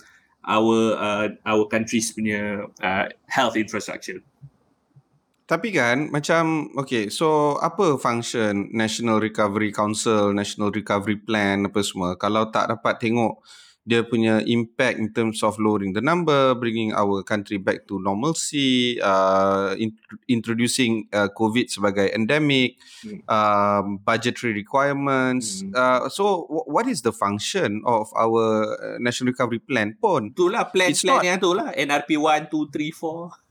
our 0.48 0.96
uh, 0.96 1.28
our 1.44 1.68
country's 1.68 2.16
punya 2.16 2.66
uh, 2.80 3.06
health 3.28 3.60
infrastructure. 3.60 4.24
Tapi 5.48 5.72
kan 5.72 6.12
macam 6.12 6.76
okay 6.76 7.08
so 7.08 7.56
apa 7.64 7.96
function 7.96 8.68
National 8.76 9.24
Recovery 9.24 9.72
Council 9.72 10.36
National 10.36 10.76
Recovery 10.76 11.20
Plan 11.24 11.68
apa 11.68 11.80
semua? 11.84 12.20
Kalau 12.20 12.52
tak 12.52 12.68
dapat 12.68 13.00
tengok 13.00 13.40
dia 13.88 14.04
punya 14.04 14.44
impact 14.44 15.00
in 15.00 15.16
terms 15.16 15.40
of 15.48 15.56
lowering 15.56 15.96
the 15.96 16.04
number, 16.04 16.52
bringing 16.60 16.92
our 16.92 17.24
country 17.24 17.56
back 17.56 17.88
to 17.88 17.96
normalcy, 18.04 19.00
uh, 19.00 19.72
in, 19.80 19.96
introducing 20.28 21.08
uh, 21.16 21.32
COVID 21.32 21.72
sebagai 21.72 22.12
endemic, 22.12 22.76
mm. 23.08 23.24
um, 23.32 24.04
budgetary 24.04 24.52
requirements. 24.52 25.64
Mm. 25.64 25.72
Uh, 25.72 26.12
so, 26.12 26.44
w- 26.52 26.68
what 26.68 26.86
is 26.92 27.00
the 27.08 27.16
function 27.16 27.80
of 27.88 28.12
our 28.20 28.76
uh, 28.76 29.00
National 29.00 29.32
Recovery 29.32 29.64
Plan 29.64 29.96
pun? 29.96 30.36
Itulah 30.36 30.68
plan-plan 30.68 31.24
yang 31.24 31.40
tu 31.40 31.56
lah. 31.56 31.72
NRP 31.72 32.20
1, 32.20 32.52
2, 32.52 32.68
3, 32.68 32.92
4. 32.92 33.47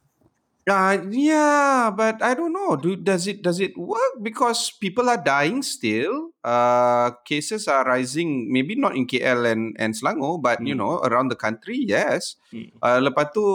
Uh, 0.66 0.98
yeah, 1.14 1.94
but 1.94 2.18
I 2.18 2.35
don't 2.35 2.50
know. 2.50 2.74
Do, 2.74 2.98
does 2.98 3.31
it 3.31 3.38
does 3.38 3.62
it 3.62 3.79
work? 3.79 4.18
Because 4.18 4.74
people 4.74 5.07
are 5.07 5.22
dying 5.22 5.62
still. 5.62 6.35
Uh, 6.42 7.14
cases 7.22 7.70
are 7.70 7.87
rising. 7.87 8.50
Maybe 8.50 8.74
not 8.74 8.98
in 8.98 9.07
KL 9.07 9.46
and 9.46 9.79
and 9.79 9.94
Selangor, 9.94 10.42
but 10.42 10.59
mm. 10.59 10.66
you 10.66 10.74
hmm. 10.74 10.83
know 10.83 10.98
around 11.07 11.31
the 11.31 11.38
country, 11.38 11.87
yes. 11.87 12.35
Mm. 12.50 12.74
Uh, 12.83 12.98
lepas 12.98 13.31
tu 13.31 13.46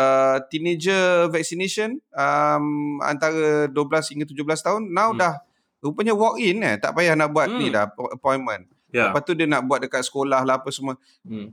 uh, 0.00 0.40
teenager 0.48 1.28
vaccination 1.28 2.00
um, 2.16 3.04
antara 3.04 3.68
12 3.68 4.16
hingga 4.16 4.24
17 4.24 4.64
tahun. 4.64 4.82
Now 4.88 5.12
mm. 5.12 5.20
dah 5.20 5.36
rupanya 5.84 6.16
walk 6.16 6.40
in 6.40 6.64
eh. 6.64 6.80
Tak 6.80 6.96
payah 6.96 7.20
nak 7.20 7.36
buat 7.36 7.52
mm. 7.52 7.58
ni 7.60 7.68
hmm. 7.68 7.76
dah 7.76 7.84
appointment. 8.16 8.64
Yeah. 8.96 9.12
Lepas 9.12 9.28
tu 9.28 9.36
dia 9.36 9.44
nak 9.44 9.68
buat 9.68 9.84
dekat 9.84 10.08
sekolah 10.08 10.40
lah 10.40 10.56
apa 10.56 10.72
semua. 10.72 10.96
Mm. 11.20 11.52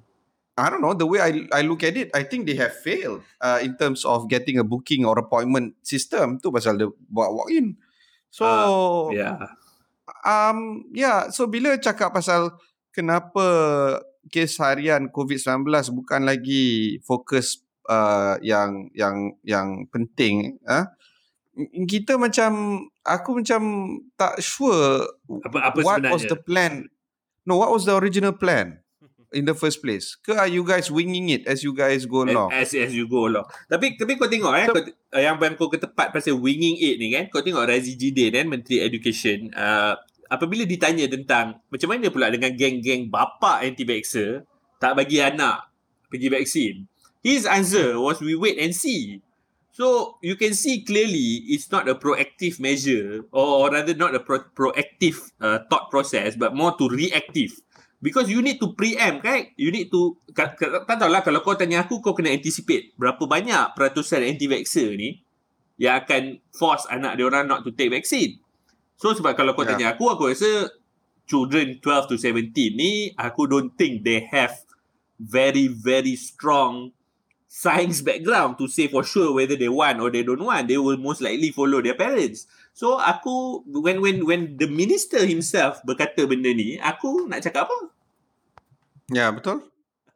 I 0.54 0.70
don't 0.70 0.86
know 0.86 0.94
the 0.94 1.10
way 1.10 1.18
I 1.18 1.50
I 1.50 1.62
look 1.66 1.82
at 1.82 1.98
it. 1.98 2.14
I 2.14 2.22
think 2.22 2.46
they 2.46 2.54
have 2.62 2.78
failed 2.78 3.26
uh, 3.42 3.58
in 3.66 3.74
terms 3.74 4.06
of 4.06 4.30
getting 4.30 4.62
a 4.62 4.66
booking 4.66 5.02
or 5.02 5.18
appointment 5.18 5.74
system. 5.82 6.38
Tu 6.38 6.54
pasal 6.54 6.78
dia 6.78 6.90
buat 7.10 7.34
walk 7.34 7.50
in. 7.50 7.74
So 8.30 8.46
uh, 8.46 9.18
yeah, 9.18 9.50
um 10.22 10.86
yeah. 10.94 11.34
So 11.34 11.50
bila 11.50 11.74
cakap 11.82 12.14
pasal 12.14 12.54
kenapa 12.94 13.46
kes 14.30 14.62
harian 14.62 15.10
COVID 15.10 15.42
19 15.42 15.90
bukan 15.90 16.22
lagi 16.22 17.02
fokus 17.02 17.66
uh, 17.90 18.38
yang 18.46 18.94
yang 18.94 19.34
yang 19.42 19.90
penting, 19.90 20.62
uh, 20.70 20.86
kita 21.90 22.22
macam 22.22 22.86
aku 23.02 23.42
macam 23.42 23.62
tak 24.14 24.38
sure 24.38 25.02
apa, 25.50 25.58
apa 25.74 25.80
what 25.82 25.98
sebenarnya? 25.98 26.14
was 26.14 26.24
the 26.30 26.38
plan. 26.38 26.86
No, 27.42 27.58
what 27.58 27.74
was 27.74 27.90
the 27.90 27.98
original 27.98 28.38
plan? 28.38 28.83
In 29.34 29.50
the 29.50 29.58
first 29.58 29.82
place? 29.82 30.16
Ke 30.22 30.38
are 30.38 30.48
you 30.48 30.62
guys 30.64 30.94
winging 30.94 31.34
it 31.34 31.44
as 31.50 31.66
you 31.66 31.74
guys 31.74 32.06
go 32.06 32.24
along? 32.24 32.54
As 32.54 32.72
as 32.72 32.94
you 32.94 33.10
go 33.10 33.26
along. 33.26 33.50
Tapi 33.68 33.98
tapi 33.98 34.16
kau 34.16 34.30
tengok 34.30 34.54
eh, 34.56 34.66
so, 34.70 34.74
kau, 34.78 34.84
uh, 34.86 35.22
yang 35.22 35.36
yang 35.42 35.58
kau 35.58 35.68
ketepat 35.68 36.14
pasal 36.14 36.38
winging 36.38 36.78
it 36.80 37.02
ni 37.02 37.12
kan, 37.12 37.28
kau 37.34 37.42
tengok 37.42 37.66
Razi 37.66 37.98
Jidin 37.98 38.38
kan, 38.38 38.46
Menteri 38.48 38.86
Education, 38.86 39.50
uh, 39.58 39.98
apabila 40.30 40.64
ditanya 40.66 41.06
tentang 41.06 41.62
macam 41.70 41.90
mana 41.94 42.10
pula 42.10 42.34
dengan 42.34 42.54
geng-geng 42.58 43.10
bapa 43.10 43.62
anti-vaxxer 43.62 44.46
tak 44.82 44.98
bagi 44.98 45.22
anak 45.22 45.70
pergi 46.10 46.28
vaksin, 46.30 46.76
his 47.26 47.46
answer 47.46 47.98
was 47.98 48.22
we 48.22 48.38
wait 48.38 48.58
and 48.58 48.74
see. 48.74 49.22
So 49.74 50.20
you 50.22 50.38
can 50.38 50.54
see 50.54 50.86
clearly 50.86 51.50
it's 51.50 51.74
not 51.74 51.90
a 51.90 51.98
proactive 51.98 52.62
measure 52.62 53.26
or, 53.34 53.66
or 53.66 53.74
rather 53.74 53.98
not 53.98 54.14
a 54.14 54.22
pro- 54.22 54.46
proactive 54.54 55.18
uh, 55.42 55.66
thought 55.66 55.90
process 55.90 56.38
but 56.38 56.54
more 56.54 56.78
to 56.78 56.86
reactive. 56.86 57.58
Because 58.04 58.28
you 58.28 58.44
need 58.44 58.60
to 58.60 58.76
preempt, 58.76 59.24
right? 59.24 59.56
You 59.56 59.72
need 59.72 59.88
to, 59.96 60.20
tak 60.36 60.60
tahu 60.60 61.08
lah 61.08 61.24
kalau 61.24 61.40
kau 61.40 61.56
tanya 61.56 61.88
aku, 61.88 62.04
kau 62.04 62.12
kena 62.12 62.36
anticipate 62.36 62.92
berapa 63.00 63.24
banyak 63.24 63.72
peratusan 63.80 64.28
anti-vaxxer 64.28 65.00
ni 65.00 65.24
yang 65.80 66.04
akan 66.04 66.44
force 66.52 66.84
anak 66.92 67.16
dia 67.16 67.32
orang 67.32 67.48
not 67.48 67.64
to 67.64 67.72
take 67.72 67.96
vaccine. 67.96 68.44
So 69.00 69.16
sebab 69.16 69.40
kalau 69.40 69.56
kau 69.56 69.64
yeah. 69.64 69.80
tanya 69.80 69.88
aku, 69.96 70.12
aku 70.12 70.36
rasa 70.36 70.68
children 71.24 71.80
12 71.80 72.12
to 72.12 72.16
17 72.20 72.52
ni, 72.76 73.16
aku 73.16 73.48
don't 73.48 73.72
think 73.80 74.04
they 74.04 74.28
have 74.28 74.52
very, 75.16 75.72
very 75.72 76.20
strong 76.20 76.92
science 77.48 78.04
background 78.04 78.60
to 78.60 78.68
say 78.68 78.92
for 78.92 79.08
sure 79.08 79.32
whether 79.32 79.56
they 79.56 79.72
want 79.72 80.04
or 80.04 80.12
they 80.12 80.28
don't 80.28 80.44
want. 80.44 80.68
They 80.68 80.76
will 80.76 81.00
most 81.00 81.24
likely 81.24 81.56
follow 81.56 81.80
their 81.80 81.96
parents. 81.96 82.52
So 82.74 82.98
aku 82.98 83.62
when 83.70 84.02
when 84.02 84.26
when 84.26 84.42
the 84.58 84.66
minister 84.66 85.22
himself 85.22 85.86
berkata 85.86 86.26
benda 86.26 86.50
ni, 86.50 86.82
aku 86.82 87.30
nak 87.30 87.46
cakap 87.46 87.70
apa? 87.70 87.78
Ya, 89.14 89.30
betul. 89.30 89.62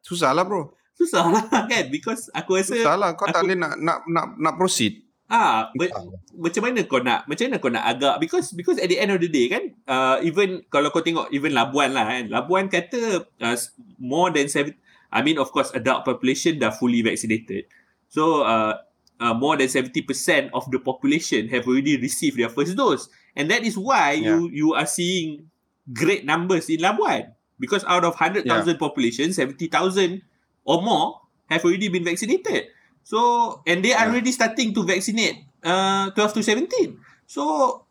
Susah 0.02 0.34
lah 0.34 0.42
bro. 0.42 0.74
Susah 0.98 1.30
lah 1.30 1.46
kan 1.70 1.86
because 1.94 2.26
aku 2.34 2.58
rasa 2.58 2.74
Susah 2.74 2.98
lah 2.98 3.14
kau 3.14 3.30
aku, 3.30 3.34
tak 3.38 3.46
boleh 3.46 3.58
nak 3.58 3.78
nak 3.78 4.02
nak 4.10 4.26
nak 4.34 4.54
proceed. 4.58 5.06
Ah, 5.28 5.68
be, 5.76 5.92
macam 6.40 6.62
mana 6.66 6.80
kau 6.88 7.04
nak 7.04 7.28
macam 7.28 7.44
mana 7.46 7.56
kau 7.60 7.70
nak 7.70 7.84
agak 7.84 8.16
because 8.18 8.50
because 8.56 8.80
at 8.80 8.88
the 8.90 8.96
end 8.98 9.12
of 9.12 9.20
the 9.20 9.28
day 9.28 9.46
kan 9.46 9.76
uh, 9.84 10.16
even 10.24 10.64
kalau 10.72 10.88
kau 10.88 11.04
tengok 11.04 11.28
even 11.30 11.52
Labuan 11.52 11.92
lah 11.92 12.08
kan 12.08 12.32
Labuan 12.32 12.66
kata 12.72 13.28
uh, 13.38 13.56
more 14.00 14.32
than 14.32 14.48
seven 14.48 14.72
I 15.12 15.20
mean 15.20 15.36
of 15.36 15.52
course 15.52 15.68
adult 15.76 16.08
population 16.08 16.56
dah 16.56 16.72
fully 16.72 17.04
vaccinated. 17.04 17.68
So 18.08 18.42
uh, 18.42 18.80
uh, 19.20 19.34
more 19.34 19.58
than 19.58 19.66
70% 19.66 20.50
of 20.54 20.70
the 20.70 20.78
population 20.78 21.48
have 21.48 21.66
already 21.66 21.98
received 21.98 22.38
their 22.38 22.48
first 22.48 22.74
dose. 22.76 23.08
And 23.34 23.50
that 23.50 23.62
is 23.62 23.78
why 23.78 24.18
yeah. 24.18 24.34
you 24.34 24.50
you 24.50 24.68
are 24.74 24.86
seeing 24.86 25.50
great 25.92 26.24
numbers 26.24 26.70
in 26.70 26.80
Labuan. 26.82 27.34
Because 27.58 27.82
out 27.90 28.06
of 28.06 28.14
100,000 28.14 28.46
yeah. 28.46 28.78
population, 28.78 29.34
70,000 29.34 30.22
or 30.62 30.78
more 30.78 31.26
have 31.50 31.64
already 31.66 31.90
been 31.90 32.06
vaccinated. 32.06 32.70
So, 33.02 33.60
and 33.66 33.82
they 33.82 33.96
are 33.96 34.06
yeah. 34.06 34.12
already 34.14 34.30
starting 34.30 34.70
to 34.78 34.86
vaccinate 34.86 35.42
uh, 35.64 36.14
12 36.14 36.38
to 36.38 36.42
17. 36.42 36.94
So, 37.26 37.42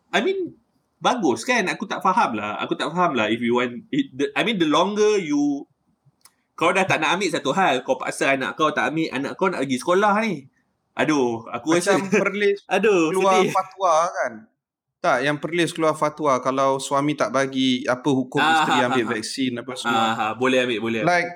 I 0.08 0.24
mean, 0.24 0.56
bagus 1.02 1.44
kan? 1.44 1.68
Aku 1.68 1.84
tak 1.84 2.00
faham 2.00 2.38
lah. 2.38 2.56
Aku 2.64 2.80
tak 2.80 2.88
faham 2.94 3.12
lah 3.12 3.28
if 3.28 3.44
you 3.44 3.60
want, 3.60 3.84
it, 3.92 4.08
the, 4.14 4.32
I 4.32 4.46
mean, 4.46 4.56
the 4.56 4.70
longer 4.70 5.20
you, 5.20 5.68
kau 6.56 6.72
dah 6.72 6.88
tak 6.88 7.04
nak 7.04 7.18
ambil 7.18 7.28
satu 7.28 7.52
hal, 7.52 7.84
kau 7.84 8.00
paksa 8.00 8.34
anak 8.34 8.56
kau 8.56 8.72
tak 8.72 8.88
ambil, 8.88 9.10
anak 9.12 9.32
kau 9.36 9.52
nak 9.52 9.62
pergi 9.62 9.78
sekolah 9.78 10.14
ni. 10.24 10.48
Aduh, 10.98 11.46
aku 11.46 11.78
Macam 11.78 11.98
rasa, 12.02 12.18
perlis 12.18 12.58
aduh, 12.74 13.14
keluar 13.14 13.38
sedih. 13.38 13.54
fatwa 13.54 13.94
kan. 14.10 14.32
Tak, 14.98 15.18
yang 15.22 15.38
perlis 15.38 15.70
keluar 15.70 15.94
fatwa 15.94 16.42
kalau 16.42 16.82
suami 16.82 17.14
tak 17.14 17.30
bagi 17.30 17.86
apa 17.86 18.10
hukum 18.10 18.42
Ah, 18.42 18.66
isteri 18.66 18.78
ah, 18.82 18.86
ambil 18.90 19.04
ah, 19.06 19.10
vaksin 19.14 19.52
apa 19.54 19.72
semua. 19.78 19.94
Ah, 19.94 20.12
ah, 20.18 20.32
boleh 20.34 20.66
ambil, 20.66 20.78
boleh 20.82 20.98
ambil. 21.06 21.10
Like 21.14 21.30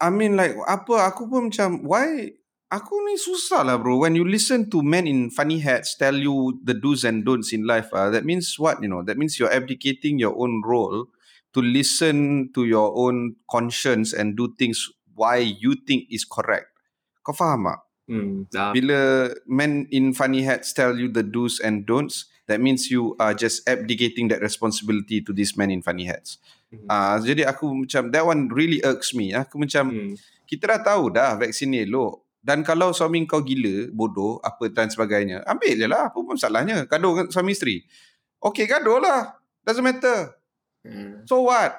I 0.00 0.08
mean 0.08 0.34
like 0.40 0.56
apa 0.64 1.12
aku 1.12 1.28
pun 1.28 1.52
macam 1.52 1.84
why 1.84 2.32
aku 2.72 2.96
ni 3.06 3.20
susah 3.20 3.62
lah 3.62 3.76
bro 3.76 4.00
when 4.00 4.16
you 4.16 4.24
listen 4.24 4.66
to 4.72 4.80
men 4.80 5.04
in 5.04 5.28
funny 5.28 5.60
hats 5.60 5.94
tell 5.94 6.16
you 6.16 6.56
the 6.64 6.72
do's 6.74 7.04
and 7.04 7.22
don'ts 7.22 7.52
in 7.52 7.68
life 7.68 7.92
ah 7.92 8.08
that 8.08 8.24
means 8.26 8.56
what 8.58 8.80
you 8.80 8.88
know 8.90 9.04
that 9.04 9.20
means 9.20 9.36
you're 9.38 9.52
abdicating 9.52 10.16
your 10.18 10.32
own 10.34 10.58
role 10.64 11.06
to 11.54 11.60
listen 11.62 12.48
to 12.50 12.64
your 12.66 12.90
own 12.96 13.36
conscience 13.46 14.10
and 14.16 14.34
do 14.34 14.48
things 14.58 14.88
why 15.14 15.38
you 15.38 15.76
think 15.86 16.08
is 16.10 16.24
correct 16.26 16.72
kau 17.22 17.36
faham 17.36 17.68
tak 17.70 17.78
Hmm, 18.10 18.50
ah, 18.58 18.74
bila 18.74 19.30
men 19.46 19.86
in 19.94 20.10
funny 20.10 20.42
hats 20.42 20.74
tell 20.74 20.98
you 20.98 21.06
the 21.06 21.22
do's 21.22 21.62
and 21.62 21.86
don'ts 21.86 22.26
that 22.50 22.58
means 22.58 22.90
you 22.90 23.14
are 23.22 23.30
just 23.30 23.62
abdicating 23.70 24.26
that 24.26 24.42
responsibility 24.42 25.22
to 25.22 25.30
these 25.30 25.54
men 25.54 25.70
in 25.70 25.86
funny 25.86 26.10
hats 26.10 26.42
Mhm. 26.72 26.88
Ah, 26.88 27.20
jadi 27.20 27.44
aku 27.44 27.84
macam 27.84 28.08
that 28.08 28.24
one 28.24 28.48
really 28.48 28.80
irks 28.80 29.12
me. 29.12 29.36
Aku 29.36 29.60
macam 29.60 29.92
hmm. 29.92 30.16
kita 30.48 30.72
dah 30.72 30.80
tahu 30.80 31.12
dah 31.12 31.36
vaksin 31.36 31.68
ni 31.68 31.84
elok. 31.84 32.24
Dan 32.42 32.66
kalau 32.66 32.90
suami 32.90 33.22
kau 33.22 33.38
gila, 33.38 33.92
bodoh, 33.94 34.42
apa 34.42 34.66
dan 34.66 34.90
sebagainya, 34.90 35.46
ambil 35.46 35.78
je 35.78 35.86
lah. 35.86 36.10
Apa 36.10 36.18
pun 36.26 36.34
salahnya? 36.34 36.90
Gaduh 36.90 37.14
dengan 37.14 37.26
suami 37.30 37.54
isteri. 37.54 37.86
Okay, 38.42 38.66
gaduh 38.66 38.98
lah. 38.98 39.38
Doesn't 39.62 39.86
matter. 39.86 40.34
Hmm. 40.82 41.22
So 41.28 41.46
what? 41.46 41.78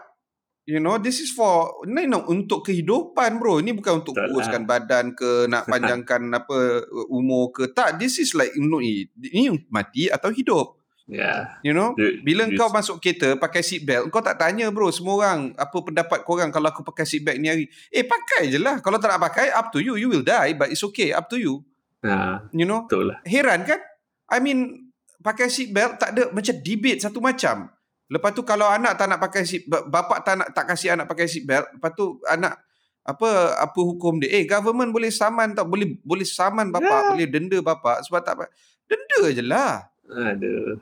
You 0.64 0.80
know, 0.80 0.96
this 0.96 1.20
is 1.20 1.36
for, 1.36 1.84
ni 1.84 2.08
no, 2.08 2.24
untuk 2.32 2.64
kehidupan 2.64 3.36
bro. 3.36 3.60
Ini 3.60 3.76
bukan 3.76 4.00
untuk 4.00 4.16
Betul 4.16 4.24
lah. 4.24 4.32
kuruskan 4.32 4.64
badan 4.64 5.06
ke, 5.12 5.52
nak 5.52 5.68
panjangkan 5.72 6.32
apa 6.32 6.88
umur 7.12 7.52
ke. 7.52 7.76
Tak, 7.76 8.00
this 8.00 8.16
is 8.16 8.32
like, 8.32 8.56
no, 8.56 8.80
ini 8.80 9.52
mati 9.68 10.08
atau 10.08 10.32
hidup. 10.32 10.80
Yeah. 11.04 11.60
You 11.68 11.76
know? 11.76 12.00
Bila 12.24 12.48
kau 12.56 12.72
masuk 12.72 13.04
kereta 13.04 13.36
pakai 13.36 13.60
seat 13.60 13.84
belt, 13.84 14.08
kau 14.08 14.24
tak 14.24 14.40
tanya 14.40 14.72
bro 14.72 14.88
semua 14.88 15.20
orang 15.20 15.52
apa 15.60 15.76
pendapat 15.84 16.24
korang 16.24 16.48
kalau 16.48 16.72
aku 16.72 16.80
pakai 16.80 17.04
seat 17.04 17.28
belt 17.28 17.44
ni 17.44 17.52
hari. 17.52 17.66
Eh 17.92 18.08
pakai 18.08 18.48
je 18.48 18.56
lah. 18.56 18.80
Kalau 18.80 19.04
tak 19.04 19.12
nak 19.12 19.20
pakai, 19.20 19.52
up 19.52 19.68
to 19.76 19.84
you. 19.84 20.00
You 20.00 20.08
will 20.08 20.24
die 20.24 20.56
but 20.56 20.72
it's 20.72 20.80
okay. 20.80 21.12
Up 21.12 21.28
to 21.28 21.36
you. 21.36 21.60
Ah, 22.04 22.48
You 22.56 22.64
know? 22.64 22.88
betul 22.88 23.12
lah. 23.12 23.20
Heran 23.28 23.68
kan? 23.68 23.84
I 24.32 24.40
mean, 24.40 24.92
pakai 25.20 25.52
seat 25.52 25.76
belt 25.76 26.00
tak 26.00 26.16
ada 26.16 26.32
macam 26.32 26.56
debate 26.64 27.04
satu 27.04 27.20
macam. 27.20 27.68
Lepas 28.12 28.36
tu 28.36 28.44
kalau 28.44 28.68
anak 28.68 29.00
tak 29.00 29.08
nak 29.08 29.20
pakai 29.20 29.48
seat 29.48 29.64
belt, 29.66 29.88
bapak 29.88 30.20
tak 30.22 30.36
nak 30.36 30.48
tak 30.52 30.66
kasih 30.70 30.94
anak 30.94 31.08
pakai 31.08 31.26
seat 31.26 31.48
belt, 31.48 31.66
lepas 31.72 31.92
tu 31.96 32.20
anak 32.28 32.60
apa 33.04 33.60
apa 33.60 33.80
hukum 33.80 34.20
dia? 34.20 34.32
Eh 34.32 34.44
government 34.44 34.92
boleh 34.92 35.12
saman 35.12 35.56
tak? 35.56 35.68
Boleh 35.68 36.00
boleh 36.04 36.28
saman 36.28 36.72
bapak, 36.72 37.00
Ya. 37.00 37.10
boleh 37.16 37.28
denda 37.28 37.58
bapak 37.60 38.04
sebab 38.04 38.24
tak 38.24 38.48
denda 38.88 39.22
je 39.32 39.44
lah. 39.44 39.88
Aduh. 40.08 40.80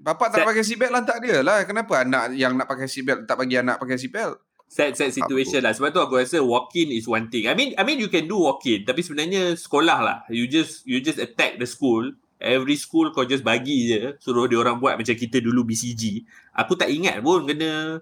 Bapak 0.00 0.30
tak 0.30 0.44
Sad- 0.44 0.48
pakai 0.48 0.62
seatbelt 0.62 0.92
lantak 0.94 1.18
dia 1.20 1.42
lah. 1.42 1.66
Kenapa 1.66 2.06
anak 2.06 2.32
yang 2.38 2.54
nak 2.54 2.70
pakai 2.70 2.86
seatbelt 2.86 3.26
tak 3.26 3.36
bagi 3.36 3.58
anak 3.58 3.76
pakai 3.76 3.98
seatbelt? 3.98 4.38
sad 4.70 4.94
sad 4.94 5.10
situation 5.10 5.66
lah 5.66 5.74
sebab 5.74 5.90
tu 5.90 5.98
aku 5.98 6.14
rasa 6.14 6.38
walk 6.38 6.70
in 6.78 6.94
is 6.94 7.10
one 7.10 7.26
thing 7.26 7.50
i 7.50 7.54
mean 7.58 7.74
i 7.74 7.82
mean 7.82 7.98
you 7.98 8.06
can 8.06 8.30
do 8.30 8.38
walk 8.38 8.62
in 8.62 8.86
tapi 8.86 9.02
sebenarnya 9.02 9.58
sekolah 9.58 9.98
lah 9.98 10.18
you 10.30 10.46
just 10.46 10.86
you 10.86 11.02
just 11.02 11.18
attack 11.18 11.58
the 11.58 11.66
school 11.66 12.06
every 12.40 12.74
school 12.74 13.12
kau 13.12 13.22
just 13.22 13.44
bagi 13.44 13.86
je 13.86 14.16
suruh 14.16 14.48
dia 14.48 14.56
orang 14.56 14.80
buat 14.80 14.96
macam 14.96 15.12
kita 15.12 15.38
dulu 15.38 15.62
BCG 15.62 16.24
aku 16.50 16.74
tak 16.74 16.88
ingat 16.88 17.20
pun 17.20 17.44
kena 17.44 18.00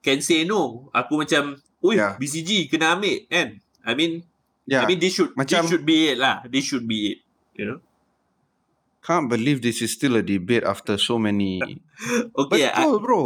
can 0.00 0.18
say 0.18 0.42
no 0.42 0.88
aku 0.90 1.20
macam 1.20 1.54
oi 1.80 1.94
Ya. 1.94 2.16
BCG 2.16 2.66
kena 2.66 2.96
ambil 2.96 3.28
kan 3.28 3.60
i 3.84 3.92
mean 3.92 4.24
Ya. 4.64 4.80
i 4.80 4.88
mean 4.88 4.96
this 4.96 5.12
should 5.12 5.36
Macam- 5.36 5.60
this 5.60 5.70
should 5.70 5.84
be 5.84 6.08
it 6.08 6.16
lah 6.16 6.40
this 6.48 6.64
should 6.64 6.88
be 6.88 7.12
it 7.12 7.18
you 7.52 7.68
know 7.68 7.78
Can't 9.04 9.28
believe 9.28 9.60
this 9.60 9.84
is 9.84 9.92
still 9.92 10.16
a 10.16 10.24
debate 10.24 10.64
after 10.64 10.96
so 10.96 11.20
many. 11.20 11.60
okay 12.40 12.72
I, 12.72 12.88
Betul 12.88 12.96
bro. 13.04 13.22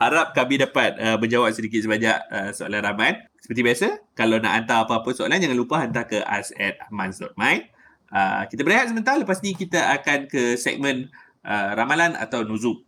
Harap 0.00 0.32
kami 0.32 0.56
dapat 0.56 0.96
uh, 0.96 1.20
menjawab 1.20 1.52
sedikit 1.52 1.84
sebanyak 1.84 2.16
uh, 2.32 2.48
soalan 2.56 2.80
Rahman. 2.80 3.20
Seperti 3.36 3.60
biasa, 3.60 3.86
kalau 4.16 4.40
nak 4.40 4.56
hantar 4.56 4.88
apa-apa 4.88 5.12
soalan, 5.12 5.36
jangan 5.36 5.52
lupa 5.52 5.84
hantar 5.84 6.08
ke 6.08 6.24
us 6.24 6.48
at 6.56 6.80
amans.my. 6.88 7.68
Uh, 8.06 8.46
kita 8.46 8.62
berehat 8.62 8.86
sebentar, 8.90 9.18
lepas 9.18 9.42
ni 9.42 9.58
kita 9.58 9.98
akan 9.98 10.30
ke 10.30 10.54
segmen 10.54 11.10
uh, 11.42 11.74
ramalan 11.74 12.14
atau 12.14 12.46
nuzul. 12.46 12.86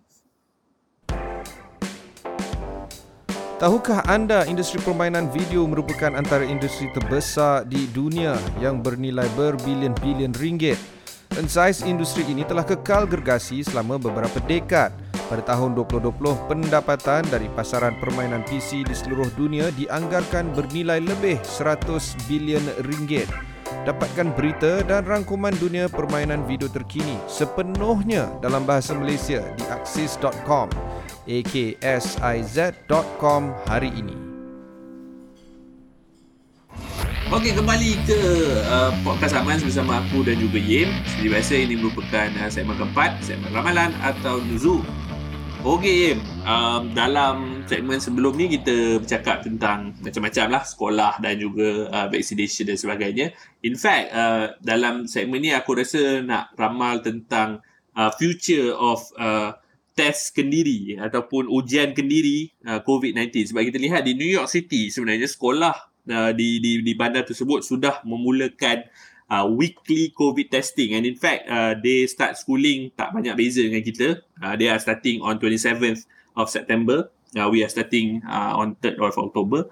Tahukah 3.58 4.06
anda 4.06 4.46
industri 4.46 4.78
permainan 4.78 5.34
video 5.34 5.66
merupakan 5.66 6.14
antara 6.14 6.46
industri 6.46 6.86
terbesar 6.94 7.66
di 7.66 7.90
dunia 7.90 8.38
yang 8.62 8.78
bernilai 8.78 9.26
berbilion-bilion 9.34 10.30
ringgit? 10.38 10.78
Dan 11.34 11.50
saiz 11.50 11.82
industri 11.82 12.22
ini 12.22 12.46
telah 12.46 12.62
kekal 12.62 13.10
gergasi 13.10 13.66
selama 13.66 13.98
beberapa 13.98 14.38
dekad. 14.46 14.94
Pada 15.26 15.42
tahun 15.42 15.74
2020, 15.74 16.46
pendapatan 16.46 17.26
dari 17.26 17.50
pasaran 17.50 17.98
permainan 17.98 18.46
PC 18.46 18.86
di 18.86 18.94
seluruh 18.94 19.28
dunia 19.34 19.74
dianggarkan 19.74 20.54
bernilai 20.54 21.02
lebih 21.02 21.42
100 21.42 22.30
bilion 22.30 22.62
ringgit. 22.86 23.26
Dapatkan 23.68 24.32
berita 24.32 24.80
dan 24.84 25.04
rangkuman 25.04 25.52
dunia 25.56 25.88
permainan 25.92 26.44
video 26.48 26.68
terkini 26.68 27.18
sepenuhnya 27.28 28.28
dalam 28.40 28.64
bahasa 28.64 28.96
Malaysia 28.96 29.44
di 29.56 29.64
axis.com 29.68 30.68
aksiz.com 31.28 33.42
hari 33.68 33.92
ini. 33.92 34.16
Okey, 37.28 37.52
kembali 37.52 37.92
ke 38.08 38.16
uh, 38.72 38.88
podcast 39.04 39.36
Amans 39.36 39.60
bersama 39.60 40.00
aku 40.00 40.24
dan 40.24 40.40
juga 40.40 40.56
Yim. 40.56 40.88
Seperti 41.04 41.28
biasa, 41.28 41.52
ini 41.60 41.76
merupakan 41.76 42.28
uh, 42.40 42.48
segmen 42.48 42.80
keempat, 42.80 43.20
segmen 43.20 43.52
ramalan 43.52 43.92
atau 44.00 44.40
nuzul. 44.40 44.80
Okey 45.60 46.16
Yim, 46.16 46.24
um, 46.48 46.88
dalam 46.96 47.57
segmen 47.68 48.00
sebelum 48.00 48.32
ni 48.32 48.48
kita 48.56 48.98
bercakap 48.98 49.44
tentang 49.44 49.92
macam-macam 50.00 50.46
lah 50.48 50.64
sekolah 50.64 51.12
dan 51.20 51.36
juga 51.36 51.92
uh, 51.92 52.06
vaccination 52.08 52.64
dan 52.64 52.80
sebagainya. 52.80 53.36
In 53.60 53.76
fact, 53.76 54.08
uh, 54.10 54.56
dalam 54.64 55.04
segmen 55.04 55.44
ni 55.44 55.52
aku 55.52 55.76
rasa 55.76 56.24
nak 56.24 56.56
ramal 56.56 57.04
tentang 57.04 57.60
uh, 57.92 58.10
future 58.16 58.72
of 58.72 59.04
uh, 59.20 59.52
test 59.92 60.32
kendiri 60.32 60.96
ataupun 60.96 61.50
ujian 61.50 61.92
kendiri 61.92 62.54
uh, 62.64 62.80
COVID-19 62.80 63.52
sebab 63.52 63.62
kita 63.66 63.78
lihat 63.82 64.06
di 64.06 64.14
New 64.14 64.30
York 64.30 64.46
City 64.46 64.94
sebenarnya 64.94 65.26
sekolah 65.26 65.74
uh, 66.08 66.30
di 66.32 66.62
di 66.62 66.86
di 66.86 66.92
bandar 66.94 67.26
tersebut 67.26 67.66
sudah 67.66 68.06
memulakan 68.06 68.86
uh, 69.26 69.44
weekly 69.50 70.14
COVID 70.14 70.48
testing. 70.54 70.94
And 70.94 71.02
in 71.02 71.18
fact 71.18 71.50
uh, 71.50 71.74
they 71.76 72.06
start 72.06 72.38
schooling 72.38 72.94
tak 72.94 73.10
banyak 73.10 73.34
beza 73.34 73.60
dengan 73.66 73.82
kita. 73.82 74.22
Uh, 74.38 74.54
they 74.54 74.70
are 74.70 74.78
starting 74.78 75.18
on 75.20 75.42
27th 75.42 76.06
of 76.38 76.46
September 76.46 77.10
uh, 77.36 77.48
we 77.50 77.60
are 77.60 77.68
starting 77.68 78.22
uh, 78.24 78.56
on 78.56 78.78
3rd 78.80 78.96
of 79.02 79.18
October 79.18 79.68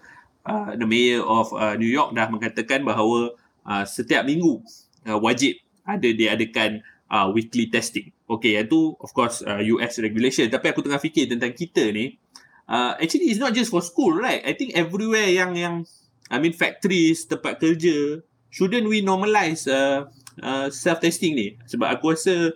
uh, 0.47 0.77
the 0.77 0.87
mayor 0.87 1.23
of 1.23 1.51
uh, 1.53 1.75
New 1.75 1.91
York 1.91 2.15
dah 2.15 2.31
mengatakan 2.31 2.87
bahawa 2.87 3.35
uh, 3.67 3.85
setiap 3.85 4.23
minggu 4.25 4.63
uh, 5.07 5.19
wajib 5.19 5.59
ada 5.87 6.09
diadakan 6.11 6.83
uh, 7.11 7.31
weekly 7.31 7.71
testing. 7.71 8.11
Okay, 8.27 8.59
yang 8.59 8.67
tu 8.67 8.95
of 8.99 9.11
course 9.15 9.43
uh, 9.47 9.63
US 9.79 10.03
regulation. 10.03 10.51
Tapi 10.51 10.75
aku 10.75 10.83
tengah 10.83 10.99
fikir 10.99 11.31
tentang 11.31 11.55
kita 11.55 11.95
ni. 11.95 12.19
Uh, 12.67 12.99
actually, 12.99 13.31
it's 13.31 13.39
not 13.39 13.55
just 13.55 13.71
for 13.71 13.79
school, 13.79 14.19
right? 14.19 14.43
I 14.43 14.59
think 14.59 14.75
everywhere 14.75 15.31
yang 15.31 15.55
yang 15.55 15.87
I 16.27 16.43
mean 16.43 16.51
factories, 16.51 17.23
tempat 17.31 17.63
kerja, 17.63 18.19
shouldn't 18.51 18.91
we 18.91 19.07
normalize 19.07 19.71
uh, 19.71 20.11
uh, 20.43 20.67
self 20.75 20.99
testing 20.99 21.39
ni? 21.39 21.55
Sebab 21.71 21.87
aku 21.87 22.19
rasa 22.19 22.35
uh, 22.35 22.55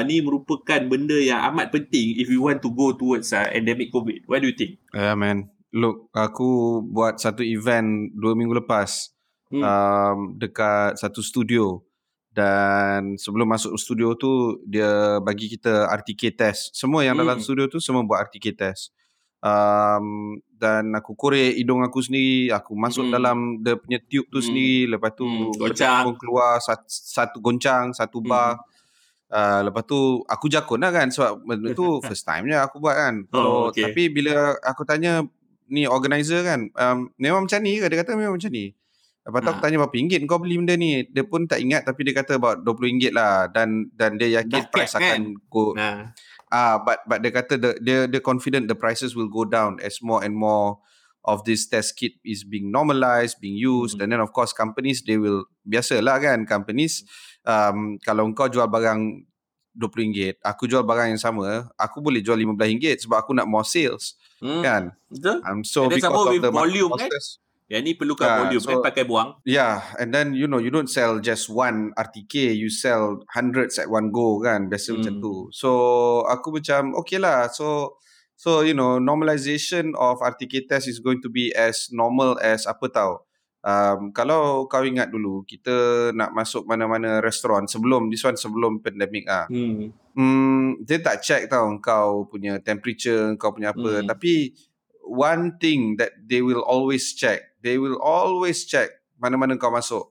ni 0.00 0.22
merupakan 0.22 0.78
benda 0.86 1.18
yang 1.18 1.42
amat 1.50 1.74
penting 1.74 2.14
if 2.14 2.30
we 2.30 2.38
want 2.38 2.62
to 2.62 2.70
go 2.70 2.94
towards 2.94 3.34
uh, 3.34 3.50
endemic 3.50 3.90
COVID. 3.90 4.22
What 4.24 4.40
do 4.40 4.48
you 4.48 4.54
think? 4.54 4.78
Yeah 4.94 5.14
man. 5.14 5.50
Look, 5.70 6.10
aku 6.10 6.78
buat 6.84 7.18
satu 7.18 7.42
event 7.42 8.14
dua 8.14 8.34
minggu 8.34 8.54
lepas 8.56 9.10
Hmm. 9.50 9.62
um, 9.62 10.18
dekat 10.38 10.94
satu 10.94 11.18
studio 11.20 11.82
dan 12.30 13.18
sebelum 13.18 13.50
masuk 13.50 13.74
studio 13.74 14.14
tu 14.14 14.62
dia 14.62 15.18
bagi 15.18 15.50
kita 15.50 15.90
RTK 15.90 16.30
test. 16.30 16.70
Semua 16.70 17.02
yang 17.02 17.18
dalam 17.18 17.34
Hmm. 17.34 17.42
studio 17.42 17.66
tu 17.66 17.82
semua 17.82 18.06
buat 18.06 18.22
RTK 18.22 18.54
test. 18.54 18.94
Um, 19.40 20.38
dan 20.52 20.92
aku 20.92 21.16
korek 21.16 21.56
hidung 21.56 21.80
aku 21.80 21.98
sendiri, 21.98 22.52
aku 22.52 22.76
masuk 22.76 23.08
Hmm. 23.08 23.12
dalam 23.12 23.38
dia 23.58 23.74
punya 23.74 23.98
tube 23.98 24.28
tu 24.28 24.38
Hmm. 24.38 24.46
sendiri, 24.46 24.86
lepas 24.86 25.10
tu 25.16 25.24
Hmm, 25.24 25.50
goncang. 25.50 26.14
keluar 26.14 26.60
satu, 26.60 26.86
satu 26.86 27.36
goncang, 27.40 27.90
satu 27.90 28.20
Hmm. 28.22 28.30
Uh, 29.30 29.62
lepas 29.62 29.86
tu 29.86 29.94
aku 30.26 30.46
jakun 30.46 30.82
lah 30.82 30.90
kan 30.90 31.06
sebab 31.06 31.38
benda 31.40 31.70
tu 31.70 31.86
first 32.02 32.22
time 32.22 32.44
je 32.44 32.56
aku 32.56 32.76
buat 32.76 32.92
kan. 32.92 33.14
So, 33.26 33.38
Oh, 33.38 33.62
okay. 33.70 33.86
Tapi 33.86 34.10
bila 34.10 34.58
aku 34.60 34.82
tanya 34.82 35.22
ni 35.66 35.86
organizer 35.86 36.42
kan, 36.42 36.66
um, 36.74 37.14
memang 37.14 37.46
macam 37.46 37.60
ni 37.60 37.78
ke? 37.78 37.86
Dia 37.86 38.02
kata 38.02 38.14
memang 38.14 38.34
macam 38.34 38.50
ni. 38.50 38.74
Lepas 39.20 39.38
tu 39.38 39.48
aku 39.48 39.58
Ah. 39.58 39.62
tanya 39.62 39.76
berapa 39.78 39.94
ringgit 39.94 40.18
kau 40.24 40.36
beli 40.36 40.56
benda 40.56 40.74
ni. 40.74 41.04
Dia 41.04 41.22
pun 41.22 41.44
tak 41.44 41.60
ingat 41.60 41.84
tapi 41.84 42.02
dia 42.02 42.14
kata 42.16 42.36
about 42.36 42.64
20 42.64 42.82
ringgit 42.82 43.12
lah 43.12 43.46
dan 43.46 43.86
dan 43.92 44.16
dia 44.16 44.42
yakin 44.42 44.50
Dah 44.56 44.66
price 44.66 44.94
kan? 44.94 44.98
akan 44.98 45.20
go 45.46 45.72
Nah. 45.72 46.10
ah 46.50 46.82
but 46.82 46.98
but 47.04 47.20
dia 47.20 47.30
kata 47.30 47.54
the, 47.54 47.70
dia 47.78 47.98
dia 48.06 48.18
confident 48.18 48.66
the 48.66 48.74
prices 48.74 49.14
will 49.14 49.30
go 49.30 49.46
down 49.46 49.78
as 49.78 50.00
more 50.00 50.18
and 50.18 50.34
more 50.34 50.82
of 51.22 51.44
this 51.44 51.68
test 51.68 51.94
kit 51.94 52.16
is 52.24 52.42
being 52.42 52.68
normalized, 52.68 53.36
being 53.38 53.54
used 53.54 53.96
Hmm. 53.96 54.04
and 54.04 54.08
then 54.12 54.20
of 54.20 54.32
course 54.32 54.52
companies 54.52 55.04
they 55.04 55.16
will 55.16 55.44
biasalah 55.62 56.16
kan 56.16 56.48
companies 56.48 57.04
um, 57.44 58.00
kalau 58.00 58.24
kau 58.32 58.48
jual 58.48 58.64
barang 58.66 59.24
RM20, 59.70 60.42
aku 60.42 60.66
jual 60.66 60.82
barang 60.82 61.14
yang 61.14 61.22
sama, 61.22 61.70
aku 61.78 62.02
boleh 62.02 62.18
jual 62.18 62.34
RM15 62.36 63.06
sebab 63.06 63.22
aku 63.22 63.32
nak 63.32 63.46
more 63.46 63.62
sales 63.62 64.18
Hmm. 64.40 64.64
kan. 64.64 64.82
Betul? 65.06 65.36
Um, 65.44 65.60
so 65.62 65.84
And 65.86 65.94
because 65.94 66.10
of 66.10 66.32
with 66.32 66.42
the 66.42 66.50
volume, 66.50 66.90
kan? 66.96 67.06
forces, 67.06 67.38
Yang 67.70 67.82
ni 67.86 67.92
perlukan 67.94 68.26
Ah, 68.26 68.36
volume 68.42 68.58
so- 68.58 68.66
kan 68.66 68.76
pakai 68.82 69.06
buang. 69.06 69.38
Yeah, 69.46 69.86
and 69.94 70.10
then 70.10 70.34
you 70.34 70.50
know 70.50 70.58
you 70.58 70.74
don't 70.74 70.90
sell 70.90 71.22
just 71.22 71.46
one 71.46 71.94
RTK, 71.94 72.50
you 72.50 72.66
sell 72.66 73.22
hundreds 73.30 73.78
at 73.78 73.86
one 73.86 74.10
go 74.10 74.42
kan, 74.42 74.66
biasa 74.66 74.98
macam 74.98 75.14
Hmm. 75.14 75.22
tu. 75.22 75.34
So 75.54 75.68
aku 76.26 76.58
macam 76.58 76.98
okay 76.98 77.22
lah. 77.22 77.46
So 77.46 77.94
so 78.40 78.64
you 78.64 78.72
know 78.72 78.96
normalization 78.96 79.92
of 80.00 80.24
RTK 80.24 80.64
test 80.64 80.88
is 80.88 80.96
going 80.96 81.20
to 81.20 81.28
be 81.28 81.52
as 81.52 81.92
normal 81.92 82.40
as 82.40 82.64
apa 82.64 82.88
tau. 82.88 83.12
Um, 83.60 84.16
kalau 84.16 84.64
kau 84.64 84.80
ingat 84.80 85.12
dulu 85.12 85.44
kita 85.44 86.08
nak 86.16 86.32
masuk 86.32 86.64
mana-mana 86.64 87.20
restoran 87.20 87.68
sebelum 87.68 88.08
this 88.08 88.24
one 88.24 88.40
sebelum 88.40 88.80
pandemic 88.80 89.28
ah. 89.28 89.44
Hmm. 89.52 89.92
Hmm, 90.16 90.80
dia 90.80 91.04
tak 91.04 91.20
check 91.20 91.52
tau 91.52 91.68
kau 91.84 92.24
punya 92.24 92.56
temperature, 92.64 93.36
kau 93.36 93.52
punya 93.52 93.76
apa. 93.76 94.00
Hmm. 94.00 94.08
Tapi 94.08 94.56
one 95.04 95.60
thing 95.60 96.00
that 96.00 96.16
they 96.24 96.40
will 96.40 96.64
always 96.64 97.12
check, 97.12 97.60
they 97.60 97.76
will 97.76 98.00
always 98.00 98.64
check 98.64 98.88
mana-mana 99.20 99.60
kau 99.60 99.68
masuk. 99.68 100.08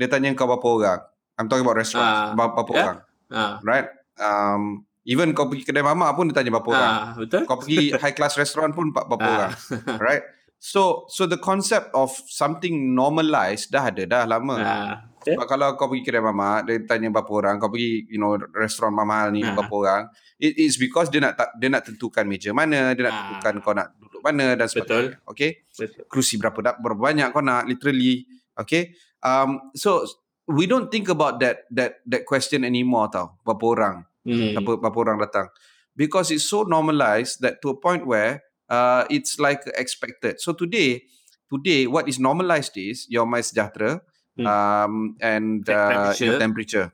Dia 0.00 0.08
tanya 0.08 0.32
kau 0.32 0.48
berapa 0.48 0.64
orang. 0.64 1.00
I'm 1.36 1.52
talking 1.52 1.68
about 1.68 1.76
restaurants. 1.76 2.32
Ah, 2.32 2.32
berapa 2.32 2.56
yeah. 2.56 2.72
orang, 2.80 2.98
Ah. 3.28 3.54
right? 3.60 3.92
Um, 4.16 4.88
even 5.06 5.30
kau 5.30 5.46
pergi 5.46 5.62
kedai 5.64 5.80
mamak 5.80 6.12
pun 6.12 6.26
dia 6.26 6.36
tanya 6.36 6.50
berapa 6.52 6.68
orang. 6.68 6.92
Ah, 6.92 7.08
betul? 7.14 7.42
Kau 7.44 7.56
pergi 7.56 7.78
high 8.02 8.12
class 8.12 8.34
restaurant 8.34 8.70
pun 8.70 8.90
berapa 8.90 9.14
Ah. 9.16 9.30
orang, 9.48 9.52
right? 9.98 10.22
So 10.58 11.04
so 11.06 11.24
the 11.24 11.36
concept 11.36 11.92
of 11.92 12.10
something 12.26 12.90
normalized 12.90 13.70
dah 13.70 13.86
ada 13.86 14.02
dah 14.02 14.22
lama. 14.24 14.56
Ah. 14.56 14.94
Sebab 15.20 15.42
kalau 15.44 15.74
kau 15.74 15.86
pergi 15.86 16.02
kedai 16.04 16.22
mamak, 16.22 16.64
dia 16.64 16.78
tanya 16.84 17.10
berapa 17.10 17.28
orang, 17.30 17.54
kau 17.56 17.66
pergi 17.66 18.06
you 18.06 18.16
know 18.16 18.34
restoran 18.52 18.90
mahal 18.90 19.30
ni 19.30 19.40
Ah. 19.40 19.52
berapa 19.52 19.70
orang. 19.72 20.02
It 20.36 20.54
is 20.56 20.74
because 20.76 21.06
dia 21.06 21.20
nak 21.20 21.34
dia 21.54 21.68
nak 21.68 21.82
tentukan 21.82 22.24
meja 22.24 22.50
mana, 22.50 22.92
dia 22.92 23.04
nak 23.04 23.12
Ah. 23.12 23.20
tentukan 23.32 23.54
kau 23.60 23.72
nak 23.72 23.94
duduk 23.96 24.20
mana 24.20 24.54
dan 24.54 24.66
sebagainya. 24.66 25.18
Okay? 25.24 25.62
Betul. 25.68 26.06
Kerusi 26.06 26.34
berapa 26.36 26.58
dak- 26.64 26.78
berapa 26.78 26.98
banyak 27.00 27.30
kau 27.30 27.40
nak 27.40 27.64
literally. 27.64 28.26
Okay? 28.54 28.90
Um 29.18 29.70
so 29.72 30.02
we 30.46 30.64
don't 30.64 30.88
think 30.88 31.06
about 31.06 31.36
that 31.36 31.66
that 31.68 32.00
that 32.06 32.22
question 32.22 32.62
anymore 32.62 33.06
tau. 33.08 33.34
Berapa 33.42 33.64
orang? 33.68 33.96
Hmm. 34.26 34.58
Berapa 34.58 34.82
berapa 34.82 34.98
orang 35.06 35.18
datang? 35.22 35.46
Because 35.94 36.34
it's 36.34 36.44
so 36.44 36.66
normalized 36.66 37.38
that 37.40 37.62
to 37.62 37.70
a 37.70 37.78
point 37.78 38.02
where 38.04 38.42
uh 38.66 39.06
it's 39.06 39.38
like 39.38 39.62
expected. 39.78 40.42
So 40.42 40.50
today 40.50 41.06
today 41.46 41.86
what 41.86 42.10
is 42.10 42.18
normalized 42.18 42.74
is 42.74 43.06
your 43.06 43.24
my 43.24 43.40
sejahtera 43.40 44.02
Hmm. 44.36 44.44
um 44.44 44.92
and 45.24 45.64
Te- 45.64 45.72
uh, 45.72 46.12
your 46.20 46.36
temperature. 46.36 46.36
temperature. 46.36 46.86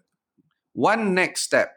One 0.79 1.11
next 1.11 1.43
step, 1.51 1.75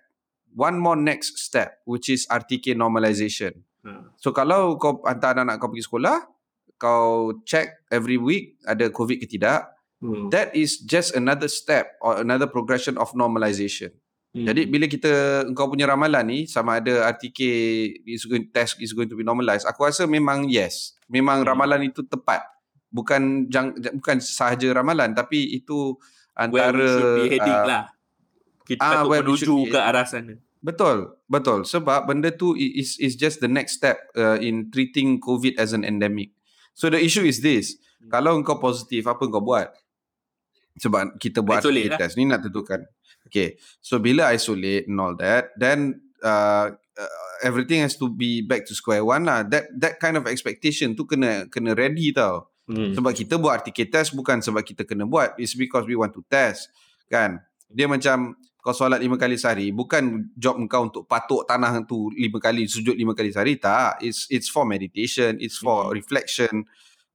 one 0.54 0.78
more 0.78 0.94
next 0.94 1.42
step 1.42 1.82
which 1.90 2.06
is 2.06 2.30
RTK 2.30 2.78
normalization. 2.78 3.66
Ah. 3.82 4.06
So 4.22 4.30
kalau 4.30 4.78
kau 4.78 5.02
hantar 5.02 5.42
anak 5.42 5.58
kau 5.58 5.74
pergi 5.74 5.90
sekolah, 5.90 6.22
kau 6.78 7.42
check 7.50 7.82
every 7.90 8.22
week 8.22 8.62
ada 8.64 8.94
covid 8.94 9.18
ke 9.18 9.26
tidak, 9.26 9.74
Hmm. 10.06 10.30
that 10.30 10.54
is 10.54 10.78
just 10.78 11.16
another 11.16 11.50
step 11.50 11.98
or 11.98 12.20
another 12.22 12.46
progression 12.46 12.94
of 13.00 13.16
normalization. 13.18 13.90
Hmm. 14.36 14.44
Jadi 14.52 14.68
bila 14.68 14.84
kita 14.92 15.48
kau 15.56 15.72
punya 15.72 15.88
ramalan 15.88 16.28
ni 16.28 16.40
sama 16.44 16.84
ada 16.84 17.08
RTK 17.08 17.40
is 18.04 18.28
going 18.28 18.52
test 18.52 18.76
is 18.84 18.92
going 18.92 19.08
to 19.08 19.16
be 19.16 19.24
normalized, 19.24 19.64
aku 19.64 19.88
rasa 19.88 20.04
memang 20.04 20.52
yes. 20.52 21.00
Memang 21.08 21.40
Hmm. 21.40 21.56
ramalan 21.56 21.88
itu 21.88 22.04
tepat. 22.04 22.44
Bukan 22.92 23.48
jang, 23.48 23.72
bukan 23.96 24.20
sahaja 24.20 24.76
ramalan 24.76 25.16
tapi 25.16 25.56
itu 25.56 25.96
where 26.52 26.68
antara 26.68 26.76
we 26.76 26.88
should 26.92 27.16
be 27.16 27.26
heading 27.32 27.60
uh, 27.64 27.64
lah. 27.64 27.84
Kita 28.68 29.08
where 29.08 29.24
we 29.24 29.40
should 29.40 29.48
menuju 29.56 29.72
ke 29.72 29.80
arah 29.80 30.04
sana. 30.04 30.36
Betul, 30.60 31.16
betul. 31.32 31.64
Sebab 31.64 32.04
benda 32.04 32.28
tu 32.36 32.60
is 32.60 33.00
is 33.00 33.16
just 33.16 33.40
the 33.40 33.48
next 33.48 33.80
step 33.80 34.12
uh, 34.20 34.36
in 34.36 34.68
treating 34.68 35.24
COVID 35.24 35.56
as 35.56 35.72
an 35.72 35.88
endemic. 35.88 36.36
So 36.76 36.92
the 36.92 37.00
issue 37.00 37.24
is 37.24 37.40
this. 37.40 37.80
Hmm. 38.04 38.12
Kalau 38.12 38.36
kau 38.44 38.60
positif, 38.60 39.08
apa 39.08 39.24
kau 39.32 39.40
buat? 39.40 39.72
Sebab 40.76 41.16
kita 41.24 41.40
buat 41.40 41.64
Isolate 41.64 41.88
RT 41.88 41.92
lah. 41.96 42.00
test 42.04 42.14
ni 42.20 42.28
nak 42.28 42.44
tentukan. 42.44 42.84
Okay. 43.36 43.60
So 43.84 44.00
bila 44.00 44.32
isolate 44.32 44.88
and 44.88 44.96
all 44.96 45.12
that, 45.20 45.52
then 45.60 46.00
uh, 46.24 46.72
uh, 46.72 47.36
everything 47.44 47.84
has 47.84 48.00
to 48.00 48.08
be 48.08 48.40
back 48.40 48.64
to 48.64 48.74
square 48.74 49.04
one 49.04 49.28
lah. 49.28 49.44
That 49.44 49.68
that 49.76 50.00
kind 50.00 50.16
of 50.16 50.24
expectation 50.32 50.96
tu 50.96 51.04
kena 51.04 51.52
kena 51.52 51.76
ready 51.76 52.16
tau. 52.16 52.48
Hmm. 52.66 52.96
Sebab 52.96 53.12
kita 53.12 53.36
buat 53.38 53.62
RTK 53.62 53.92
test 53.92 54.16
bukan 54.16 54.40
sebab 54.40 54.64
kita 54.64 54.88
kena 54.88 55.04
buat. 55.04 55.36
It's 55.36 55.54
because 55.54 55.84
we 55.86 56.00
want 56.00 56.16
to 56.16 56.24
test. 56.32 56.72
Kan? 57.12 57.44
Dia 57.70 57.86
macam 57.86 58.40
kau 58.64 58.74
solat 58.74 58.98
lima 58.98 59.20
kali 59.20 59.38
sehari. 59.38 59.70
Bukan 59.70 60.34
job 60.34 60.58
kau 60.66 60.90
untuk 60.90 61.06
patuk 61.06 61.46
tanah 61.46 61.86
tu 61.86 62.10
lima 62.18 62.42
kali, 62.42 62.66
sujud 62.66 62.98
lima 62.98 63.14
kali 63.14 63.30
sehari. 63.30 63.60
Tak. 63.62 64.02
It's 64.02 64.26
it's 64.34 64.50
for 64.50 64.66
meditation. 64.66 65.38
It's 65.44 65.60
for 65.62 65.92
Hmm. 65.92 65.94
reflection. 65.94 66.66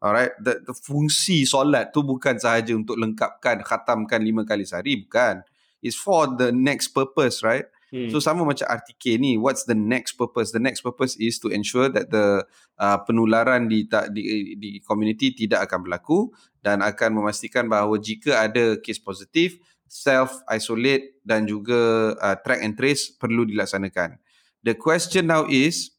Alright. 0.01 0.33
The, 0.39 0.63
the 0.63 0.73
fungsi 0.77 1.43
solat 1.45 1.91
tu 1.91 2.07
bukan 2.07 2.39
sahaja 2.39 2.71
untuk 2.73 2.95
lengkapkan, 2.97 3.67
khatamkan 3.67 4.23
lima 4.23 4.47
kali 4.47 4.63
sehari. 4.63 5.03
Bukan. 5.03 5.43
It's 5.81 5.97
for 5.97 6.29
the 6.29 6.53
next 6.53 6.93
purpose, 6.93 7.41
right? 7.41 7.65
Hmm. 7.91 8.07
So 8.15 8.23
sama 8.23 8.47
macam 8.47 8.71
RTK 8.71 9.19
ni, 9.19 9.35
what's 9.35 9.67
the 9.67 9.75
next 9.75 10.15
purpose? 10.15 10.55
The 10.55 10.63
next 10.63 10.87
purpose 10.87 11.19
is 11.19 11.43
to 11.43 11.51
ensure 11.51 11.91
that 11.91 12.15
the 12.15 12.47
uh, 12.79 12.99
penularan 13.03 13.67
di, 13.67 13.91
ta- 13.91 14.07
di 14.07 14.55
di 14.55 14.79
community 14.87 15.35
tidak 15.35 15.67
akan 15.67 15.83
berlaku 15.83 16.31
dan 16.63 16.87
akan 16.87 17.19
memastikan 17.19 17.67
bahawa 17.67 17.99
jika 17.99 18.47
ada 18.47 18.79
kes 18.79 19.03
positif, 19.03 19.59
self 19.91 20.39
isolate 20.47 21.19
dan 21.27 21.51
juga 21.51 22.15
uh, 22.15 22.37
track 22.39 22.63
and 22.63 22.79
trace 22.79 23.11
perlu 23.11 23.43
dilaksanakan. 23.43 24.23
The 24.63 24.79
question 24.79 25.27
now 25.27 25.51
is 25.51 25.91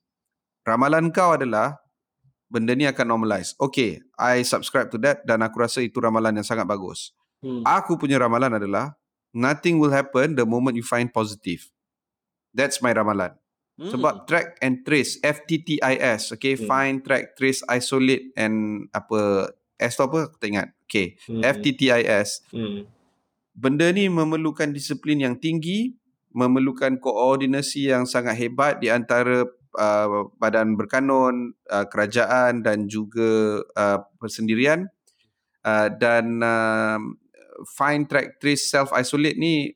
ramalan 0.63 1.11
kau 1.11 1.35
adalah 1.35 1.83
benda 2.47 2.71
ni 2.71 2.87
akan 2.87 3.03
normalize. 3.03 3.51
Okay, 3.59 3.99
I 4.15 4.47
subscribe 4.47 4.87
to 4.95 4.97
that 5.03 5.27
dan 5.27 5.43
aku 5.43 5.59
rasa 5.59 5.83
itu 5.83 5.99
ramalan 5.99 6.39
yang 6.39 6.47
sangat 6.47 6.63
bagus. 6.63 7.11
Hmm. 7.43 7.67
Aku 7.67 7.99
punya 7.99 8.15
ramalan 8.15 8.63
adalah 8.63 8.95
nothing 9.31 9.79
will 9.79 9.91
happen 9.91 10.35
the 10.35 10.45
moment 10.47 10.75
you 10.75 10.85
find 10.85 11.11
positive. 11.11 11.67
That's 12.51 12.83
my 12.83 12.91
ramalan. 12.91 13.35
Hmm. 13.79 13.89
Sebab 13.91 14.27
track 14.27 14.59
and 14.59 14.83
trace 14.83 15.17
FTTIS, 15.23 16.35
okay, 16.35 16.59
Hmm. 16.59 16.67
find, 16.67 16.95
track, 17.01 17.39
trace, 17.39 17.63
isolate 17.71 18.29
and 18.35 18.87
apa 18.91 19.51
S 19.81 19.97
tu 19.97 20.05
apa? 20.05 20.29
Aku 20.29 20.37
tak 20.37 20.49
ingat. 20.51 20.69
Okay, 20.85 21.17
Hmm. 21.25 21.41
FTTIS. 21.41 22.45
Hmm. 22.53 22.85
Benda 23.55 23.89
ni 23.89 24.11
memerlukan 24.11 24.69
disiplin 24.69 25.19
yang 25.23 25.39
tinggi, 25.39 25.95
memerlukan 26.31 26.99
koordinasi 27.01 27.91
yang 27.91 28.07
sangat 28.07 28.37
hebat 28.39 28.79
di 28.79 28.87
antara 28.87 29.43
uh, 29.75 30.27
badan 30.39 30.75
berkanun, 30.75 31.55
uh, 31.71 31.85
kerajaan 31.87 32.63
dan 32.63 32.87
juga 32.87 33.63
uh, 33.75 33.99
persendirian. 34.19 34.87
Uh, 35.61 35.93
dan 35.93 36.41
uh, 36.41 36.97
find, 37.67 38.05
track, 38.05 38.37
trace, 38.37 38.65
self 38.65 38.89
isolate 38.91 39.35
ni 39.35 39.73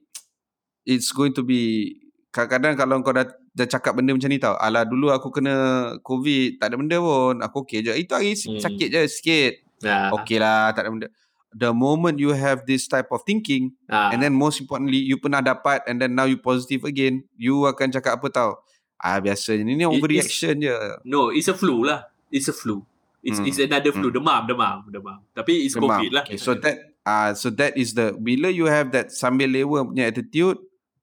it's 0.86 1.10
going 1.10 1.34
to 1.34 1.41
be 1.41 1.93
kadang-kadang 2.30 2.76
kalau 2.76 2.95
kau 3.02 3.15
dah 3.15 3.26
dah 3.56 3.63
cakap 3.65 3.95
benda 3.95 4.12
macam 4.12 4.28
ni 4.28 4.36
tau. 4.36 4.60
Alah 4.60 4.84
dulu 4.84 5.08
aku 5.08 5.32
kena 5.32 5.56
COVID, 6.04 6.60
tak 6.60 6.67
ada 6.67 6.76
benda 6.76 6.98
pun. 7.00 7.39
Aku 7.39 7.63
okey 7.63 7.80
je. 7.82 7.93
Itu 7.95 8.12
hari 8.12 8.36
Hmm. 8.36 8.60
sakit 8.60 8.88
je 8.91 9.02
sikit. 9.08 9.54
Ah. 9.88 10.12
Okey 10.12 10.43
lah, 10.43 10.76
tak 10.76 10.84
ada 10.84 10.89
benda. 10.91 11.08
The 11.56 11.71
moment 11.71 12.19
you 12.19 12.36
have 12.36 12.67
this 12.67 12.84
type 12.84 13.08
of 13.15 13.24
thinking 13.24 13.71
Ah. 13.88 14.12
and 14.12 14.19
then 14.19 14.36
most 14.36 14.60
importantly 14.60 15.00
you 15.00 15.15
pernah 15.15 15.39
dapat 15.39 15.88
and 15.88 16.04
then 16.04 16.12
now 16.12 16.28
you 16.28 16.36
positive 16.36 16.84
again, 16.84 17.24
you 17.39 17.63
akan 17.63 17.95
cakap 17.95 18.19
apa 18.19 18.28
tau? 18.28 18.52
Ah 19.00 19.24
biasa 19.24 19.56
ni 19.63 19.71
ni 19.71 19.84
It 19.84 19.88
overreaction 19.88 20.60
je. 20.60 20.76
No, 21.08 21.32
it's 21.32 21.48
a 21.48 21.56
flu 21.56 21.88
lah. 21.88 22.12
It's 22.28 22.52
a 22.52 22.56
flu. 22.56 22.84
It's 23.24 23.39
Hmm. 23.39 23.48
it's 23.48 23.58
another 23.58 23.89
flu. 23.89 24.12
Demam, 24.12 24.43
demam, 24.43 24.84
demam. 24.86 25.24
Tapi 25.32 25.63
it's 25.63 25.74
Demam. 25.74 25.95
COVID 25.95 26.12
lah. 26.12 26.24
Okay, 26.28 26.36
so 26.36 26.54
that 26.60 26.95
ah 27.06 27.30
uh, 27.30 27.32
so 27.38 27.54
that 27.54 27.78
is 27.78 27.94
the 27.94 28.18
bila 28.18 28.50
you 28.50 28.65
have 28.65 28.89
that 28.89 29.13
sambil 29.13 29.48
lewa 29.48 29.86
punya 29.86 30.10
attitude, 30.10 30.58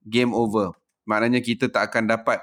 game 0.06 0.34
over. 0.34 0.74
Maknanya 1.06 1.42
kita 1.42 1.70
tak 1.70 1.90
akan 1.90 2.10
dapat 2.10 2.42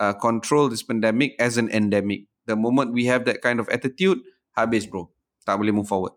uh, 0.00 0.12
control 0.16 0.68
this 0.68 0.84
pandemic 0.84 1.36
as 1.40 1.56
an 1.56 1.72
endemic. 1.72 2.28
The 2.44 2.56
moment 2.56 2.92
we 2.92 3.08
have 3.08 3.24
that 3.28 3.44
kind 3.44 3.60
of 3.60 3.68
attitude, 3.68 4.20
habis 4.56 4.88
bro. 4.88 5.08
Tak 5.44 5.56
boleh 5.60 5.72
move 5.72 5.88
forward. 5.88 6.16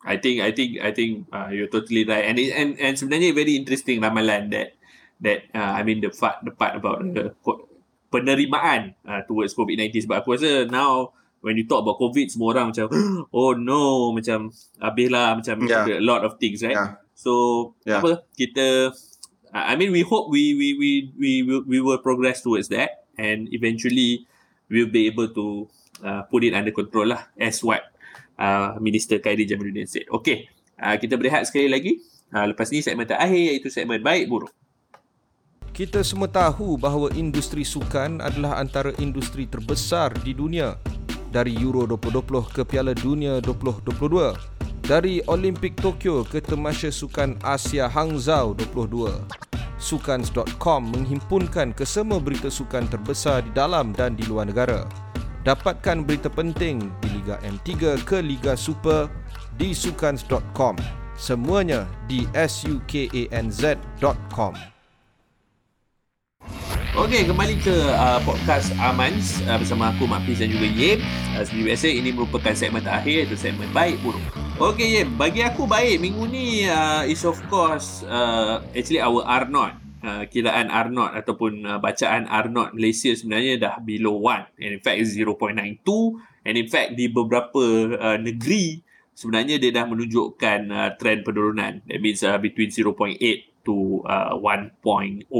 I 0.00 0.16
think 0.16 0.40
I 0.40 0.50
think 0.54 0.80
I 0.80 0.90
think 0.96 1.28
uh, 1.28 1.52
you're 1.52 1.68
totally 1.68 2.08
right 2.08 2.24
and 2.24 2.40
it, 2.40 2.56
and 2.56 2.72
and 2.80 2.96
sebenarnya 2.96 3.36
very 3.36 3.52
interesting 3.60 4.00
ramalan 4.00 4.48
that 4.48 4.72
that 5.20 5.44
uh, 5.52 5.76
I 5.76 5.84
mean 5.84 6.00
the 6.00 6.08
part 6.08 6.40
the 6.40 6.56
part 6.56 6.72
about 6.72 7.04
the 7.04 7.36
penerimaan 8.08 8.96
uh, 9.04 9.20
towards 9.28 9.52
COVID-19 9.52 10.08
sebab 10.08 10.24
aku 10.24 10.40
rasa 10.40 10.64
now 10.72 11.12
when 11.40 11.56
you 11.56 11.64
talk 11.64 11.82
about 11.84 11.96
COVID, 12.00 12.28
semua 12.28 12.56
orang 12.56 12.72
macam, 12.72 12.86
oh 13.36 13.52
no, 13.56 14.12
macam 14.12 14.52
habislah 14.80 15.40
macam 15.40 15.56
Yeah. 15.66 16.00
a 16.00 16.04
lot 16.04 16.24
of 16.24 16.36
things, 16.40 16.60
right? 16.64 16.76
Yeah. 16.76 17.00
So 17.16 17.32
Yeah. 17.84 18.00
apa 18.00 18.24
kita 18.36 18.92
I 19.50 19.74
mean 19.74 19.90
we 19.90 20.06
hope 20.06 20.30
we 20.30 20.54
we 20.54 20.68
we 20.78 20.90
we 21.18 21.30
will, 21.42 21.62
we 21.66 21.78
will 21.82 21.98
progress 21.98 22.40
towards 22.40 22.70
that 22.70 23.02
and 23.18 23.50
eventually 23.50 24.24
we'll 24.70 24.88
be 24.88 25.10
able 25.10 25.26
to 25.34 25.66
uh, 26.06 26.22
put 26.30 26.46
it 26.46 26.54
under 26.54 26.70
control 26.70 27.10
lah 27.10 27.26
as 27.36 27.60
what 27.60 27.82
uh, 28.38 28.78
Minister 28.78 29.18
Khairi 29.18 29.44
Jamaluddin 29.44 29.90
said. 29.90 30.06
Okay, 30.08 30.48
uh, 30.78 30.96
kita 30.96 31.18
berehat 31.18 31.44
sekali 31.50 31.68
lagi. 31.68 31.98
Uh, 32.30 32.54
lepas 32.54 32.70
ni 32.70 32.78
segmen 32.78 33.04
terakhir 33.10 33.36
iaitu 33.36 33.68
segmen 33.68 33.98
baik 34.00 34.30
buruk. 34.30 34.54
Kita 35.74 36.02
semua 36.06 36.30
tahu 36.30 36.78
bahawa 36.78 37.10
industri 37.18 37.66
sukan 37.66 38.22
adalah 38.22 38.58
antara 38.62 38.94
industri 39.02 39.50
terbesar 39.50 40.14
di 40.22 40.30
dunia. 40.30 40.78
Dari 41.30 41.54
Euro 41.62 41.86
2020 41.86 42.50
ke 42.50 42.66
Piala 42.66 42.90
Dunia 42.90 43.38
2022, 43.38 44.34
dari 44.82 45.22
Olimpik 45.30 45.78
Tokyo 45.78 46.26
ke 46.26 46.42
Temasya 46.42 46.90
Sukan 46.90 47.38
Asia 47.46 47.86
Hangzhou 47.86 48.58
22. 48.58 49.14
Sukans.com 49.78 50.90
menghimpunkan 50.90 51.70
kesemua 51.72 52.18
berita 52.18 52.50
sukan 52.50 52.90
terbesar 52.90 53.46
di 53.46 53.54
dalam 53.54 53.94
dan 53.94 54.18
di 54.18 54.26
luar 54.26 54.50
negara. 54.50 54.82
Dapatkan 55.46 56.04
berita 56.04 56.28
penting 56.28 56.90
di 57.00 57.08
Liga 57.16 57.38
M3 57.46 57.96
ke 58.02 58.18
Liga 58.20 58.58
Super 58.58 59.08
di 59.54 59.70
sukans.com. 59.70 60.74
Semuanya 61.14 61.86
di 62.10 62.26
sukanz.com. 62.34 63.20
Okey, 66.90 67.22
kembali 67.22 67.54
ke 67.62 67.70
uh, 67.70 68.18
podcast 68.26 68.74
Amans 68.82 69.38
uh, 69.46 69.54
bersama 69.62 69.94
aku 69.94 70.10
Mak 70.10 70.26
Fiz 70.26 70.42
dan 70.42 70.50
juga 70.50 70.66
Yem. 70.66 70.98
Uh, 71.38 71.42
seperti 71.46 71.62
biasa 71.70 71.86
ini 71.86 72.10
merupakan 72.10 72.50
segmen 72.50 72.82
terakhir 72.82 73.14
iaitu 73.22 73.38
segmen 73.38 73.70
baik 73.70 74.02
buruk. 74.02 74.18
Okey 74.58 74.98
Yem, 74.98 75.14
bagi 75.14 75.46
aku 75.46 75.70
baik 75.70 76.02
minggu 76.02 76.26
ni 76.26 76.66
uh, 76.66 77.06
is 77.06 77.22
of 77.22 77.38
course 77.46 78.02
uh, 78.10 78.58
actually 78.74 78.98
our 78.98 79.22
R0 79.22 79.54
uh, 80.02 80.26
kiraan 80.26 80.66
R0 80.66 81.14
ataupun 81.14 81.52
uh, 81.62 81.78
bacaan 81.78 82.26
R0 82.26 82.74
Malaysia 82.74 83.14
sebenarnya 83.14 83.54
dah 83.62 83.74
below 83.78 84.18
1 84.26 84.58
and 84.58 84.70
in 84.74 84.82
fact 84.82 84.98
is 84.98 85.14
0.92 85.14 85.86
and 86.42 86.54
in 86.58 86.66
fact 86.66 86.98
di 86.98 87.06
beberapa 87.06 87.62
uh, 88.02 88.18
negeri 88.18 88.82
sebenarnya 89.14 89.62
dia 89.62 89.70
dah 89.70 89.86
menunjukkan 89.86 90.60
uh, 90.74 90.90
trend 90.98 91.22
penurunan 91.22 91.86
that 91.86 92.02
means 92.02 92.18
uh, 92.26 92.34
between 92.34 92.74
0.8 92.74 93.14
to 93.62 94.02
uh, 94.10 94.34
1.03 94.34 95.30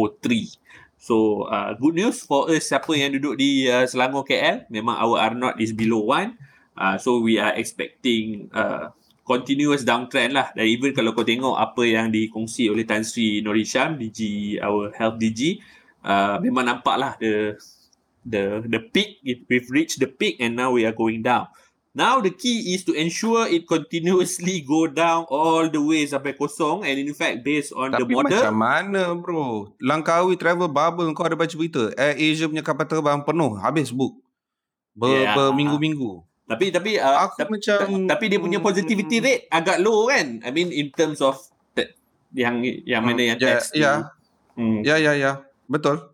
So 1.00 1.48
uh, 1.48 1.72
good 1.80 1.96
news 1.96 2.20
for 2.20 2.52
us 2.52 2.68
siapa 2.68 2.92
yang 2.92 3.16
duduk 3.16 3.40
di 3.40 3.64
uh, 3.64 3.88
Selangor 3.88 4.28
KL 4.28 4.68
memang 4.68 5.00
our 5.00 5.16
R0 5.32 5.56
is 5.56 5.72
below 5.72 6.04
1 6.12 6.36
uh, 6.76 7.00
so 7.00 7.24
we 7.24 7.40
are 7.40 7.56
expecting 7.56 8.52
uh, 8.52 8.92
continuous 9.24 9.80
downtrend 9.80 10.36
lah. 10.36 10.52
Dan 10.52 10.68
even 10.68 10.92
kalau 10.92 11.16
kau 11.16 11.24
tengok 11.24 11.56
apa 11.56 11.88
yang 11.88 12.12
dikongsi 12.12 12.68
oleh 12.68 12.84
Tan 12.84 13.00
Sri 13.00 13.40
Norisham 13.40 13.96
DG 13.96 14.60
our 14.60 14.92
health 14.92 15.16
DG 15.16 15.56
uh, 16.04 16.36
memang 16.36 16.68
nampak 16.68 16.96
lah 17.00 17.12
the 17.16 17.56
the 18.20 18.60
the 18.68 18.80
peak 18.92 19.24
we've 19.24 19.72
reached 19.72 19.96
the 19.96 20.10
peak 20.10 20.36
and 20.36 20.52
now 20.52 20.68
we 20.68 20.84
are 20.84 20.92
going 20.92 21.24
down 21.24 21.48
Now 21.90 22.22
the 22.22 22.30
key 22.30 22.70
is 22.70 22.86
to 22.86 22.94
ensure 22.94 23.50
it 23.50 23.66
continuously 23.66 24.62
go 24.62 24.86
down 24.86 25.26
all 25.26 25.66
the 25.66 25.82
way 25.82 26.06
sampai 26.06 26.38
kosong 26.38 26.86
and 26.86 27.02
in 27.02 27.10
fact 27.10 27.42
based 27.42 27.74
on 27.74 27.90
the 27.90 28.06
Tapi 28.06 28.14
model 28.14 28.30
macam 28.30 28.54
mana 28.54 29.02
bro? 29.18 29.74
Langkawi 29.82 30.38
travel 30.38 30.70
bubble 30.70 31.10
kau 31.10 31.26
ada 31.26 31.34
baca 31.34 31.50
berita. 31.50 31.90
Air 31.98 32.14
Asia 32.14 32.46
punya 32.46 32.62
kapal 32.62 32.86
terbang 32.86 33.26
penuh. 33.26 33.58
Habis 33.58 33.90
book. 33.90 34.14
Ber, 34.94 35.10
Yeah. 35.10 35.34
Berminggu-minggu. 35.34 36.22
Tapi 36.46 36.70
tapi 36.70 36.98
uh, 36.98 37.26
Aku 37.26 37.42
tapi, 37.42 37.50
macam... 37.58 38.06
tapi 38.06 38.24
dia 38.26 38.38
punya 38.38 38.58
positivity 38.58 39.18
Hmm. 39.18 39.26
rate 39.26 39.44
agak 39.50 39.78
low 39.82 40.06
kan. 40.06 40.42
I 40.46 40.50
mean 40.54 40.70
in 40.70 40.94
terms 40.94 41.18
of 41.18 41.38
that, 41.74 41.94
yang 42.30 42.62
yang 42.86 43.02
mana 43.02 43.34
yang 43.34 43.38
Ya, 43.38 43.58
test. 43.58 43.74
ya. 43.74 44.14
Hmm. 44.54 44.82
Ya, 44.86 44.94
ya, 44.98 45.14
ya. 45.14 45.42
Betul. 45.66 46.06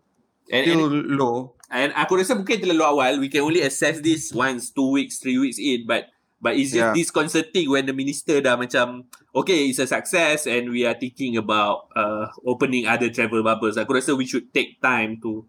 And, 0.49 0.61
Still 0.65 0.89
and, 0.89 1.17
low. 1.17 1.56
And 1.69 1.91
aku 1.93 2.19
rasa 2.19 2.33
mungkin 2.33 2.59
terlalu 2.59 2.83
awal. 2.83 3.13
We 3.19 3.27
can 3.27 3.43
only 3.43 3.61
assess 3.61 3.99
this 3.99 4.31
once, 4.31 4.71
two 4.71 4.89
weeks, 4.89 5.19
three 5.19 5.37
weeks 5.37 5.57
in. 5.57 5.83
But 5.83 6.11
but 6.37 6.53
it's 6.53 6.71
just 6.71 6.91
Yeah. 6.91 6.93
disconcerting 6.93 7.67
when 7.67 7.85
the 7.85 7.93
minister 7.93 8.39
dah 8.39 8.55
macam 8.55 9.05
okay, 9.33 9.67
it's 9.67 9.77
a 9.77 9.87
success 9.87 10.45
and 10.45 10.69
we 10.69 10.85
are 10.85 10.93
thinking 10.93 11.35
about 11.35 11.89
uh, 11.93 12.29
opening 12.45 12.85
other 12.85 13.09
travel 13.09 13.41
bubbles. 13.41 13.75
Aku 13.75 13.97
rasa 13.97 14.13
we 14.13 14.25
should 14.25 14.49
take 14.51 14.77
time 14.79 15.17
to 15.21 15.45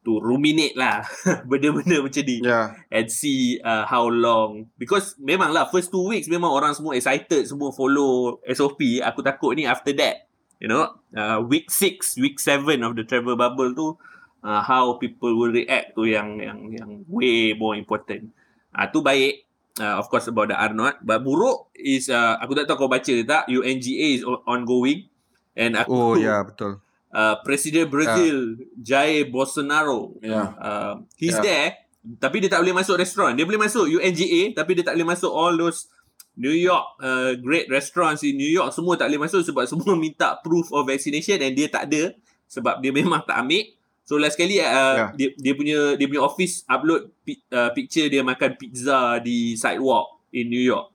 to 0.00 0.16
ruminate 0.16 0.72
lah 0.80 1.04
benda-benda 1.50 2.00
macam 2.00 2.24
ni 2.24 2.40
Ya. 2.40 2.72
and 2.88 3.12
see 3.12 3.60
uh, 3.60 3.84
how 3.84 4.08
long 4.08 4.64
because 4.80 5.12
memang 5.20 5.52
lah 5.52 5.68
first 5.68 5.92
two 5.92 6.00
weeks 6.08 6.24
memang 6.24 6.48
orang 6.48 6.72
semua 6.72 6.96
excited 6.96 7.44
semua 7.44 7.68
follow 7.68 8.40
SOP 8.48 8.80
aku 9.04 9.20
takut 9.20 9.52
ni 9.52 9.68
after 9.68 9.92
that 9.92 10.24
you 10.56 10.72
know 10.72 10.88
uh, 11.12 11.44
week 11.44 11.68
6 11.68 12.16
week 12.16 12.40
7 12.40 12.80
of 12.80 12.96
the 12.96 13.04
travel 13.04 13.36
bubble 13.36 13.76
tu 13.76 13.92
uh, 14.40 14.60
how 14.60 14.96
people 14.96 15.32
will 15.32 15.50
react 15.50 15.94
to 15.94 16.04
yang 16.04 16.36
yang 16.36 16.58
yang 16.70 16.90
way 17.06 17.52
more 17.52 17.74
important. 17.74 18.32
Ah 18.70 18.84
uh, 18.84 18.86
tu 18.88 19.00
baik. 19.00 19.46
Uh, 19.80 19.96
of 19.96 20.10
course 20.10 20.28
about 20.28 20.50
the 20.50 20.56
R 20.56 20.74
not 20.74 21.00
but 21.00 21.24
buruk 21.24 21.72
is 21.72 22.12
uh, 22.12 22.36
aku 22.36 22.52
tak 22.52 22.68
tahu 22.68 22.84
kau 22.84 22.90
baca 22.90 23.06
ke 23.06 23.24
tak 23.24 23.48
UNGA 23.48 24.08
is 24.12 24.22
on- 24.22 24.42
ongoing. 24.44 25.08
And 25.56 25.72
aku 25.74 25.90
Oh, 25.92 26.14
ya, 26.14 26.44
betul. 26.44 26.78
uh, 27.10 27.34
Presiden 27.40 27.88
Brazil 27.88 28.60
Jair 28.76 29.26
Bolsonaro. 29.26 30.14
Ya. 30.20 30.52
uh, 30.52 30.94
he's 31.16 31.32
Yeah. 31.32 31.42
there 31.42 31.68
tapi 32.16 32.40
dia 32.40 32.48
tak 32.48 32.64
boleh 32.64 32.72
masuk 32.72 32.96
restoran 32.96 33.36
dia 33.36 33.44
boleh 33.44 33.60
masuk 33.60 33.84
UNGA 33.84 34.56
tapi 34.56 34.72
dia 34.72 34.84
tak 34.84 34.96
boleh 34.96 35.08
masuk 35.10 35.28
all 35.28 35.52
those 35.52 35.84
New 36.32 36.54
York 36.54 36.96
uh, 36.98 37.36
great 37.36 37.68
restaurants 37.68 38.20
in 38.20 38.36
New 38.36 38.48
York. 38.48 38.72
Semua 38.72 38.96
tak 38.96 39.08
boleh 39.08 39.22
masuk 39.22 39.44
sebab 39.44 39.64
semua 39.64 39.92
minta 39.96 40.36
proof 40.40 40.72
of 40.72 40.84
vaccination 40.84 41.36
and 41.40 41.52
dia 41.52 41.68
tak 41.68 41.88
ada 41.88 42.16
sebab 42.48 42.80
dia 42.80 42.88
memang 42.90 43.20
tak 43.22 43.36
ambil 43.36 43.64
so 44.10 44.18
last 44.18 44.34
sekali 44.34 44.58
uh, 44.58 44.66
Yeah. 44.66 45.10
dia 45.14 45.28
dia 45.38 45.52
punya 45.54 45.78
dia 45.94 46.10
punya 46.10 46.26
office 46.26 46.66
upload 46.66 47.14
pi- 47.22 47.46
uh, 47.48 47.70
picture 47.70 48.10
dia 48.10 48.26
makan 48.26 48.58
pizza 48.58 49.22
di 49.22 49.54
sidewalk 49.54 50.26
in 50.34 50.50
New 50.50 50.58
York 50.58 50.90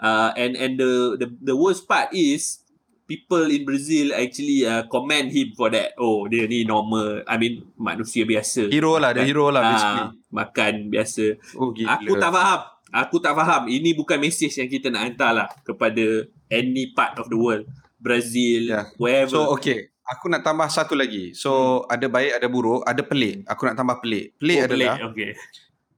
uh, 0.00 0.32
and 0.32 0.56
and 0.56 0.80
the 0.80 0.92
the 1.20 1.28
the 1.44 1.54
worst 1.54 1.84
part 1.84 2.08
is 2.10 2.64
people 3.04 3.44
in 3.46 3.68
Brazil 3.68 4.16
actually 4.16 4.64
uh, 4.64 4.88
commend 4.88 5.28
him 5.28 5.52
for 5.52 5.68
that. 5.68 5.92
Oh, 6.00 6.24
dia 6.24 6.48
ni 6.48 6.64
normal. 6.64 7.20
I 7.28 7.36
mean, 7.36 7.68
manusia 7.76 8.24
biasa. 8.24 8.72
Hero 8.72 8.96
lah, 8.96 9.12
dia 9.12 9.28
hero 9.28 9.52
lah 9.52 9.60
Ah, 9.60 9.68
basically. 9.68 10.08
makan 10.32 10.74
biasa. 10.88 11.24
Oh, 11.52 11.68
gila. 11.68 12.00
Aku 12.00 12.16
tak 12.16 12.32
faham. 12.32 12.60
Aku 12.88 13.16
tak 13.20 13.34
faham. 13.36 13.62
Ini 13.68 13.92
bukan 13.92 14.16
message 14.16 14.56
yang 14.56 14.72
kita 14.72 14.88
nak 14.88 15.04
hantar 15.04 15.36
lah 15.36 15.48
kepada 15.60 16.00
any 16.48 16.96
part 16.96 17.20
of 17.20 17.28
the 17.28 17.36
world. 17.36 17.68
Brazil, 18.00 18.72
Yeah. 18.72 18.88
wherever. 18.96 19.36
So, 19.36 19.52
okay. 19.52 19.92
Aku 20.04 20.28
nak 20.28 20.44
tambah 20.44 20.68
satu 20.68 20.92
lagi. 20.92 21.32
So, 21.32 21.82
ada 21.88 22.04
baik, 22.06 22.36
ada 22.36 22.44
buruk, 22.44 22.84
ada 22.84 23.00
pelik. 23.00 23.40
Aku 23.48 23.64
nak 23.64 23.72
tambah 23.72 24.04
pelik. 24.04 24.36
Pelik 24.36 24.58
oh, 24.60 24.66
adalah... 24.68 24.94
pelik. 25.00 25.08
Okay. 25.12 25.30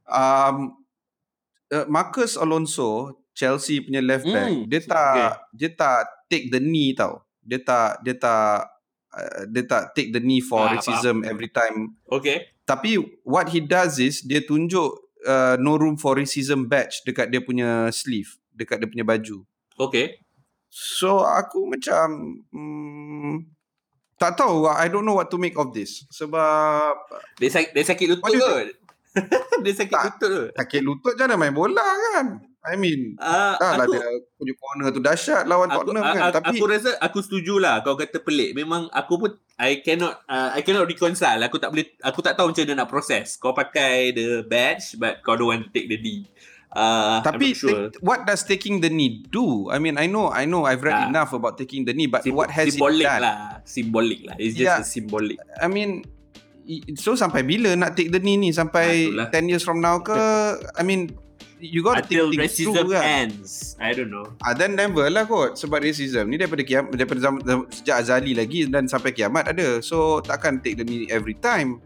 um, 0.06 0.56
uh, 1.72 1.86
Marcus 1.90 2.38
Alonso 2.38 3.18
Chelsea 3.34 3.82
punya 3.82 4.00
left 4.00 4.24
back 4.24 4.48
Hmm, 4.48 4.64
dia 4.64 4.80
tak 4.80 5.12
okay. 5.12 5.30
dia 5.52 5.70
tak 5.76 5.98
take 6.30 6.46
the 6.48 6.60
knee 6.62 6.94
tau 6.96 7.20
dia 7.42 7.58
tak 7.60 8.00
dia 8.00 8.14
tak 8.16 8.70
uh, 9.12 9.42
dia 9.50 9.62
tak 9.66 9.82
take 9.92 10.10
the 10.10 10.22
knee 10.22 10.40
for 10.40 10.64
Ah, 10.64 10.78
racism 10.78 11.20
faham. 11.20 11.28
every 11.28 11.50
time 11.52 11.98
Okay. 12.08 12.48
tapi 12.64 12.96
what 13.26 13.52
he 13.52 13.60
does 13.60 14.00
is 14.00 14.24
dia 14.24 14.40
tunjuk 14.40 14.88
uh, 15.26 15.58
no 15.60 15.76
room 15.76 16.00
for 16.00 16.16
racism 16.16 16.64
badge 16.64 17.04
dekat 17.04 17.28
dia 17.28 17.42
punya 17.44 17.90
sleeve 17.92 18.38
dekat 18.56 18.80
dia 18.80 18.88
punya 18.88 19.04
baju 19.04 19.44
Okay. 19.76 20.16
so 20.72 21.20
aku 21.20 21.68
macam 21.68 22.40
hmm, 22.48 23.44
tak 24.16 24.32
tahu 24.34 24.64
I 24.66 24.86
don't 24.86 25.02
know 25.02 25.14
what 25.14 25.28
to 25.28 25.36
make 25.36 25.54
of 25.54 25.70
this 25.70 26.04
sebab 26.10 26.92
Dia, 27.36 27.48
sak- 27.50 27.70
dia 27.70 27.84
sakit 27.84 28.06
lutut 28.08 28.30
you 28.30 28.40
ke? 28.40 28.58
dia 29.64 29.72
sakit 29.74 29.92
Tak. 29.92 30.04
lutut 30.06 30.28
ke? 30.28 30.44
sakit 30.54 30.80
lutut 30.80 31.14
jangan 31.14 31.36
main 31.36 31.52
bola 31.52 31.84
kan 32.10 32.40
I 32.62 32.74
mean 32.74 33.14
Uh, 33.16 33.54
Dah 33.54 33.78
lah 33.78 33.86
aku, 33.86 33.94
dia 33.94 34.02
punya 34.34 34.54
corner 34.56 34.88
tu 34.90 34.98
dahsyat 34.98 35.46
lawan 35.46 35.70
aku, 35.70 35.86
Tottenham 35.86 36.02
kan. 36.04 36.18
a- 36.20 36.34
Tapi 36.34 36.48
aku 36.52 36.64
rasa 36.66 36.90
aku 36.98 37.18
setujulah 37.20 37.78
kau 37.80 37.94
kata 37.94 38.18
pelik. 38.18 38.52
Memang 38.52 38.90
aku 38.90 39.14
pun 39.16 39.30
I 39.54 39.78
cannot 39.80 40.26
uh, 40.26 40.50
I 40.50 40.60
cannot 40.60 40.84
reconcile. 40.84 41.38
Aku 41.40 41.56
tak 41.56 41.70
boleh 41.70 41.94
aku 42.00 42.18
tak 42.20 42.34
tahu 42.34 42.50
macam 42.50 42.66
mana 42.66 42.74
nak 42.76 42.90
proses. 42.90 43.38
Kau 43.38 43.54
pakai 43.54 44.10
the 44.10 44.42
badge 44.42 44.96
but 44.96 45.22
kau 45.22 45.32
don't 45.32 45.46
want 45.46 45.62
to 45.62 45.70
take 45.70 45.86
the 45.86 45.94
D. 45.94 46.26
Uh, 46.76 47.24
tapi 47.24 47.56
sure. 47.56 47.88
take, 47.88 48.04
what 48.04 48.22
does 48.22 48.44
taking 48.44 48.78
the 48.78 48.92
knee 48.92 49.24
do? 49.26 49.72
I 49.72 49.80
mean, 49.80 49.96
I 49.96 50.04
know, 50.04 50.28
I 50.28 50.44
know, 50.44 50.68
I've 50.68 50.84
read 50.84 50.92
Ah. 50.94 51.08
enough 51.08 51.32
about 51.32 51.56
taking 51.56 51.82
the 51.82 51.96
knee, 51.96 52.04
but 52.04 52.20
Sim- 52.20 52.36
what 52.36 52.52
has 52.52 52.68
it 52.68 52.76
symbolic 52.76 53.08
done? 53.08 53.20
lah. 53.24 53.38
Symbolic 53.64 54.20
lah. 54.22 54.36
It's 54.36 54.52
just 54.52 54.68
Yeah. 54.68 54.84
a 54.84 54.86
symbolic. 54.86 55.40
I 55.56 55.66
mean, 55.66 56.04
so 56.94 57.16
sampai 57.16 57.42
bila 57.42 57.72
nak 57.74 57.96
take 57.96 58.12
the 58.12 58.20
knee 58.20 58.36
ni? 58.36 58.52
Sampai 58.52 59.08
Ah, 59.08 59.24
itulah. 59.24 59.28
10 59.32 59.48
years 59.48 59.64
from 59.64 59.80
now 59.80 60.04
ke? 60.04 60.12
I 60.76 60.84
mean, 60.84 61.16
you 61.56 61.80
got 61.80 61.96
to 61.96 62.04
Until 62.04 62.28
think 62.28 62.44
things 62.44 62.52
racism 62.52 62.74
through 62.76 62.92
kan? 62.92 63.04
ends. 63.32 63.72
I 63.80 63.96
don't 63.96 64.12
know. 64.12 64.36
Ah, 64.38 64.52
then 64.52 64.76
never 64.76 65.08
lah 65.08 65.24
kot 65.24 65.56
sebab 65.56 65.80
racism 65.80 66.28
ni 66.28 66.36
daripada 66.36 66.60
kiam 66.60 66.92
daripada 66.92 67.24
zaman, 67.24 67.40
sejak 67.72 67.96
azali 68.04 68.36
lagi 68.36 68.68
dan 68.68 68.84
sampai 68.84 69.16
kiamat 69.16 69.48
ada. 69.48 69.80
So 69.80 70.20
takkan 70.20 70.60
take 70.60 70.76
the 70.76 70.84
knee 70.84 71.08
every 71.08 71.32
time. 71.32 71.80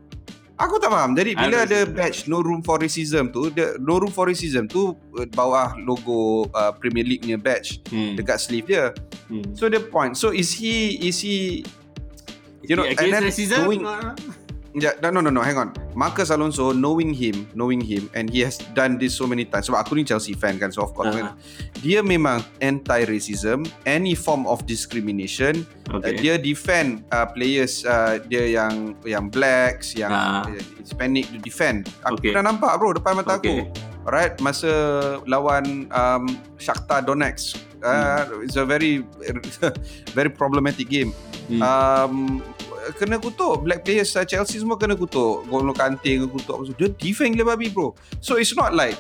Aku 0.61 0.77
tak 0.77 0.93
faham. 0.93 1.17
Jadi 1.17 1.33
bila 1.33 1.65
ada 1.65 1.89
badge 1.89 2.29
no 2.29 2.45
room 2.45 2.61
for 2.61 2.77
racism 2.77 3.33
tu, 3.33 3.49
the 3.49 3.81
no 3.81 3.97
room 3.97 4.13
for 4.13 4.29
racism 4.29 4.69
tu 4.69 4.93
uh, 5.17 5.25
bawah 5.33 5.73
logo 5.81 6.45
uh, 6.53 6.69
Premier 6.77 7.03
League 7.03 7.25
punya 7.25 7.41
badge 7.41 7.81
Hmm. 7.89 8.13
dekat 8.13 8.37
sleeve 8.37 8.69
dia. 8.69 8.93
Hmm. 9.27 9.57
So 9.57 9.73
the 9.73 9.81
point. 9.81 10.21
So 10.21 10.31
is 10.31 10.53
he 10.53 11.01
is 11.01 11.17
he 11.19 11.65
you 12.61 12.77
know 12.77 12.85
and 12.85 12.93
against 12.93 13.25
racism? 13.25 13.65
Uh, 13.81 14.13
Yeah, 14.71 14.95
no, 15.03 15.11
no, 15.11 15.35
no, 15.35 15.43
hang 15.43 15.59
on. 15.59 15.75
Marcus 15.99 16.31
Alonso, 16.31 16.71
knowing 16.71 17.11
him, 17.11 17.51
knowing 17.59 17.83
him, 17.83 18.07
and 18.15 18.31
he 18.31 18.39
has 18.47 18.55
done 18.71 19.03
this 19.03 19.19
so 19.19 19.27
many 19.27 19.43
times. 19.43 19.67
Sebab 19.67 19.83
aku 19.83 19.99
ni 19.99 20.07
Chelsea 20.07 20.31
fan 20.31 20.63
kan, 20.63 20.71
so 20.71 20.87
of 20.87 20.95
course. 20.95 21.11
Kan. 21.11 21.35
Dia 21.83 22.07
memang 22.07 22.47
anti-racism, 22.63 23.67
any 23.83 24.15
form 24.15 24.47
of 24.47 24.63
discrimination. 24.65 25.67
Okay. 25.91 26.15
Uh, 26.15 26.23
dia 26.23 26.35
defend 26.39 27.03
uh, 27.11 27.27
players 27.27 27.83
uh, 27.83 28.23
dia 28.23 28.47
yang 28.47 28.95
yang 29.03 29.27
blacks, 29.27 29.99
yang 29.99 30.15
Ah. 30.15 30.47
uh, 30.47 30.55
Hispanic, 30.79 31.27
dia 31.29 31.43
defend. 31.43 31.91
Aku 32.07 32.23
Okay. 32.23 32.31
pernah 32.31 32.55
nampak 32.55 32.79
bro 32.79 32.95
depan 32.95 33.19
mata 33.19 33.43
Okay. 33.43 33.67
aku. 33.67 33.75
Alright, 34.07 34.39
masa 34.39 34.71
lawan 35.27 35.91
um, 35.91 36.25
Shakhtar 36.57 37.03
Donetsk. 37.03 37.59
Uh, 37.83 38.45
It's 38.47 38.55
a 38.55 38.65
very 38.65 39.03
very 40.17 40.31
problematic 40.31 40.87
game. 40.87 41.11
Hmm. 41.51 41.59
Um, 41.61 42.17
kena 42.95 43.17
kutuk. 43.19 43.65
Black 43.65 43.87
players 43.87 44.15
uh, 44.15 44.27
Chelsea 44.27 44.61
semua 44.61 44.77
kena 44.77 44.95
kutuk. 44.95 45.47
Golo 45.47 45.73
Kante 45.75 46.21
kena 46.21 46.29
kutuk 46.29 46.55
apa 46.55 46.63
dia 46.77 46.89
defend 46.91 47.37
gila 47.37 47.55
babi 47.55 47.71
bro. 47.71 47.95
So 48.21 48.37
it's 48.37 48.53
not 48.55 48.75
like 48.77 48.99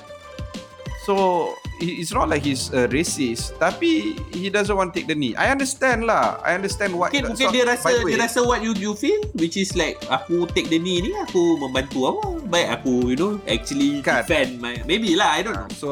so 1.04 1.50
it's 1.80 2.12
not 2.12 2.28
like 2.28 2.44
he's 2.44 2.68
a 2.76 2.86
racist. 2.92 3.56
Tapi 3.56 4.14
he 4.36 4.52
doesn't 4.52 4.76
want 4.76 4.92
to 4.92 5.00
take 5.00 5.08
the 5.08 5.16
knee. 5.16 5.32
I 5.34 5.50
understand 5.50 6.04
lah. 6.04 6.38
I 6.44 6.54
understand 6.54 6.92
what 6.92 7.10
Mungkin, 7.10 7.32
mungkin 7.34 7.48
so, 7.48 7.54
dia 7.54 7.64
rasa 7.64 7.88
way, 8.04 8.12
dia 8.14 8.18
rasa 8.20 8.38
what 8.44 8.60
you 8.60 8.76
you 8.76 8.92
feel 8.92 9.18
which 9.36 9.56
is 9.56 9.72
like 9.74 9.96
aku 10.12 10.44
take 10.52 10.68
the 10.68 10.78
knee 10.78 11.00
ni 11.00 11.10
aku 11.24 11.56
membantu 11.56 12.12
apa 12.12 12.24
baik 12.46 12.68
aku 12.80 13.12
you 13.12 13.16
know 13.16 13.40
actually 13.48 14.04
Kan. 14.04 14.22
defend 14.22 14.60
my 14.60 14.76
maybe 14.84 15.16
lah 15.16 15.34
I 15.34 15.40
don't 15.40 15.56
know. 15.56 15.70
So 15.72 15.90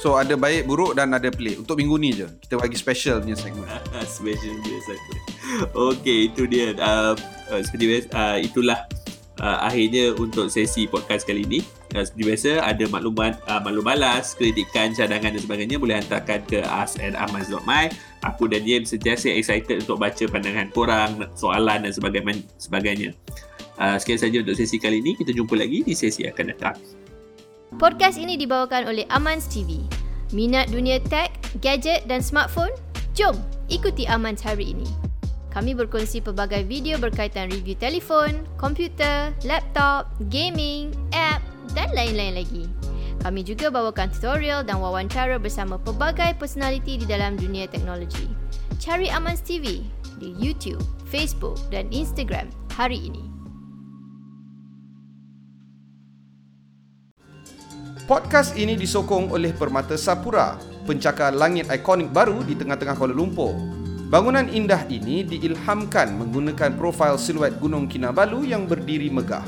so 0.00 0.16
ada 0.16 0.36
baik 0.36 0.68
buruk 0.68 0.96
dan 0.96 1.12
ada 1.12 1.28
pelik 1.32 1.60
untuk 1.60 1.80
minggu 1.80 1.96
ni 1.96 2.10
je 2.12 2.28
kita 2.44 2.60
bagi 2.60 2.76
special 2.76 3.20
punya 3.20 3.36
segmen 3.36 3.66
special 4.18 4.54
dia 4.62 4.78
segment. 4.84 5.26
Okay, 5.72 6.18
itu 6.30 6.42
dia. 6.50 6.74
Uh, 6.74 7.14
seperti 7.62 7.84
biasa, 7.86 8.08
uh, 8.14 8.36
itulah 8.42 8.78
uh, 9.40 9.58
akhirnya 9.62 10.12
untuk 10.16 10.50
sesi 10.50 10.90
podcast 10.90 11.24
kali 11.24 11.46
ini. 11.46 11.60
Uh, 11.94 12.02
seperti 12.02 12.22
biasa, 12.26 12.50
ada 12.66 12.84
maklumat, 12.90 13.38
uh, 13.46 13.62
maklum 13.62 13.84
balas, 13.86 14.34
kritikan, 14.34 14.90
cadangan 14.92 15.34
dan 15.38 15.42
sebagainya 15.42 15.76
boleh 15.78 16.02
hantarkan 16.02 16.42
ke 16.50 16.60
us@amaz.my. 16.66 17.84
Aku 18.26 18.50
dan 18.50 18.66
Yem 18.66 18.82
sentiasa 18.82 19.30
excited 19.30 19.86
untuk 19.86 20.02
baca 20.02 20.24
pandangan 20.26 20.68
korang, 20.74 21.10
soalan 21.38 21.86
dan 21.86 21.92
sebagainya. 21.94 22.42
sebagainya. 22.58 23.10
Uh, 23.76 24.00
sekian 24.00 24.18
saja 24.18 24.36
untuk 24.42 24.56
sesi 24.56 24.80
kali 24.80 25.04
ini. 25.04 25.14
Kita 25.14 25.30
jumpa 25.30 25.54
lagi 25.54 25.84
di 25.84 25.94
sesi 25.94 26.26
akan 26.26 26.44
datang. 26.50 27.05
Podcast 27.76 28.16
ini 28.16 28.40
dibawakan 28.40 28.88
oleh 28.88 29.04
Amans 29.12 29.52
TV. 29.52 29.84
Minat 30.32 30.72
dunia 30.72 30.96
tech, 30.96 31.36
gadget 31.60 32.08
dan 32.08 32.24
smartphone? 32.24 32.72
Jom 33.12 33.36
ikuti 33.68 34.08
Amans 34.08 34.40
hari 34.40 34.72
ini. 34.72 34.88
Kami 35.52 35.76
berkongsi 35.76 36.24
pelbagai 36.24 36.64
video 36.64 36.96
berkaitan 36.96 37.52
review 37.52 37.76
telefon, 37.76 38.48
komputer, 38.56 39.28
laptop, 39.44 40.08
gaming, 40.32 40.88
app 41.12 41.44
dan 41.76 41.92
lain-lain 41.92 42.40
lagi. 42.40 42.64
Kami 43.20 43.44
juga 43.44 43.68
bawakan 43.68 44.08
tutorial 44.08 44.64
dan 44.64 44.80
wawancara 44.80 45.36
bersama 45.36 45.76
pelbagai 45.76 46.32
personaliti 46.40 46.96
di 46.96 47.04
dalam 47.04 47.36
dunia 47.36 47.68
teknologi. 47.68 48.24
Cari 48.80 49.12
Amans 49.12 49.44
TV 49.44 49.84
di 50.16 50.32
YouTube, 50.40 50.80
Facebook 51.12 51.60
dan 51.68 51.92
Instagram 51.92 52.48
hari 52.72 53.04
ini. 53.04 53.35
Podcast 58.06 58.54
ini 58.54 58.78
disokong 58.78 59.34
oleh 59.34 59.50
Permata 59.50 59.98
Sapura, 59.98 60.54
pencakar 60.86 61.34
langit 61.34 61.66
ikonik 61.66 62.14
baru 62.14 62.38
di 62.46 62.54
tengah-tengah 62.54 62.94
Kuala 62.94 63.10
Lumpur. 63.10 63.58
Bangunan 64.06 64.46
indah 64.46 64.86
ini 64.86 65.26
diilhamkan 65.26 66.14
menggunakan 66.14 66.78
profil 66.78 67.18
siluet 67.18 67.58
Gunung 67.58 67.90
Kinabalu 67.90 68.54
yang 68.54 68.70
berdiri 68.70 69.10
megah. 69.10 69.42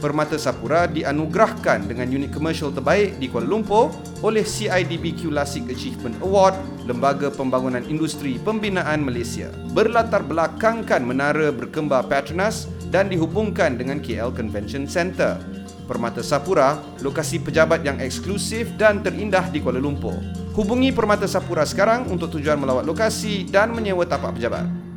Permata 0.00 0.40
Sapura 0.40 0.88
dianugerahkan 0.88 1.84
dengan 1.84 2.08
unit 2.08 2.32
komersial 2.32 2.72
terbaik 2.72 3.20
di 3.20 3.28
Kuala 3.28 3.44
Lumpur 3.44 3.92
oleh 4.24 4.40
CIDB 4.40 5.12
Classic 5.12 5.68
Achievement 5.68 6.16
Award, 6.24 6.56
Lembaga 6.88 7.28
Pembangunan 7.28 7.84
Industri 7.92 8.40
Pembinaan 8.40 9.04
Malaysia. 9.04 9.52
Berlatar 9.76 10.24
belakangkan 10.24 11.04
menara 11.04 11.52
berkembar 11.52 12.08
Petronas 12.08 12.72
dan 12.88 13.12
dihubungkan 13.12 13.76
dengan 13.76 14.00
KL 14.00 14.32
Convention 14.32 14.88
Centre. 14.88 15.57
Permata 15.88 16.20
Sapura, 16.20 16.76
lokasi 17.00 17.40
pejabat 17.40 17.80
yang 17.80 17.96
eksklusif 17.96 18.76
dan 18.76 19.00
terindah 19.00 19.48
di 19.48 19.64
Kuala 19.64 19.80
Lumpur. 19.80 20.20
Hubungi 20.52 20.92
Permata 20.92 21.24
Sapura 21.24 21.64
sekarang 21.64 22.12
untuk 22.12 22.28
tujuan 22.36 22.60
melawat 22.60 22.84
lokasi 22.84 23.48
dan 23.48 23.72
menyewa 23.72 24.04
tapak 24.04 24.36
pejabat. 24.36 24.87